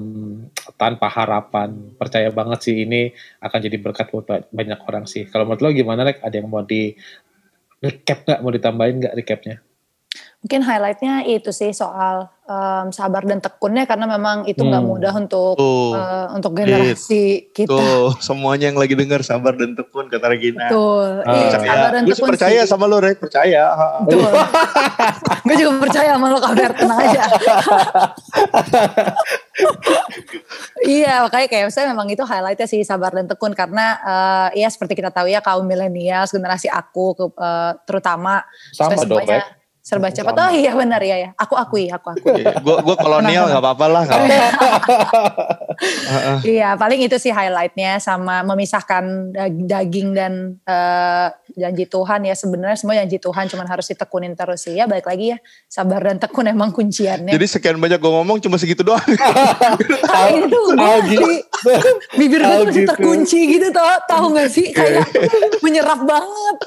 tanpa 0.82 1.08
harapan. 1.14 1.94
Percaya 1.94 2.34
banget 2.34 2.60
sih 2.66 2.86
ini 2.90 3.14
akan 3.42 3.60
jadi 3.62 3.78
berkat 3.78 4.10
buat 4.10 4.26
ba- 4.26 4.48
banyak 4.50 4.80
orang 4.90 5.06
sih. 5.06 5.30
Kalau 5.30 5.46
menurut 5.46 5.62
lo 5.62 5.70
gimana 5.78 6.02
Rek? 6.10 6.26
Ada 6.26 6.42
yang 6.42 6.50
mau 6.50 6.66
di 6.66 6.98
recap 7.86 8.26
nggak? 8.26 8.40
Mau 8.42 8.50
ditambahin 8.50 8.96
nggak 8.98 9.14
recapnya 9.14 9.62
Mungkin 10.48 10.64
highlightnya 10.64 11.28
itu 11.28 11.52
sih 11.52 11.70
soal 11.70 12.32
em, 12.42 12.88
sabar 12.90 13.20
dan 13.22 13.38
tekunnya 13.38 13.84
karena 13.84 14.08
memang 14.08 14.48
itu 14.48 14.64
nggak 14.64 14.80
Hmm. 14.80 14.88
mudah 14.88 15.12
untuk 15.12 15.54
Tuh. 15.54 15.92
eh, 15.92 16.26
untuk 16.32 16.56
generasi 16.56 17.52
kita. 17.52 17.68
Tuh, 17.68 18.16
semuanya 18.18 18.72
yang 18.72 18.80
lagi 18.80 18.96
dengar 18.96 19.20
sabar 19.22 19.52
dan 19.54 19.76
tekun 19.76 20.08
kata 20.08 20.24
Regina. 20.26 20.72
Betul. 20.72 21.28
Iya, 21.28 21.44
Percaya. 21.44 21.68
sabar 21.68 21.90
dan 21.92 22.02
Gue 22.02 22.08
sih 22.08 22.16
tekun 22.16 22.30
percaya 22.32 22.62
sih. 22.62 22.70
sama 22.70 22.86
lo, 22.86 22.98
Rek. 22.98 23.20
Percaya. 23.20 23.64
Betul. 24.02 24.32
Gue 25.44 25.56
juga 25.58 25.72
percaya 25.82 26.10
sama 26.10 26.28
lo 26.30 26.40
kabar 26.40 26.72
tenang 26.72 27.00
aja. 27.02 27.24
iya 30.88 31.20
makanya 31.20 31.48
kayak 31.48 31.68
saya 31.68 31.90
memang 31.90 32.08
itu 32.08 32.22
highlightnya 32.22 32.64
sih 32.66 32.82
sabar 32.82 33.12
dan 33.12 33.26
tekun 33.26 33.52
karena 33.52 33.98
eh, 34.00 34.62
ya 34.62 34.70
seperti 34.70 34.96
kita 34.96 35.10
tahu 35.10 35.28
ya 35.28 35.42
kaum 35.42 35.66
milenial 35.66 36.24
generasi 36.24 36.70
aku 36.70 37.12
eh, 37.36 37.72
terutama 37.84 38.46
sama 38.72 38.96
dong 39.02 39.26
Rek 39.26 39.57
serba 39.88 40.12
cepat. 40.12 40.36
Oh 40.36 40.52
iya 40.52 40.76
benar 40.76 41.00
ya 41.00 41.16
ya. 41.16 41.30
Aku 41.40 41.56
akui, 41.56 41.88
aku 41.88 42.12
akui. 42.12 42.44
Gue 42.44 42.76
gue 42.84 42.96
kolonial 43.00 43.48
nggak 43.48 43.64
apa-apa 43.64 43.86
lah. 43.88 44.04
Iya, 46.42 46.74
paling 46.74 47.06
itu 47.06 47.22
sih 47.22 47.30
highlightnya 47.30 48.02
sama 48.02 48.42
memisahkan 48.42 49.30
dag- 49.30 49.66
daging 49.70 50.10
dan 50.12 50.34
eh, 50.66 51.28
janji 51.54 51.86
Tuhan 51.86 52.26
ya 52.26 52.34
sebenarnya 52.34 52.74
semua 52.74 52.98
janji 52.98 53.22
Tuhan 53.22 53.46
cuman 53.46 53.70
harus 53.70 53.86
ditekunin 53.86 54.34
terus 54.34 54.66
sih 54.66 54.74
ya. 54.74 54.90
Balik 54.90 55.06
lagi 55.06 55.32
ya, 55.32 55.38
sabar 55.70 56.02
dan 56.02 56.18
tekun 56.18 56.50
emang 56.50 56.74
kunciannya. 56.74 57.30
Jadi 57.30 57.46
sekian 57.46 57.78
banyak 57.78 58.02
gue 58.02 58.10
ngomong 58.12 58.42
cuma 58.42 58.58
segitu 58.58 58.82
doang. 58.82 59.06
Ah, 60.08 60.34
tuh 60.50 60.74
Oh, 60.74 60.98
gue 61.04 61.14
gitu. 61.14 61.30
bibir 62.18 62.42
gue 62.42 62.58
tuh 62.58 62.74
gitu. 62.74 62.90
terkunci 62.90 63.40
gitu 63.48 63.70
tau, 63.70 63.86
tahu 64.10 64.34
gak 64.34 64.50
sih 64.50 64.74
kayak 64.74 65.06
menyerap 65.62 66.02
banget. 66.02 66.58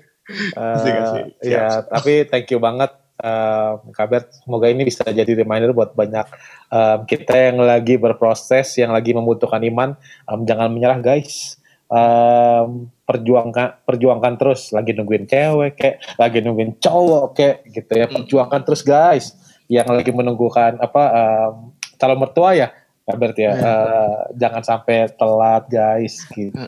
Siap, 0.26 1.42
ya, 1.42 1.86
tapi 1.86 2.26
thank 2.26 2.50
you 2.50 2.58
banget 2.58 2.90
eh, 3.22 3.72
Kabar. 3.94 4.26
Semoga 4.28 4.66
ini 4.66 4.82
bisa 4.82 5.06
jadi 5.06 5.28
reminder 5.32 5.70
buat 5.70 5.94
banyak 5.94 6.26
eh, 6.72 6.98
kita 7.06 7.34
yang 7.52 7.62
lagi 7.62 7.94
berproses, 7.96 8.74
yang 8.76 8.90
lagi 8.90 9.14
membutuhkan 9.14 9.62
iman. 9.62 9.94
Em, 10.26 10.40
jangan 10.42 10.68
menyerah 10.74 10.98
guys. 10.98 11.56
Em, 11.86 12.90
perjuangkan 13.06 13.86
perjuangkan 13.86 14.34
terus 14.34 14.74
lagi 14.74 14.90
nungguin 14.90 15.30
cewek 15.30 15.78
kayak 15.78 16.02
lagi 16.18 16.42
nungguin 16.42 16.82
cowok 16.82 17.38
kayak 17.38 17.62
gitu 17.70 17.92
ya 17.94 18.10
perjuangkan 18.10 18.66
terus 18.66 18.82
guys 18.82 19.38
yang 19.70 19.86
lagi 19.86 20.10
menunggukan 20.10 20.82
apa 20.82 21.02
em, 21.14 21.70
calon 21.94 22.18
mertua 22.18 22.58
ya 22.58 22.68
Kabar 23.06 23.30
ya 23.38 23.54
Eh, 23.54 24.18
jangan 24.34 24.66
sampai 24.66 25.06
telat 25.14 25.70
guys 25.70 26.26
gitu. 26.34 26.58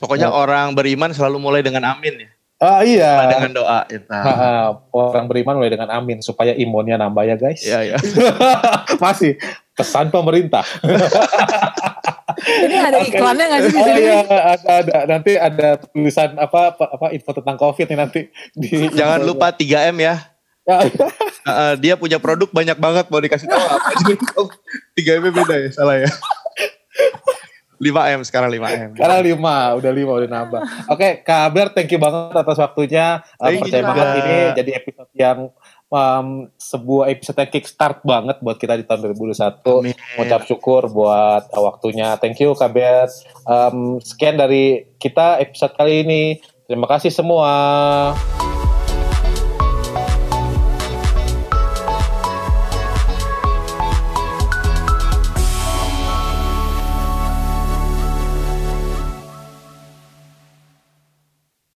Pokoknya 0.00 0.32
orang 0.32 0.72
beriman 0.72 1.12
selalu 1.12 1.36
mulai 1.36 1.60
dengan 1.60 1.84
amin 1.84 2.24
ya. 2.24 2.30
Ah 2.60 2.84
iya 2.84 3.24
Dengan 3.32 3.52
doa 3.56 3.80
ha, 3.88 4.76
orang 4.92 5.26
beriman 5.26 5.56
mulai 5.56 5.72
dengan 5.72 5.88
amin 5.88 6.20
supaya 6.20 6.52
imunnya 6.52 7.00
nambah 7.00 7.24
ya 7.24 7.36
guys. 7.40 7.64
Iya 7.64 7.96
ya. 7.96 7.98
Masih 9.04 9.40
pesan 9.72 10.12
pemerintah. 10.12 10.64
Ini 12.40 12.76
ada 12.80 12.98
iklannya 13.04 13.46
gak 13.52 13.60
sih 13.68 13.76
Oh 13.76 13.86
iya, 14.00 14.24
ada, 14.24 14.70
ada 14.80 14.96
nanti 15.04 15.36
ada 15.36 15.76
tulisan 15.76 16.40
apa 16.40 16.72
apa, 16.72 16.84
apa 16.88 17.06
info 17.12 17.36
tentang 17.36 17.56
covid 17.60 17.84
nih 17.84 17.98
nanti 18.00 18.20
di 18.56 18.68
Jangan 18.98 19.20
lupa 19.28 19.52
3M 19.52 19.96
ya. 20.00 20.14
Ya, 20.68 20.76
Heeh, 21.48 21.72
dia 21.80 21.94
punya 21.96 22.20
produk 22.20 22.48
banyak 22.52 22.76
banget 22.76 23.08
mau 23.08 23.20
dikasih 23.20 23.48
tahu 23.48 23.60
apa 23.60 23.88
aja. 23.96 24.12
3M 24.96 25.24
beda 25.32 25.54
ya, 25.56 25.68
salah 25.72 25.96
ya. 26.00 26.08
5M 27.80 28.20
sekarang 28.28 28.52
5M. 28.52 28.92
Sekarang 28.92 29.20
lima, 29.24 29.56
udah 29.80 29.92
lima, 29.92 30.12
udah 30.20 30.28
nambah. 30.28 30.60
Oke, 30.92 31.24
Kabar, 31.24 31.72
thank 31.72 31.88
you 31.88 31.96
banget 31.96 32.36
atas 32.36 32.60
waktunya. 32.60 33.24
Uh, 33.40 33.56
percaya 33.56 33.80
banget 33.80 34.08
ini 34.20 34.36
jadi 34.52 34.70
episode 34.76 35.10
yang 35.16 35.38
um, 35.88 36.52
sebuah 36.60 37.08
episode 37.08 37.40
yang 37.40 37.50
kickstart 37.50 38.04
banget 38.04 38.36
buat 38.44 38.60
kita 38.60 38.76
di 38.76 38.84
tahun 38.84 39.16
2021. 39.16 39.64
Amin. 39.64 39.96
Ucap 40.20 40.44
syukur 40.44 40.92
buat 40.92 41.48
uh, 41.48 41.62
waktunya. 41.64 42.20
Thank 42.20 42.44
you 42.44 42.52
Kabar. 42.52 43.08
Um, 43.48 43.96
sekian 44.04 44.36
dari 44.36 44.84
kita 45.00 45.40
episode 45.40 45.72
kali 45.72 46.04
ini. 46.04 46.22
Terima 46.68 46.84
kasih 46.84 47.10
semua. 47.10 48.12